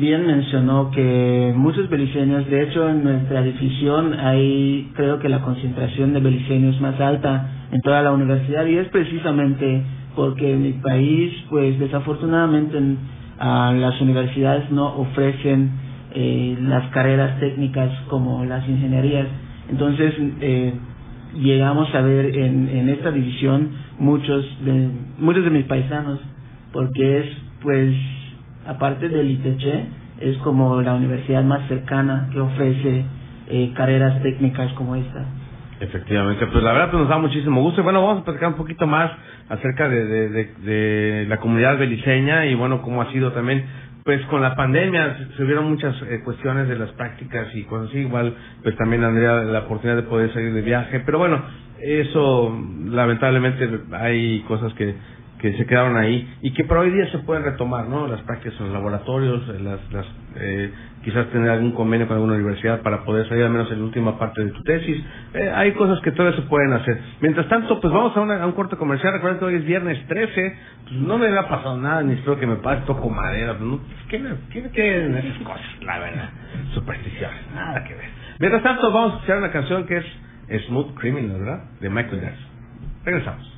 bien 0.00 0.26
mencionó 0.26 0.90
que 0.90 1.52
muchos 1.56 1.88
beliceños, 1.88 2.48
de 2.48 2.62
hecho 2.62 2.88
en 2.88 3.04
nuestra 3.04 3.42
división 3.42 4.14
hay, 4.14 4.90
creo 4.94 5.18
que 5.18 5.28
la 5.28 5.40
concentración 5.40 6.12
de 6.14 6.20
beliceños 6.20 6.80
más 6.80 6.98
alta 7.00 7.48
en 7.72 7.80
toda 7.82 8.02
la 8.02 8.12
universidad 8.12 8.64
y 8.66 8.76
es 8.76 8.88
precisamente 8.88 9.82
porque 10.16 10.52
en 10.54 10.62
mi 10.62 10.72
país, 10.72 11.32
pues 11.50 11.78
desafortunadamente 11.78 12.76
en- 12.78 12.98
las 13.40 14.00
universidades 14.00 14.68
no 14.72 14.86
ofrecen 14.96 15.70
eh, 16.12 16.56
las 16.62 16.88
carreras 16.90 17.38
técnicas 17.38 17.92
como 18.08 18.44
las 18.44 18.66
ingenierías. 18.68 19.26
Entonces, 19.70 20.12
eh, 20.40 20.74
llegamos 21.34 21.94
a 21.94 22.00
ver 22.00 22.36
en, 22.36 22.68
en 22.68 22.88
esta 22.88 23.10
división 23.10 23.70
muchos 23.98 24.44
de 24.64 24.90
muchos 25.18 25.44
de 25.44 25.50
mis 25.50 25.64
paisanos 25.64 26.20
porque 26.72 27.18
es 27.20 27.26
pues 27.62 27.94
aparte 28.66 29.08
del 29.08 29.30
ITC 29.30 30.20
es 30.20 30.36
como 30.38 30.80
la 30.82 30.94
universidad 30.94 31.42
más 31.44 31.66
cercana 31.68 32.28
que 32.32 32.40
ofrece 32.40 33.04
eh, 33.48 33.72
carreras 33.74 34.22
técnicas 34.22 34.72
como 34.74 34.96
esta 34.96 35.24
Efectivamente, 35.80 36.44
pues 36.46 36.64
la 36.64 36.72
verdad 36.72 36.90
pues 36.90 37.00
nos 37.02 37.08
da 37.08 37.18
muchísimo 37.18 37.62
gusto. 37.62 37.80
Y 37.80 37.84
bueno, 37.84 38.02
vamos 38.02 38.22
a 38.22 38.24
platicar 38.24 38.48
un 38.48 38.56
poquito 38.56 38.86
más 38.86 39.12
acerca 39.48 39.88
de, 39.88 40.04
de, 40.04 40.28
de, 40.28 40.54
de 40.64 41.26
la 41.28 41.38
comunidad 41.38 41.78
beliceña 41.78 42.46
y 42.46 42.54
bueno, 42.54 42.82
cómo 42.82 43.00
ha 43.00 43.12
sido 43.12 43.32
también, 43.32 43.64
pues 44.08 44.24
con 44.28 44.40
la 44.40 44.56
pandemia 44.56 45.18
se- 45.36 45.44
hubieron 45.44 45.68
muchas 45.68 45.94
eh, 46.08 46.22
cuestiones 46.24 46.66
de 46.66 46.78
las 46.78 46.90
prácticas 46.92 47.54
y 47.54 47.64
cosas 47.64 47.90
así. 47.90 47.98
Igual, 47.98 48.34
pues 48.62 48.74
también 48.78 49.04
Andrea 49.04 49.34
la 49.42 49.58
oportunidad 49.58 49.96
de 49.96 50.08
poder 50.08 50.32
salir 50.32 50.54
de 50.54 50.62
viaje. 50.62 51.00
Pero 51.04 51.18
bueno, 51.18 51.42
eso 51.78 52.58
lamentablemente 52.86 53.68
hay 53.92 54.40
cosas 54.48 54.72
que 54.72 54.94
que 55.38 55.56
se 55.56 55.66
quedaron 55.66 55.96
ahí 55.96 56.28
y 56.42 56.52
que 56.52 56.64
por 56.64 56.78
hoy 56.78 56.90
día 56.90 57.06
se 57.10 57.18
pueden 57.18 57.44
retomar, 57.44 57.86
¿no? 57.88 58.06
Las 58.08 58.20
prácticas 58.22 58.58
en 58.60 58.66
los 58.66 58.74
laboratorios, 58.74 59.46
las, 59.60 59.80
las 59.92 60.06
eh, 60.36 60.72
quizás 61.04 61.26
tener 61.28 61.48
algún 61.50 61.72
convenio 61.72 62.06
con 62.08 62.16
alguna 62.16 62.34
universidad 62.34 62.82
para 62.82 63.04
poder 63.04 63.28
salir 63.28 63.44
al 63.44 63.50
menos 63.50 63.70
en 63.70 63.78
la 63.78 63.84
última 63.84 64.18
parte 64.18 64.44
de 64.44 64.50
tu 64.50 64.62
tesis. 64.64 65.02
Eh, 65.34 65.50
hay 65.54 65.72
cosas 65.72 66.00
que 66.00 66.10
todavía 66.12 66.36
se 66.40 66.46
pueden 66.48 66.72
hacer. 66.72 66.98
Mientras 67.20 67.48
tanto, 67.48 67.80
pues 67.80 67.92
vamos 67.92 68.16
a, 68.16 68.20
una- 68.20 68.44
un 68.46 68.52
corte 68.52 68.76
comercial. 68.76 69.12
Recuerden 69.12 69.38
que 69.38 69.44
hoy 69.44 69.54
es 69.54 69.64
viernes 69.64 70.04
13. 70.08 70.56
Pues 70.84 70.94
no 71.00 71.18
me 71.18 71.28
ha 71.28 71.48
pasado 71.48 71.76
nada, 71.78 72.02
ni 72.02 72.14
espero 72.14 72.38
que 72.38 72.46
me 72.46 72.56
pase, 72.56 72.82
toco 72.86 73.08
madera. 73.08 73.52
Pues, 73.58 73.62
no, 73.70 73.80
¿qué, 74.08 74.18
me- 74.18 74.34
¿Qué 74.52 74.60
me 74.62 74.70
queden 74.70 75.16
esas 75.16 75.38
cosas? 75.38 75.62
La 75.82 75.98
verdad. 76.00 76.30
Supersticiones, 76.74 77.40
nada 77.54 77.84
que 77.84 77.94
ver. 77.94 78.08
Mientras 78.40 78.62
tanto, 78.64 78.92
vamos 78.92 79.12
a 79.12 79.14
escuchar 79.16 79.38
una 79.38 79.50
canción 79.52 79.86
que 79.86 79.98
es 80.48 80.64
Smooth 80.66 80.94
Criminal, 80.94 81.38
¿verdad? 81.40 81.64
De 81.80 81.88
Michael 81.90 82.20
Jackson. 82.22 82.46
Regresamos. 83.04 83.57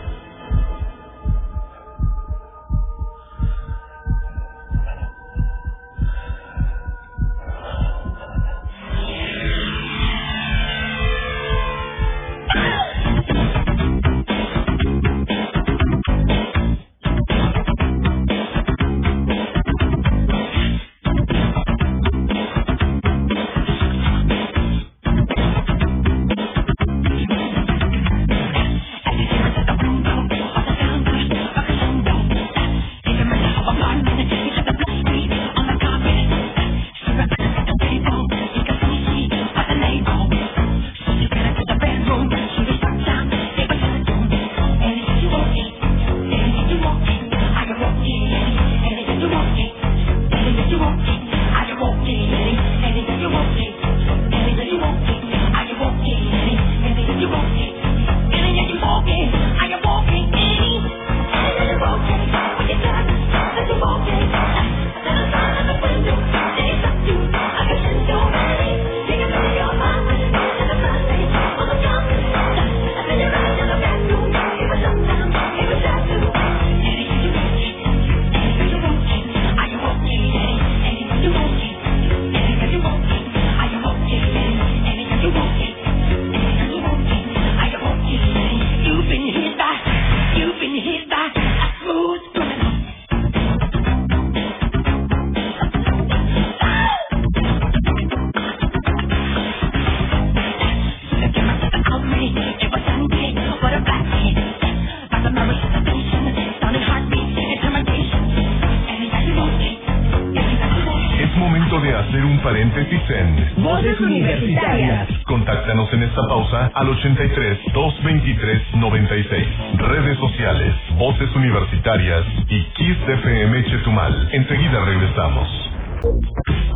al 116.81 116.89
83 116.89 117.59
223 117.73 118.61
96. 118.75 119.47
Redes 119.77 120.17
sociales, 120.17 120.73
Voces 120.97 121.35
Universitarias 121.35 122.25
y 122.49 122.63
Kiss 122.73 122.97
FM 123.07 123.65
Chetumal. 123.65 124.29
Enseguida 124.31 124.83
regresamos. 124.85 125.47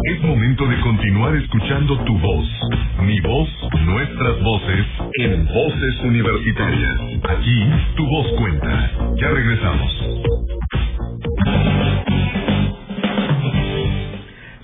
Es 0.03 0.21
momento 0.21 0.67
de 0.67 0.79
continuar 0.81 1.35
escuchando 1.35 1.97
tu 2.05 2.19
voz. 2.19 2.45
Mi 3.01 3.19
voz, 3.21 3.49
nuestras 3.83 4.43
voces, 4.43 4.85
en 5.23 5.47
Voces 5.47 6.01
Universitarias. 6.03 6.99
Aquí, 7.27 7.71
tu 7.95 8.05
voz 8.05 8.27
cuenta. 8.37 8.91
Ya 9.15 9.29
regresamos. 9.29 10.35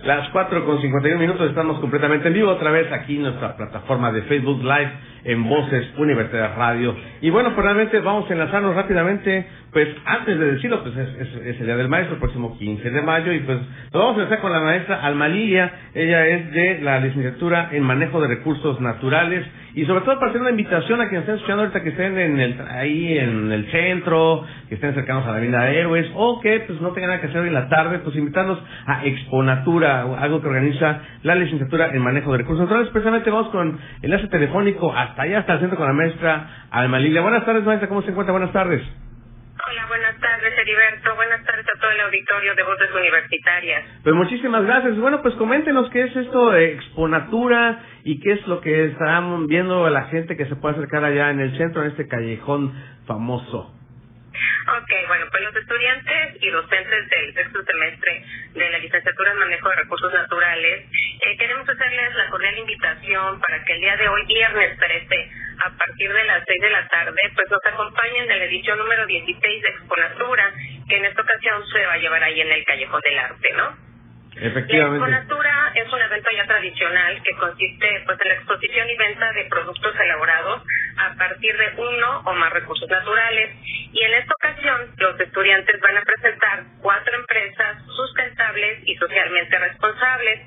Las 0.03 0.29
4 0.29 0.65
con 0.65 0.81
51 0.81 1.19
minutos 1.19 1.49
estamos 1.49 1.79
completamente 1.79 2.27
en 2.27 2.33
vivo 2.35 2.51
otra 2.51 2.69
vez 2.69 2.91
aquí 2.91 3.15
en 3.15 3.23
nuestra 3.23 3.55
plataforma 3.55 4.11
de 4.11 4.21
Facebook 4.23 4.61
Live 4.61 5.10
en 5.23 5.47
Voces 5.47 5.87
Universidad 5.97 6.55
Radio. 6.57 6.95
Y 7.21 7.29
bueno, 7.29 7.53
pues 7.55 8.03
vamos 8.03 8.29
a 8.29 8.33
enlazarnos 8.33 8.75
rápidamente, 8.75 9.45
pues 9.71 9.87
antes 10.05 10.37
de 10.37 10.51
decirlo, 10.53 10.83
pues 10.83 10.95
es, 10.97 11.59
el 11.59 11.65
Día 11.65 11.77
del 11.77 11.87
Maestro, 11.87 12.15
el 12.15 12.19
próximo 12.19 12.57
15 12.57 12.89
de 12.89 13.01
mayo, 13.01 13.31
y 13.31 13.39
pues 13.39 13.57
nos 13.57 14.03
vamos 14.03 14.17
a 14.17 14.23
empezar 14.23 14.41
con 14.41 14.51
la 14.51 14.59
maestra 14.59 15.01
Alma 15.01 15.29
Lilia. 15.29 15.71
Ella 15.93 16.27
es 16.27 16.51
de 16.51 16.79
la 16.81 16.99
licenciatura 16.99 17.69
en 17.71 17.83
Manejo 17.83 18.19
de 18.21 18.27
Recursos 18.27 18.81
Naturales 18.81 19.45
y 19.73 19.85
sobre 19.85 20.01
todo 20.01 20.19
para 20.19 20.31
hacer 20.31 20.41
una 20.41 20.49
invitación 20.49 20.99
a 20.99 21.07
quienes 21.07 21.21
estén 21.21 21.35
escuchando 21.35 21.63
ahorita 21.63 21.83
que 21.83 21.89
estén 21.89 22.17
en 22.17 22.39
el, 22.39 22.61
ahí 22.69 23.17
en 23.17 23.51
el 23.51 23.71
centro, 23.71 24.43
que 24.67 24.75
estén 24.75 24.93
cercanos 24.93 25.23
a 25.25 25.31
la 25.31 25.37
Avenida 25.37 25.63
de 25.63 25.79
Héroes 25.79 26.11
o 26.15 26.41
que 26.41 26.59
pues 26.67 26.81
no 26.81 26.91
tengan 26.91 27.11
nada 27.11 27.21
que 27.21 27.27
hacer 27.27 27.39
hoy 27.39 27.47
en 27.47 27.53
la 27.53 27.69
tarde, 27.69 27.99
pues 27.99 28.15
invitarlos 28.17 28.59
a 28.85 29.05
Exponatura, 29.05 30.01
algo 30.19 30.41
que 30.41 30.47
organiza 30.47 30.99
la 31.23 31.35
licenciatura 31.35 31.91
en 31.93 32.01
Manejo 32.01 32.33
de 32.33 32.39
Recursos 32.39 32.63
Naturales. 32.65 32.91
Precisamente 32.91 33.29
vamos 33.29 33.49
con 33.51 33.79
enlace 34.01 34.27
telefónico 34.27 34.93
hasta 34.93 35.21
allá, 35.21 35.39
hasta 35.39 35.53
el 35.53 35.59
centro 35.61 35.77
con 35.77 35.87
la 35.87 35.93
maestra 35.93 36.67
Alma 36.71 36.99
Lilia. 36.99 37.21
Buenas 37.21 37.45
tardes, 37.45 37.63
maestra, 37.63 37.87
¿cómo 37.87 38.01
se 38.01 38.09
encuentra? 38.11 38.33
Buenas 38.33 38.51
tardes. 38.51 38.81
Hola, 39.71 39.85
buenas 39.87 40.19
tardes, 40.19 40.51
Heriberto. 40.57 41.15
Buenas 41.15 41.45
tardes 41.45 41.65
a 41.65 41.79
todo 41.79 41.91
el 41.91 42.01
auditorio 42.01 42.55
de 42.55 42.63
Voces 42.63 42.91
Universitarias. 42.93 43.85
Pues 44.03 44.13
muchísimas 44.13 44.65
gracias. 44.65 44.97
Bueno, 44.97 45.21
pues 45.21 45.33
coméntenos 45.35 45.89
qué 45.91 46.03
es 46.03 46.13
esto 46.13 46.51
de 46.51 46.73
Exponatura 46.73 47.79
y 48.03 48.19
qué 48.19 48.33
es 48.33 48.47
lo 48.47 48.59
que 48.59 48.87
estarán 48.87 49.47
viendo 49.47 49.89
la 49.89 50.07
gente 50.07 50.35
que 50.35 50.45
se 50.47 50.57
puede 50.57 50.75
acercar 50.75 51.05
allá 51.05 51.29
en 51.29 51.39
el 51.39 51.57
centro, 51.57 51.83
en 51.83 51.91
este 51.91 52.05
callejón 52.09 52.73
famoso. 53.07 53.73
Ok, 54.31 54.91
bueno, 55.07 55.25
pues 55.29 55.43
los 55.43 55.55
estudiantes 55.55 56.37
y 56.41 56.49
docentes 56.49 57.09
del 57.09 57.33
sexto 57.33 57.63
semestre 57.63 58.25
de 58.53 58.69
la 58.69 58.77
licenciatura 58.77 59.31
en 59.31 59.39
manejo 59.39 59.69
de 59.69 59.75
recursos 59.75 60.13
naturales, 60.13 60.85
eh, 61.25 61.37
queremos 61.37 61.67
hacerles 61.67 62.15
la 62.15 62.29
cordial 62.29 62.57
invitación 62.57 63.39
para 63.41 63.63
que 63.63 63.73
el 63.73 63.81
día 63.81 63.97
de 63.97 64.07
hoy, 64.07 64.25
viernes 64.25 64.77
13, 64.77 65.31
a 65.65 65.69
partir 65.77 66.13
de 66.13 66.23
las 66.23 66.43
6 66.45 66.61
de 66.61 66.69
la 66.69 66.87
tarde, 66.87 67.31
pues 67.35 67.51
nos 67.51 67.65
acompañen 67.65 68.31
en 68.31 68.39
la 68.39 68.45
edición 68.45 68.77
número 68.77 69.05
16 69.05 69.61
de 69.61 69.69
Exponatura, 69.69 70.53
que 70.87 70.97
en 70.97 71.05
esta 71.05 71.21
ocasión 71.21 71.67
se 71.67 71.85
va 71.85 71.93
a 71.93 71.97
llevar 71.97 72.23
ahí 72.23 72.41
en 72.41 72.51
el 72.51 72.63
Callejón 72.65 73.01
del 73.01 73.19
Arte, 73.19 73.53
¿no? 73.55 73.90
Efectivamente. 74.35 75.11
La 75.11 75.17
exponatura 75.17 75.71
es 75.75 75.91
un 75.91 76.01
evento 76.01 76.29
ya 76.35 76.47
tradicional 76.47 77.21
que 77.21 77.35
consiste 77.35 78.03
pues 78.05 78.17
en 78.21 78.27
la 78.29 78.33
exposición 78.35 78.89
y 78.89 78.97
venta 78.97 79.31
de 79.33 79.43
productos 79.45 79.93
elaborados 79.99 80.63
a 80.97 81.15
partir 81.15 81.57
de 81.57 81.81
uno 81.81 82.21
o 82.25 82.33
más 82.33 82.53
recursos 82.53 82.89
naturales 82.89 83.51
y 83.91 84.03
en 84.03 84.13
esta 84.13 84.33
ocasión 84.33 84.95
los 84.97 85.19
estudiantes 85.19 85.81
van 85.81 85.97
a 85.97 86.01
presentar 86.01 86.63
cuatro 86.81 87.15
empresas 87.15 87.77
sustentables 87.85 88.87
y 88.87 88.95
socialmente 88.95 89.57
responsables. 89.59 90.39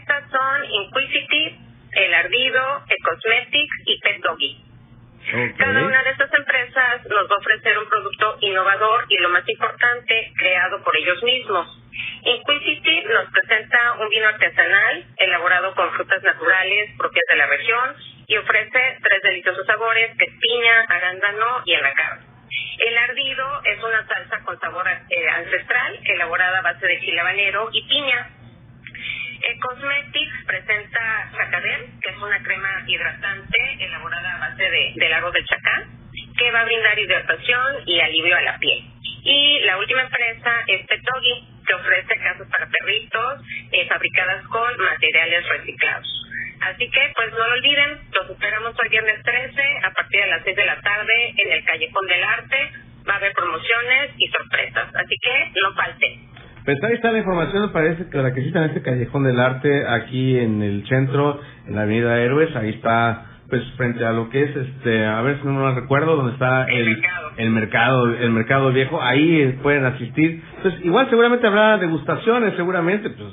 Estas 0.00 0.30
son 0.30 0.64
Inquisitive, 0.64 1.58
El 1.92 2.14
Ardido, 2.14 2.84
Ecosmetics 2.88 3.76
y 3.86 4.00
Pet. 4.00 4.18
Cada 5.58 5.84
una 5.84 6.02
de 6.02 6.10
estas 6.10 6.32
empresas 6.32 7.04
nos 7.04 7.30
va 7.30 7.34
a 7.34 7.38
ofrecer 7.38 7.78
un 7.78 7.88
producto 7.88 8.38
innovador 8.40 9.04
y 9.08 9.18
lo 9.18 9.28
más 9.28 9.46
importante, 9.46 10.32
creado 10.36 10.82
por 10.82 10.96
ellos 10.96 11.22
mismos. 11.22 11.82
Inquisitive 12.22 13.12
nos 13.12 13.30
presenta 13.30 13.92
un 14.00 14.08
vino 14.08 14.26
artesanal 14.26 15.04
elaborado 15.18 15.74
con 15.74 15.92
frutas 15.92 16.22
naturales 16.22 16.90
propias 16.96 17.24
de 17.30 17.36
la 17.36 17.46
región 17.46 17.96
y 18.26 18.36
ofrece 18.36 18.98
tres 19.02 19.22
deliciosos 19.22 19.66
sabores 19.66 20.16
que 20.16 20.24
es 20.24 20.32
piña, 20.40 20.84
arándano 20.88 21.62
y 21.64 21.74
anacardo. 21.74 22.24
El 22.78 22.96
ardido 22.96 23.60
es 23.64 23.82
una 23.82 24.06
salsa 24.06 24.42
con 24.44 24.58
sabor 24.60 24.86
eh, 24.88 25.28
ancestral 25.28 25.98
elaborada 26.04 26.58
a 26.58 26.62
base 26.62 26.86
de 26.86 27.00
chile 27.00 27.20
habanero 27.20 27.68
y 27.72 27.86
piña. 27.86 28.30
El 29.42 29.60
Cosmetics 29.60 30.44
presenta 30.46 31.30
Chacadel, 31.32 31.86
que 32.02 32.10
es 32.10 32.16
una 32.16 32.42
crema 32.42 32.82
hidratante 32.86 33.58
elaborada 33.78 34.34
a 34.34 34.38
base 34.50 34.62
de, 34.62 34.92
del 34.96 35.12
agua 35.12 35.30
del 35.30 35.44
chacán, 35.46 35.84
que 36.36 36.50
va 36.50 36.60
a 36.60 36.64
brindar 36.64 36.98
hidratación 36.98 37.76
y 37.86 38.00
alivio 38.00 38.36
a 38.36 38.42
la 38.42 38.58
piel. 38.58 38.84
Y 39.22 39.60
la 39.60 39.78
última 39.78 40.02
empresa 40.02 40.50
es 40.66 40.86
Petogi, 40.86 41.48
que 41.66 41.74
ofrece 41.74 42.18
casas 42.18 42.48
para 42.48 42.68
perritos 42.68 43.42
eh, 43.72 43.86
fabricadas 43.88 44.44
con 44.46 44.76
materiales 44.78 45.48
reciclados. 45.48 46.24
Así 46.60 46.90
que, 46.90 47.12
pues 47.14 47.30
no 47.32 47.46
lo 47.46 47.52
olviden, 47.52 48.00
los 48.12 48.30
esperamos 48.30 48.74
hoy 48.82 48.88
viernes 48.88 49.22
13 49.22 49.62
a 49.84 49.92
partir 49.92 50.20
de 50.20 50.26
las 50.26 50.42
6 50.44 50.56
de 50.56 50.66
la 50.66 50.80
tarde 50.80 51.34
en 51.36 51.52
el 51.52 51.64
Callejón 51.64 52.06
del 52.06 52.24
Arte. 52.24 52.72
Va 53.08 53.14
a 53.14 53.16
haber 53.16 53.32
promociones 53.32 54.10
y 54.18 54.28
sorpresas, 54.28 54.94
así 54.94 55.14
que 55.22 55.52
no 55.62 55.74
falten. 55.74 56.37
Pues 56.68 56.84
ahí 56.84 56.92
está 56.96 57.12
la 57.12 57.20
información, 57.20 57.72
parece 57.72 58.10
que 58.10 58.18
la 58.18 58.34
que 58.34 58.40
existe 58.40 58.58
en 58.58 58.66
este 58.66 58.82
Callejón 58.82 59.24
del 59.24 59.40
Arte, 59.40 59.86
aquí 59.88 60.38
en 60.38 60.60
el 60.60 60.86
centro, 60.86 61.40
en 61.66 61.74
la 61.74 61.84
Avenida 61.84 62.20
Héroes, 62.20 62.54
ahí 62.56 62.68
está 62.68 63.24
pues 63.48 63.62
frente 63.78 64.04
a 64.04 64.12
lo 64.12 64.28
que 64.28 64.42
es 64.42 64.54
este 64.54 65.06
a 65.06 65.22
ver 65.22 65.38
si 65.38 65.46
no 65.46 65.64
me 65.64 65.80
recuerdo 65.80 66.16
donde 66.16 66.34
está 66.34 66.64
El 66.64 66.76
el, 66.76 66.88
mercado. 66.90 67.30
el 67.38 67.50
mercado 67.50 68.06
el 68.18 68.30
mercado 68.32 68.72
viejo 68.72 69.02
ahí 69.02 69.40
eh, 69.40 69.58
pueden 69.62 69.86
asistir 69.86 70.42
pues 70.60 70.74
igual 70.84 71.08
seguramente 71.08 71.46
habrá 71.46 71.78
degustaciones 71.78 72.54
seguramente 72.56 73.08
pues 73.08 73.32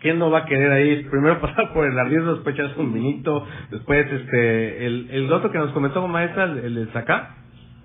quién 0.00 0.18
no 0.18 0.32
va 0.32 0.38
a 0.38 0.46
querer 0.46 0.72
ahí 0.72 1.04
primero 1.04 1.40
pasar 1.40 1.72
por 1.72 1.86
el 1.86 1.96
arriesgo 1.96 2.34
después 2.34 2.56
echarse 2.56 2.80
un 2.80 2.92
vinito 2.92 3.46
después 3.70 4.04
este 4.10 4.86
el 4.86 5.08
el 5.12 5.32
otro 5.32 5.52
que 5.52 5.58
nos 5.58 5.70
comentó 5.70 6.04
maestra 6.08 6.42
el, 6.42 6.58
el 6.58 6.92
de 6.92 6.98
acá 6.98 7.36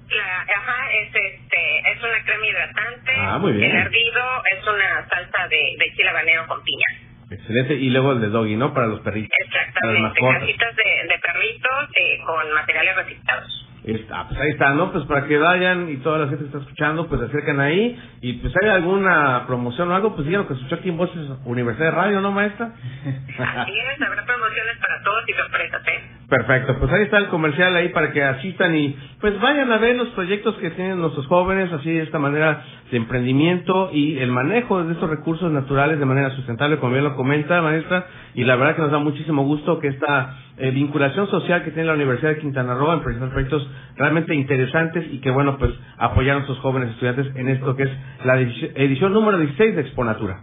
La, 0.09 0.41
ajá, 0.41 0.91
es 1.03 1.09
este, 1.09 1.91
es 1.91 1.99
una 2.01 2.23
crema 2.23 2.47
hidratante. 2.47 3.06
Ah, 3.33 3.37
muy 3.39 3.53
bien. 3.53 3.69
El 3.71 3.77
hervido 3.77 4.21
es 4.57 4.67
una 4.67 5.07
salsa 5.09 5.47
de, 5.49 5.57
de 5.79 5.93
chile 5.95 6.09
habanero 6.09 6.47
con 6.47 6.61
piña. 6.63 6.85
excelente 7.31 7.73
y 7.75 7.89
luego 7.89 8.13
el 8.13 8.21
de 8.21 8.29
doggy 8.29 8.55
no 8.55 8.73
para 8.73 8.87
los 8.87 9.01
perritos 9.01 9.29
Exactamente, 9.45 10.19
casitas 10.21 10.75
de, 10.75 11.07
de 11.13 11.19
perritos 11.19 11.89
eh, 11.99 12.19
con 12.25 12.53
materiales 12.53 12.95
reciclados. 12.95 13.63
Está, 13.83 14.27
pues 14.27 14.39
ahí 14.41 14.49
está, 14.49 14.73
¿no? 14.73 14.91
Pues 14.91 15.05
para 15.05 15.25
que 15.27 15.37
vayan 15.37 15.89
y 15.89 15.97
toda 15.97 16.17
la 16.19 16.25
gente 16.27 16.39
que 16.43 16.47
está 16.47 16.57
escuchando, 16.59 17.07
pues 17.07 17.21
se 17.21 17.27
acercan 17.27 17.59
ahí 17.61 17.97
y 18.21 18.33
pues 18.33 18.53
hay 18.61 18.69
alguna 18.69 19.45
promoción 19.47 19.89
o 19.91 19.95
algo, 19.95 20.13
pues 20.13 20.25
digan 20.27 20.41
lo 20.41 20.47
que 20.47 20.55
escuchó 20.55 20.75
aquí 20.75 20.89
en 20.89 20.97
Voces 20.97 21.29
Universidad 21.45 21.85
de 21.85 21.91
Radio, 21.91 22.19
¿no, 22.21 22.31
maestra? 22.31 22.73
Así 22.75 23.71
es, 23.71 24.01
habrá 24.01 24.25
promociones 24.25 24.77
para 24.79 25.01
todos 25.03 25.23
y 25.29 25.33
sorpresas, 25.33 25.87
¿eh? 25.87 26.01
Perfecto, 26.29 26.77
pues 26.77 26.91
ahí 26.91 27.03
está 27.03 27.19
el 27.19 27.27
comercial 27.27 27.73
ahí 27.77 27.87
para 27.89 28.11
que 28.11 28.21
asistan 28.21 28.75
y 28.75 28.97
pues 29.21 29.39
vayan 29.39 29.71
a 29.71 29.77
ver 29.77 29.95
los 29.95 30.09
proyectos 30.09 30.55
que 30.55 30.71
tienen 30.71 30.99
nuestros 30.99 31.25
jóvenes, 31.27 31.71
así 31.71 31.89
de 31.89 32.03
esta 32.03 32.19
manera 32.19 32.65
de 32.91 32.97
emprendimiento 32.97 33.91
y 33.93 34.17
el 34.19 34.29
manejo 34.31 34.83
de 34.83 34.91
estos 34.91 35.09
recursos 35.09 35.49
naturales 35.53 35.99
de 35.99 36.05
manera 36.05 36.31
sustentable, 36.31 36.79
como 36.79 36.91
bien 36.91 37.05
lo 37.05 37.15
comenta 37.15 37.61
maestra, 37.61 38.07
y 38.33 38.43
la 38.43 38.57
verdad 38.57 38.75
que 38.75 38.81
nos 38.81 38.91
da 38.91 38.99
muchísimo 38.99 39.43
gusto 39.43 39.79
que 39.79 39.87
esta 39.87 40.37
eh, 40.57 40.71
vinculación 40.71 41.29
social 41.29 41.63
que 41.63 41.71
tiene 41.71 41.87
la 41.87 41.93
Universidad 41.93 42.31
de 42.31 42.39
Quintana 42.39 42.73
Roo 42.75 42.91
en 42.91 43.03
presentar 43.03 43.29
proyectos 43.29 43.65
realmente 43.95 44.35
interesantes 44.35 45.05
y 45.13 45.21
que 45.21 45.31
bueno, 45.31 45.57
pues 45.57 45.71
apoyar 45.97 46.31
a 46.33 46.39
nuestros 46.39 46.59
jóvenes 46.59 46.89
estudiantes 46.89 47.33
en 47.37 47.47
esto 47.47 47.73
que 47.77 47.83
es 47.83 47.91
la 48.25 48.35
edici- 48.35 48.71
edición 48.75 49.13
número 49.13 49.37
16 49.37 49.75
de 49.77 49.81
Exponatura. 49.81 50.41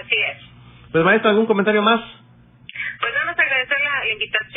Así 0.00 0.16
es. 0.30 0.90
Pues 0.90 1.04
maestra, 1.04 1.32
¿algún 1.32 1.44
comentario 1.46 1.82
más? 1.82 2.00
Pues 3.00 3.12
vamos 3.18 3.36
a 3.36 3.42
agradecer 3.42 3.76
la 3.82 4.12
invitación 4.12 4.51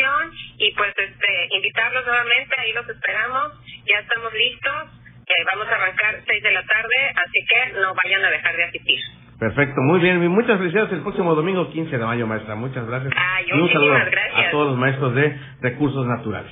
y 0.66 0.74
pues 0.74 0.94
este 0.98 1.48
invitarlos 1.52 2.06
nuevamente, 2.06 2.56
ahí 2.58 2.74
los 2.74 2.90
esperamos, 2.90 3.54
ya 3.86 4.00
estamos 4.00 4.34
listos, 4.34 5.00
eh, 5.28 5.44
vamos 5.52 5.68
a 5.68 5.76
arrancar 5.76 6.22
6 6.26 6.44
de 6.44 6.52
la 6.52 6.64
tarde, 6.66 6.98
así 7.16 7.40
que 7.48 7.80
no 7.80 7.94
vayan 8.04 8.26
a 8.26 8.30
dejar 8.32 8.56
de 8.56 8.64
asistir. 8.64 9.00
Perfecto, 9.40 9.82
muy 9.82 10.00
bien. 10.00 10.26
Muchas 10.28 10.58
felicidades 10.58 10.94
el 10.94 11.02
próximo 11.02 11.36
domingo 11.36 11.70
15 11.70 11.98
de 11.98 12.06
mayo, 12.06 12.26
maestra. 12.26 12.56
Muchas 12.56 12.88
gracias. 12.88 13.14
Ay, 13.16 13.46
y 13.48 13.52
un 13.54 13.72
saludo 13.72 13.94
gracias. 14.10 14.48
a 14.48 14.52
todos 14.52 14.68
los 14.70 14.78
maestros 14.78 15.14
de 15.14 15.38
recursos 15.62 16.06
naturales. 16.08 16.52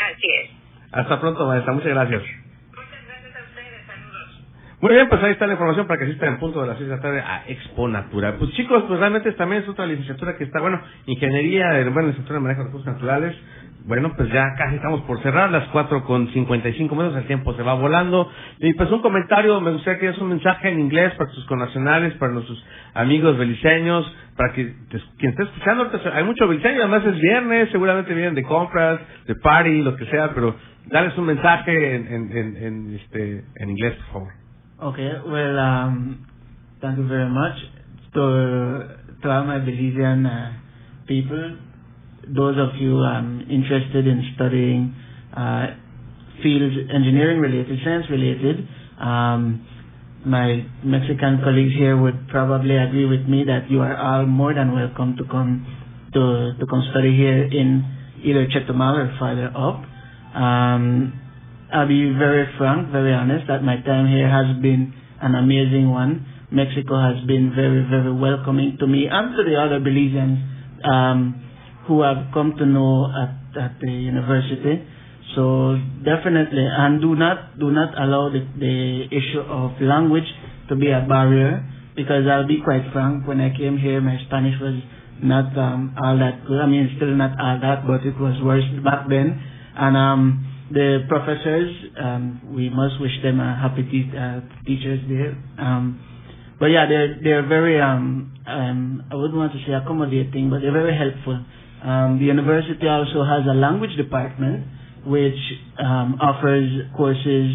Así 0.00 0.26
es. 0.42 0.50
Hasta 0.92 1.20
pronto, 1.20 1.46
maestra. 1.46 1.72
Muchas 1.72 1.90
gracias. 1.90 2.22
Muchas 2.22 3.06
gracias 3.06 3.36
a 3.36 3.42
ustedes, 3.42 3.86
saludos. 3.86 4.40
Muy 4.78 4.92
bien, 4.92 5.08
pues 5.08 5.22
ahí 5.22 5.32
está 5.32 5.46
la 5.46 5.54
información 5.54 5.86
para 5.86 5.98
que 5.98 6.04
asistan 6.04 6.34
en 6.34 6.38
punto 6.38 6.60
de 6.60 6.66
las 6.68 6.76
6 6.76 6.90
de 6.90 6.96
la 6.96 7.00
tarde 7.00 7.20
a 7.20 7.44
Expo 7.48 7.88
Natura. 7.88 8.36
Pues 8.38 8.50
chicos, 8.52 8.84
pues 8.86 9.00
realmente 9.00 9.32
también 9.32 9.62
es 9.62 9.68
otra 9.70 9.86
licenciatura 9.86 10.36
que 10.36 10.44
está, 10.44 10.60
bueno, 10.60 10.82
Ingeniería, 11.06 11.80
eh, 11.80 11.84
bueno, 11.84 12.08
licenciatura 12.08 12.34
de 12.34 12.42
Manejo 12.42 12.60
de 12.60 12.66
Recursos 12.66 12.92
Naturales. 12.92 13.34
Bueno, 13.86 14.12
pues 14.16 14.30
ya 14.32 14.44
casi 14.58 14.76
estamos 14.76 15.00
por 15.02 15.22
cerrar, 15.22 15.50
las 15.50 15.68
4 15.68 16.04
con 16.04 16.28
55 16.28 16.94
minutos, 16.94 17.16
el 17.16 17.26
tiempo 17.26 17.54
se 17.54 17.62
va 17.62 17.72
volando. 17.72 18.30
Y 18.58 18.74
pues 18.74 18.90
un 18.90 19.00
comentario, 19.00 19.60
me 19.62 19.70
gustaría 19.70 19.98
que 19.98 20.08
es 20.08 20.18
un 20.18 20.28
mensaje 20.28 20.68
en 20.68 20.80
inglés 20.80 21.14
para 21.14 21.30
sus 21.30 21.46
connacionales, 21.46 22.12
para 22.14 22.32
nuestros 22.32 22.62
amigos 22.92 23.38
beliceños, 23.38 24.14
para 24.36 24.52
que 24.52 24.74
quien 25.18 25.30
esté 25.30 25.44
escuchando, 25.44 25.84
ahorita 25.84 26.14
hay 26.14 26.24
mucho 26.24 26.46
beliceño, 26.48 26.80
además 26.82 27.06
es 27.06 27.18
viernes, 27.18 27.70
seguramente 27.70 28.12
vienen 28.12 28.34
de 28.34 28.42
compras, 28.42 29.00
de 29.26 29.34
party, 29.36 29.82
lo 29.82 29.96
que 29.96 30.04
sea, 30.06 30.34
pero 30.34 30.54
darles 30.86 31.16
un 31.16 31.26
mensaje 31.26 31.96
en, 31.96 32.06
en, 32.08 32.36
en, 32.36 32.56
en, 32.56 32.94
este, 32.96 33.44
en 33.56 33.70
inglés, 33.70 33.94
por 33.94 34.12
favor. 34.12 34.45
Okay, 34.76 35.08
well, 35.24 35.58
um, 35.58 36.26
thank 36.82 36.98
you 36.98 37.08
very 37.08 37.30
much 37.30 37.56
to 38.12 38.84
to 39.22 39.30
all 39.30 39.44
my 39.48 39.56
Belizean 39.56 40.28
uh, 40.28 40.52
people. 41.08 41.56
Those 42.28 42.58
of 42.60 42.76
you 42.76 42.98
um, 42.98 43.40
interested 43.48 44.06
in 44.06 44.32
studying 44.36 44.94
uh, 45.32 45.80
fields 46.42 46.76
engineering 46.92 47.40
related, 47.40 47.78
science 47.82 48.04
related, 48.10 48.68
um, 49.00 49.64
my 50.26 50.66
Mexican 50.84 51.40
colleagues 51.42 51.72
here 51.72 51.96
would 51.96 52.28
probably 52.28 52.76
agree 52.76 53.06
with 53.06 53.24
me 53.26 53.44
that 53.48 53.70
you 53.70 53.80
are 53.80 53.96
all 53.96 54.26
more 54.26 54.52
than 54.52 54.74
welcome 54.74 55.16
to 55.16 55.24
come 55.24 55.64
to 56.12 56.52
to 56.60 56.66
come 56.68 56.84
study 56.92 57.16
here 57.16 57.44
in 57.48 57.80
either 58.22 58.44
Chetumal 58.52 58.92
or 58.92 59.16
farther 59.18 59.48
up. 59.56 59.80
Um, 60.36 61.25
I'll 61.72 61.88
be 61.88 62.12
very 62.18 62.46
frank, 62.58 62.90
very 62.92 63.12
honest, 63.12 63.46
that 63.48 63.62
my 63.62 63.76
time 63.82 64.06
here 64.06 64.28
has 64.28 64.56
been 64.62 64.94
an 65.20 65.34
amazing 65.34 65.90
one. 65.90 66.26
Mexico 66.50 66.94
has 67.00 67.26
been 67.26 67.52
very, 67.54 67.82
very 67.90 68.12
welcoming 68.12 68.76
to 68.78 68.86
me 68.86 69.08
and 69.10 69.36
to 69.36 69.42
the 69.42 69.56
other 69.58 69.80
Belizeans 69.80 70.38
um, 70.86 71.42
who 71.88 72.02
have 72.02 72.30
come 72.32 72.54
to 72.58 72.66
know 72.66 73.10
at, 73.10 73.60
at 73.60 73.80
the 73.80 73.90
university. 73.90 74.86
So 75.34 75.76
definitely, 76.04 76.64
and 76.64 77.00
do 77.00 77.14
not 77.16 77.58
do 77.58 77.70
not 77.70 77.92
allow 77.98 78.30
the, 78.30 78.46
the 78.58 79.04
issue 79.10 79.40
of 79.42 79.72
language 79.82 80.26
to 80.68 80.76
be 80.76 80.86
a 80.90 81.04
barrier 81.06 81.66
because 81.96 82.24
I'll 82.30 82.46
be 82.46 82.62
quite 82.62 82.92
frank. 82.92 83.26
When 83.26 83.40
I 83.40 83.50
came 83.56 83.76
here, 83.76 84.00
my 84.00 84.16
Spanish 84.26 84.54
was 84.60 84.80
not 85.22 85.56
um, 85.58 85.96
all 86.02 86.16
that 86.18 86.46
good. 86.46 86.60
I 86.60 86.66
mean, 86.66 86.94
still 86.96 87.14
not 87.16 87.38
all 87.40 87.58
that, 87.60 87.86
but 87.86 88.06
it 88.06 88.14
was 88.20 88.40
worse 88.42 88.64
back 88.84 89.08
then. 89.08 89.42
And 89.76 89.96
um, 89.96 90.55
the 90.70 91.04
professors, 91.08 91.70
um, 92.00 92.40
we 92.54 92.70
must 92.70 93.00
wish 93.00 93.12
them 93.22 93.40
a 93.40 93.54
happy 93.56 93.82
te- 93.84 94.16
uh, 94.16 94.40
Teachers 94.66 95.00
Day. 95.08 95.36
Um, 95.58 96.00
but 96.58 96.66
yeah, 96.66 96.86
they're 96.88 97.20
they're 97.22 97.46
very 97.46 97.80
um, 97.80 98.32
um, 98.46 99.04
I 99.10 99.14
wouldn't 99.14 99.36
want 99.36 99.52
to 99.52 99.58
say 99.66 99.72
accommodating, 99.72 100.50
but 100.50 100.60
they're 100.62 100.72
very 100.72 100.96
helpful. 100.96 101.44
Um, 101.82 102.18
the 102.18 102.24
university 102.26 102.88
also 102.88 103.22
has 103.24 103.46
a 103.46 103.54
language 103.54 103.96
department 103.96 104.66
which 105.06 105.38
um, 105.78 106.18
offers 106.20 106.82
courses 106.96 107.54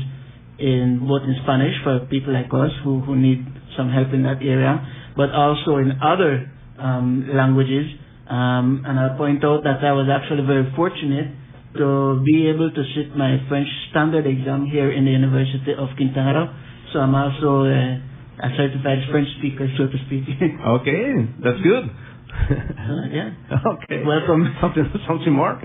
in 0.60 1.06
both 1.06 1.24
in 1.24 1.36
Spanish 1.44 1.76
for 1.84 2.00
people 2.08 2.32
like 2.34 2.48
us 2.54 2.72
who, 2.84 3.02
who 3.02 3.16
need 3.16 3.46
some 3.76 3.90
help 3.92 4.14
in 4.14 4.24
that 4.24 4.38
area, 4.42 4.80
but 5.18 5.32
also 5.32 5.78
in 5.78 6.00
other 6.02 6.50
um, 6.80 7.28
languages. 7.34 7.88
Um, 8.30 8.84
and 8.88 8.98
I'll 9.00 9.18
point 9.18 9.44
out 9.44 9.64
that 9.66 9.84
I 9.84 9.92
was 9.92 10.08
actually 10.08 10.46
very 10.46 10.72
fortunate 10.76 11.36
to 11.78 12.22
be 12.26 12.48
able 12.50 12.72
to 12.72 12.84
sit 12.96 13.16
my 13.16 13.40
French 13.48 13.68
standard 13.90 14.26
exam 14.28 14.66
here 14.66 14.92
in 14.92 15.06
the 15.06 15.12
University 15.12 15.74
of 15.78 15.90
Quintana 15.96 16.34
Roo. 16.34 16.48
So 16.94 17.00
I'm 17.00 17.16
also 17.16 17.66
uh, 17.66 18.46
a 18.46 18.50
certified 18.58 19.08
French 19.10 19.30
speaker, 19.40 19.68
so 19.78 19.88
to 19.88 19.98
speak. 20.08 20.24
Okay, 20.82 21.14
that's 21.44 21.62
good. 21.62 21.90
So, 22.32 22.94
yeah. 23.12 23.32
okay. 23.84 24.04
Welcome. 24.06 24.56
Something, 24.62 24.86
something 25.08 25.34
more. 25.34 25.60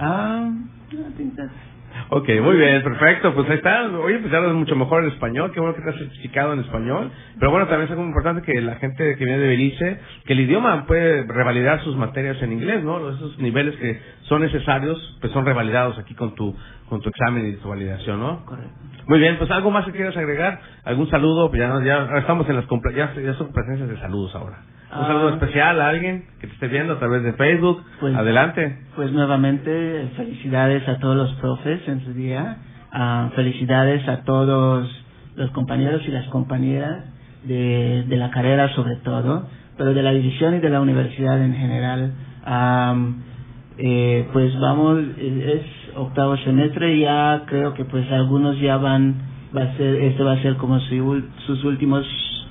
Um, 0.00 0.70
I 0.90 1.16
think 1.16 1.36
that's 1.36 1.52
Ok, 2.10 2.28
muy 2.42 2.56
bien, 2.56 2.82
perfecto. 2.82 3.34
Pues 3.34 3.48
ahí 3.50 3.56
está. 3.56 3.88
Oye, 3.88 4.18
pues 4.18 4.32
hablas 4.32 4.54
mucho 4.54 4.76
mejor 4.76 5.04
el 5.04 5.12
español. 5.12 5.52
Qué 5.52 5.60
bueno 5.60 5.74
que 5.74 5.82
te 5.82 5.90
has 5.90 5.96
certificado 5.96 6.52
en 6.52 6.60
español. 6.60 7.10
Pero 7.38 7.50
bueno, 7.50 7.66
también 7.66 7.86
es 7.86 7.90
algo 7.90 8.04
importante 8.04 8.42
que 8.42 8.60
la 8.60 8.76
gente 8.76 9.16
que 9.16 9.24
viene 9.24 9.40
de 9.40 9.48
Belice, 9.48 10.00
que 10.24 10.32
el 10.32 10.40
idioma 10.40 10.86
puede 10.86 11.24
revalidar 11.26 11.80
sus 11.82 11.96
materias 11.96 12.40
en 12.42 12.52
inglés, 12.52 12.82
¿no? 12.82 13.10
Esos 13.10 13.38
niveles 13.38 13.76
que 13.76 14.00
son 14.22 14.42
necesarios, 14.42 15.18
pues 15.20 15.32
son 15.32 15.44
revalidados 15.44 15.98
aquí 15.98 16.14
con 16.14 16.34
tu 16.34 16.54
con 16.88 17.02
tu 17.02 17.10
examen 17.10 17.46
y 17.46 17.52
tu 17.56 17.68
validación, 17.68 18.18
¿no? 18.18 18.46
correcto. 18.46 18.72
Muy 19.06 19.18
bien, 19.18 19.36
pues 19.38 19.50
algo 19.50 19.70
más 19.70 19.84
que 19.84 19.92
quieras 19.92 20.16
agregar, 20.16 20.60
algún 20.84 21.08
saludo, 21.10 21.50
pues 21.50 21.60
ya, 21.60 21.82
ya 21.84 22.18
estamos 22.18 22.48
en 22.48 22.56
las 22.56 22.66
ya, 22.94 23.14
ya 23.14 23.34
son 23.34 23.52
presencias 23.52 23.88
de 23.88 23.98
saludos 23.98 24.34
ahora. 24.34 24.58
Un 24.90 25.04
Ah. 25.04 25.06
saludo 25.06 25.28
especial 25.30 25.80
a 25.80 25.88
alguien 25.88 26.24
que 26.40 26.46
te 26.46 26.52
esté 26.54 26.68
viendo 26.68 26.94
a 26.94 26.98
través 26.98 27.22
de 27.22 27.34
Facebook. 27.34 27.82
Pues- 28.00 28.14
Adelante. 28.16 28.78
Pues 28.96 29.12
nuevamente 29.12 30.08
felicidades 30.16 30.88
a 30.88 30.98
todos 30.98 31.16
los 31.16 31.32
profes 31.34 31.86
en 31.88 32.04
su 32.04 32.12
día, 32.14 32.56
Ah, 32.90 33.28
felicidades 33.36 34.08
a 34.08 34.22
todos 34.24 34.88
los 35.36 35.50
compañeros 35.50 36.00
y 36.08 36.10
las 36.10 36.26
compañeras 36.28 37.04
de, 37.44 38.04
de 38.08 38.16
la 38.16 38.30
carrera 38.30 38.70
sobre 38.70 38.96
todo, 39.04 39.46
pero 39.76 39.92
de 39.92 40.02
la 40.02 40.12
división 40.12 40.54
y 40.54 40.60
de 40.60 40.70
la 40.70 40.80
universidad 40.80 41.38
en 41.44 41.54
general. 41.54 42.12
Eh, 43.80 44.26
pues 44.32 44.58
vamos, 44.58 44.98
eh, 45.18 45.60
es 45.62 45.96
octavo 45.96 46.36
semestre 46.38 46.98
ya 46.98 47.42
creo 47.46 47.74
que 47.74 47.84
pues 47.84 48.10
algunos 48.10 48.58
ya 48.58 48.76
van, 48.78 49.14
va 49.56 49.62
a 49.62 49.76
ser, 49.76 49.94
este 50.02 50.22
va 50.24 50.32
a 50.32 50.42
ser 50.42 50.56
como 50.56 50.80
su, 50.80 51.22
sus 51.46 51.62
últimos, 51.64 52.04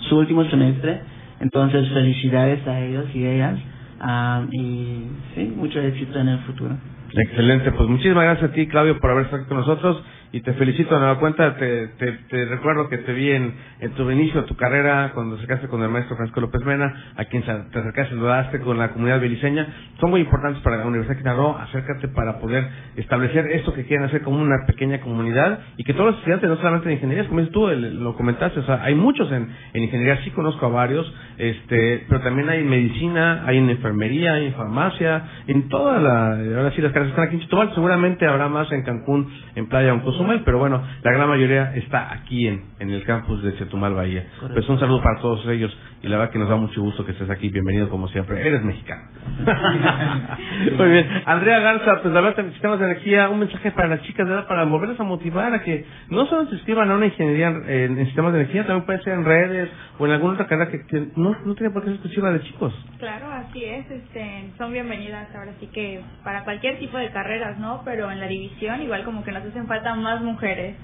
su 0.07 0.17
último 0.17 0.45
semestre, 0.45 1.01
entonces 1.39 1.89
felicidades 1.89 2.65
a 2.67 2.79
ellos 2.79 3.05
y 3.13 3.25
ellas. 3.25 3.59
Am, 3.99 4.49
y 4.51 5.07
sí, 5.35 5.53
mucho 5.55 5.79
éxito 5.79 6.19
en 6.19 6.29
el 6.29 6.39
futuro. 6.39 6.75
Excelente, 7.13 7.71
pues 7.71 7.89
muchísimas 7.89 8.23
gracias 8.23 8.51
a 8.51 8.53
ti, 8.53 8.67
Claudio, 8.67 8.99
por 8.99 9.11
haber 9.11 9.25
estado 9.25 9.47
con 9.47 9.57
nosotros 9.57 10.03
y 10.31 10.41
te 10.41 10.53
felicito 10.53 10.93
de 10.95 10.99
nueva 11.01 11.19
cuenta. 11.19 11.55
Te, 11.57 11.87
te, 11.87 12.45
recuerdo 12.45 12.89
que 12.89 12.97
te 12.99 13.13
vi 13.13 13.31
en, 13.31 13.53
tu 13.95 14.09
inicio 14.11 14.41
de 14.41 14.47
tu 14.47 14.55
carrera 14.55 15.11
cuando 15.13 15.35
te 15.35 15.43
acercaste 15.43 15.67
con 15.67 15.81
el 15.83 15.89
maestro 15.89 16.15
Francisco 16.15 16.41
López 16.41 16.63
Mena, 16.65 17.13
a 17.15 17.25
quien 17.25 17.43
te 17.43 17.51
acercaste 17.51 18.07
saludaste 18.09 18.59
con 18.59 18.77
la 18.77 18.89
comunidad 18.89 19.19
beliceña. 19.19 19.67
Son 19.99 20.09
muy 20.09 20.21
importantes 20.21 20.61
para 20.63 20.77
la 20.77 20.85
Universidad 20.85 21.15
de 21.17 21.23
Quintana. 21.23 21.63
Acércate 21.63 22.07
para 22.09 22.39
poder 22.39 22.67
establecer 22.95 23.47
esto 23.51 23.73
que 23.73 23.85
quieren 23.85 24.05
hacer 24.05 24.21
como 24.21 24.41
una 24.41 24.65
pequeña 24.65 24.99
comunidad 25.01 25.59
y 25.77 25.83
que 25.83 25.93
todos 25.93 26.07
los 26.07 26.15
estudiantes, 26.17 26.49
no 26.49 26.57
solamente 26.57 26.89
de 26.89 26.95
ingeniería, 26.95 27.27
como 27.27 27.41
tú, 27.47 27.67
el- 27.69 28.03
lo 28.03 28.15
comentaste, 28.15 28.59
o 28.59 28.63
sea, 28.63 28.83
hay 28.83 28.95
muchos 28.95 29.31
en, 29.31 29.47
en 29.73 29.83
ingeniería, 29.83 30.17
sí 30.23 30.31
conozco 30.31 30.65
a 30.65 30.69
varios, 30.69 31.11
este, 31.37 32.05
pero 32.09 32.21
también 32.21 32.49
hay 32.49 32.59
en 32.61 32.69
medicina, 32.69 33.43
hay 33.45 33.57
en 33.57 33.69
enfermería, 33.69 34.33
hay 34.33 34.47
en 34.47 34.53
farmacia, 34.53 35.23
en 35.47 35.69
toda 35.69 35.99
la, 35.99 36.31
ahora 36.31 36.63
las 36.63 36.73
carreras 36.75 37.09
están 37.09 37.25
aquí 37.25 37.35
en 37.35 37.41
Chitobal, 37.41 37.73
seguramente 37.73 38.25
habrá 38.25 38.47
más 38.49 38.71
en 38.71 38.83
Cancún, 38.83 39.27
en 39.55 39.67
Playa 39.67 39.91
o 39.91 39.95
en 39.95 40.01
Cozumel, 40.17 40.41
pero 40.43 40.57
bueno, 40.57 40.81
la 41.03 41.11
gran 41.11 41.29
mayoría 41.29 41.75
está 41.75 42.11
aquí 42.11 42.47
en, 42.47 42.63
en 42.79 42.89
el 42.89 43.03
campus 43.03 43.43
de 43.43 43.55
Chetumal 43.55 43.93
Bahía. 43.93 44.25
Pues 44.53 44.67
un 44.67 44.79
saludo 44.79 45.01
para 45.01 45.19
todos 45.21 45.45
ellos 45.47 45.75
y 46.01 46.07
la 46.07 46.17
verdad 46.17 46.31
que 46.31 46.39
nos 46.39 46.49
da 46.49 46.55
mucho 46.55 46.81
gusto 46.81 47.05
que 47.05 47.11
estés 47.11 47.29
aquí, 47.29 47.49
bienvenido 47.49 47.89
como 47.89 48.07
siempre, 48.09 48.39
eres 48.45 48.63
mexicano. 48.63 49.03
Muy 50.77 50.89
bien, 50.89 51.09
Andrea 51.25 51.59
Garza, 51.59 52.01
pues 52.01 52.13
la 52.13 52.21
verdad, 52.21 52.45
en 52.45 52.51
sistemas 52.53 52.79
de 52.79 52.85
energía, 52.85 53.29
un 53.29 53.39
mensaje 53.39 53.71
para 53.71 53.87
las 53.87 54.01
chicas, 54.03 54.27
¿verdad? 54.27 54.47
Para 54.47 54.63
volverlas 54.65 54.99
a 54.99 55.03
motivar 55.03 55.53
a 55.53 55.63
que 55.63 55.85
no 56.09 56.25
solo 56.27 56.47
se 56.49 56.55
inscriban 56.55 56.89
a 56.91 56.95
una 56.95 57.07
ingeniería 57.07 57.47
en, 57.47 57.97
en 57.97 58.05
sistemas 58.05 58.33
de 58.33 58.41
energía, 58.41 58.65
también 58.65 58.85
puede 58.85 59.01
ser 59.03 59.13
en 59.13 59.25
redes 59.25 59.69
o 59.99 60.05
en 60.05 60.11
alguna 60.13 60.33
otra 60.33 60.47
carrera 60.47 60.71
que, 60.71 60.85
que 60.85 61.07
no, 61.15 61.35
no 61.45 61.55
tiene 61.55 61.71
por 61.71 61.81
qué 61.81 61.87
ser 61.87 61.95
exclusiva 61.95 62.31
de 62.31 62.41
chicos. 62.41 62.73
Claro, 62.99 63.31
así 63.31 63.63
es, 63.65 63.89
este, 63.89 64.51
son 64.57 64.71
bienvenidas 64.71 65.27
ahora 65.35 65.53
sí 65.59 65.67
que 65.67 66.01
para 66.23 66.43
cualquier 66.43 66.79
tipo 66.79 66.97
de 66.97 67.09
carreras, 67.09 67.57
¿no? 67.57 67.81
Pero 67.83 68.11
en 68.11 68.19
la 68.19 68.27
división 68.27 68.81
igual 68.81 69.03
como 69.03 69.23
que 69.23 69.31
nos 69.31 69.43
hacen 69.43 69.67
falta 69.67 69.95
más 69.95 70.06
mujeres. 70.21 70.75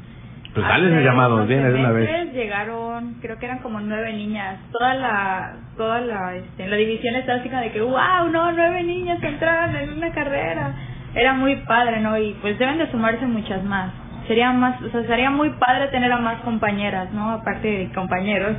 Pues 0.53 0.67
dale 0.67 0.87
ese 0.87 1.03
llamado, 1.03 1.47
viene 1.47 1.71
de 1.71 1.79
una 1.79 1.91
vez. 1.91 2.31
Llegaron, 2.31 3.15
creo 3.21 3.39
que 3.39 3.45
eran 3.45 3.59
como 3.59 3.79
nueve 3.79 4.13
niñas. 4.13 4.59
Toda 4.71 4.93
la, 4.93 5.53
toda 5.75 5.99
la, 6.01 6.35
este, 6.35 6.67
la 6.67 6.75
división 6.75 7.15
está 7.15 7.35
así 7.35 7.49
como 7.49 7.61
de 7.61 7.71
que, 7.71 7.81
wow, 7.81 8.29
no, 8.31 8.51
nueve 8.51 8.83
niñas 8.83 9.21
entraron 9.23 9.75
en 9.75 9.93
una 9.93 10.11
carrera. 10.11 10.73
Era 11.15 11.33
muy 11.33 11.55
padre, 11.67 12.01
¿no? 12.01 12.17
Y 12.19 12.35
pues 12.41 12.59
deben 12.59 12.77
de 12.77 12.89
sumarse 12.91 13.25
muchas 13.25 13.63
más. 13.63 13.91
Sería 14.27 14.53
más, 14.53 14.81
o 14.81 14.89
sea, 14.89 15.03
sería 15.03 15.29
muy 15.31 15.49
padre 15.59 15.87
tener 15.87 16.11
a 16.11 16.17
más 16.19 16.39
compañeras, 16.41 17.11
¿no? 17.13 17.31
Aparte 17.31 17.67
de 17.67 17.91
compañeros. 17.93 18.55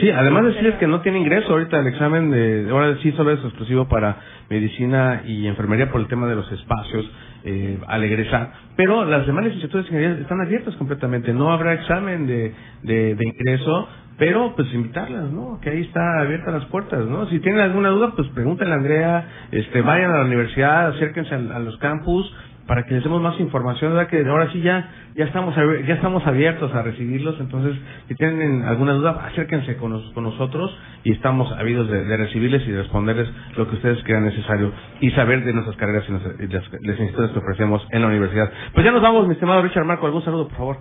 Sí, 0.00 0.10
además 0.10 0.44
decirles 0.44 0.74
que 0.74 0.86
no 0.86 1.00
tiene 1.00 1.18
ingreso 1.18 1.52
ahorita 1.52 1.80
el 1.80 1.86
examen 1.86 2.30
de, 2.30 2.68
ahora 2.70 2.96
sí 3.02 3.12
solo 3.12 3.32
es 3.32 3.40
exclusivo 3.42 3.88
para 3.88 4.16
medicina 4.48 5.22
y 5.24 5.46
enfermería 5.46 5.90
por 5.90 6.02
el 6.02 6.06
tema 6.06 6.26
de 6.26 6.34
los 6.34 6.50
espacios 6.52 7.10
eh, 7.44 7.78
al 7.86 8.04
egresar, 8.04 8.52
pero 8.76 9.04
las 9.04 9.26
demás 9.26 9.44
licenciaturas 9.44 9.90
de 9.90 10.20
están 10.22 10.40
abiertas 10.40 10.74
completamente, 10.76 11.32
no 11.32 11.52
habrá 11.52 11.74
examen 11.74 12.26
de, 12.26 12.52
de, 12.82 13.14
de 13.14 13.24
ingreso, 13.24 13.88
pero 14.18 14.54
pues 14.56 14.72
invitarlas, 14.72 15.30
¿no? 15.30 15.60
Que 15.60 15.70
ahí 15.70 15.82
está 15.82 16.20
abiertas 16.20 16.54
las 16.54 16.64
puertas, 16.66 17.04
¿no? 17.06 17.26
Si 17.26 17.38
tienen 17.40 17.60
alguna 17.60 17.90
duda, 17.90 18.12
pues 18.16 18.28
pregúntenle 18.28 18.72
a 18.72 18.76
Andrea, 18.76 19.28
este, 19.50 19.82
vayan 19.82 20.10
a 20.10 20.18
la 20.18 20.24
universidad, 20.24 20.88
acérquense 20.88 21.34
a, 21.34 21.38
a 21.38 21.58
los 21.58 21.76
campus, 21.78 22.32
para 22.66 22.84
que 22.84 22.94
les 22.94 23.04
demos 23.04 23.20
más 23.22 23.38
información, 23.40 23.92
¿verdad? 23.94 24.08
Que 24.08 24.24
ahora 24.28 24.50
sí 24.50 24.60
ya 24.60 24.90
ya 25.14 25.24
estamos 25.24 25.54
ya 25.56 25.94
estamos 25.94 26.26
abiertos 26.26 26.74
a 26.74 26.82
recibirlos, 26.82 27.38
entonces 27.40 27.76
si 28.08 28.14
tienen 28.16 28.62
alguna 28.64 28.92
duda, 28.92 29.26
acérquense 29.26 29.76
con, 29.76 29.92
nos- 29.92 30.12
con 30.12 30.24
nosotros 30.24 30.76
y 31.04 31.12
estamos 31.12 31.50
habidos 31.52 31.88
de, 31.88 32.16
recibirles 32.16 32.66
y 32.66 32.72
de 32.72 32.78
responderles 32.82 33.28
lo 33.56 33.68
que 33.68 33.76
ustedes 33.76 34.02
crean 34.04 34.24
necesario 34.24 34.72
y 35.00 35.10
saber 35.12 35.44
de 35.44 35.52
nuestras 35.52 35.76
carreras 35.76 36.04
y 36.08 36.12
las, 36.12 36.64
las 36.72 36.98
instituciones 36.98 37.30
que 37.32 37.38
ofrecemos 37.38 37.86
en 37.90 38.02
la 38.02 38.08
universidad. 38.08 38.50
Pues 38.74 38.84
ya 38.84 38.92
nos 38.92 39.02
vamos, 39.02 39.26
mi 39.26 39.34
estimado 39.34 39.62
Richard 39.62 39.84
Marco, 39.84 40.06
algún 40.06 40.22
saludo, 40.24 40.48
por 40.48 40.56
favor. 40.56 40.76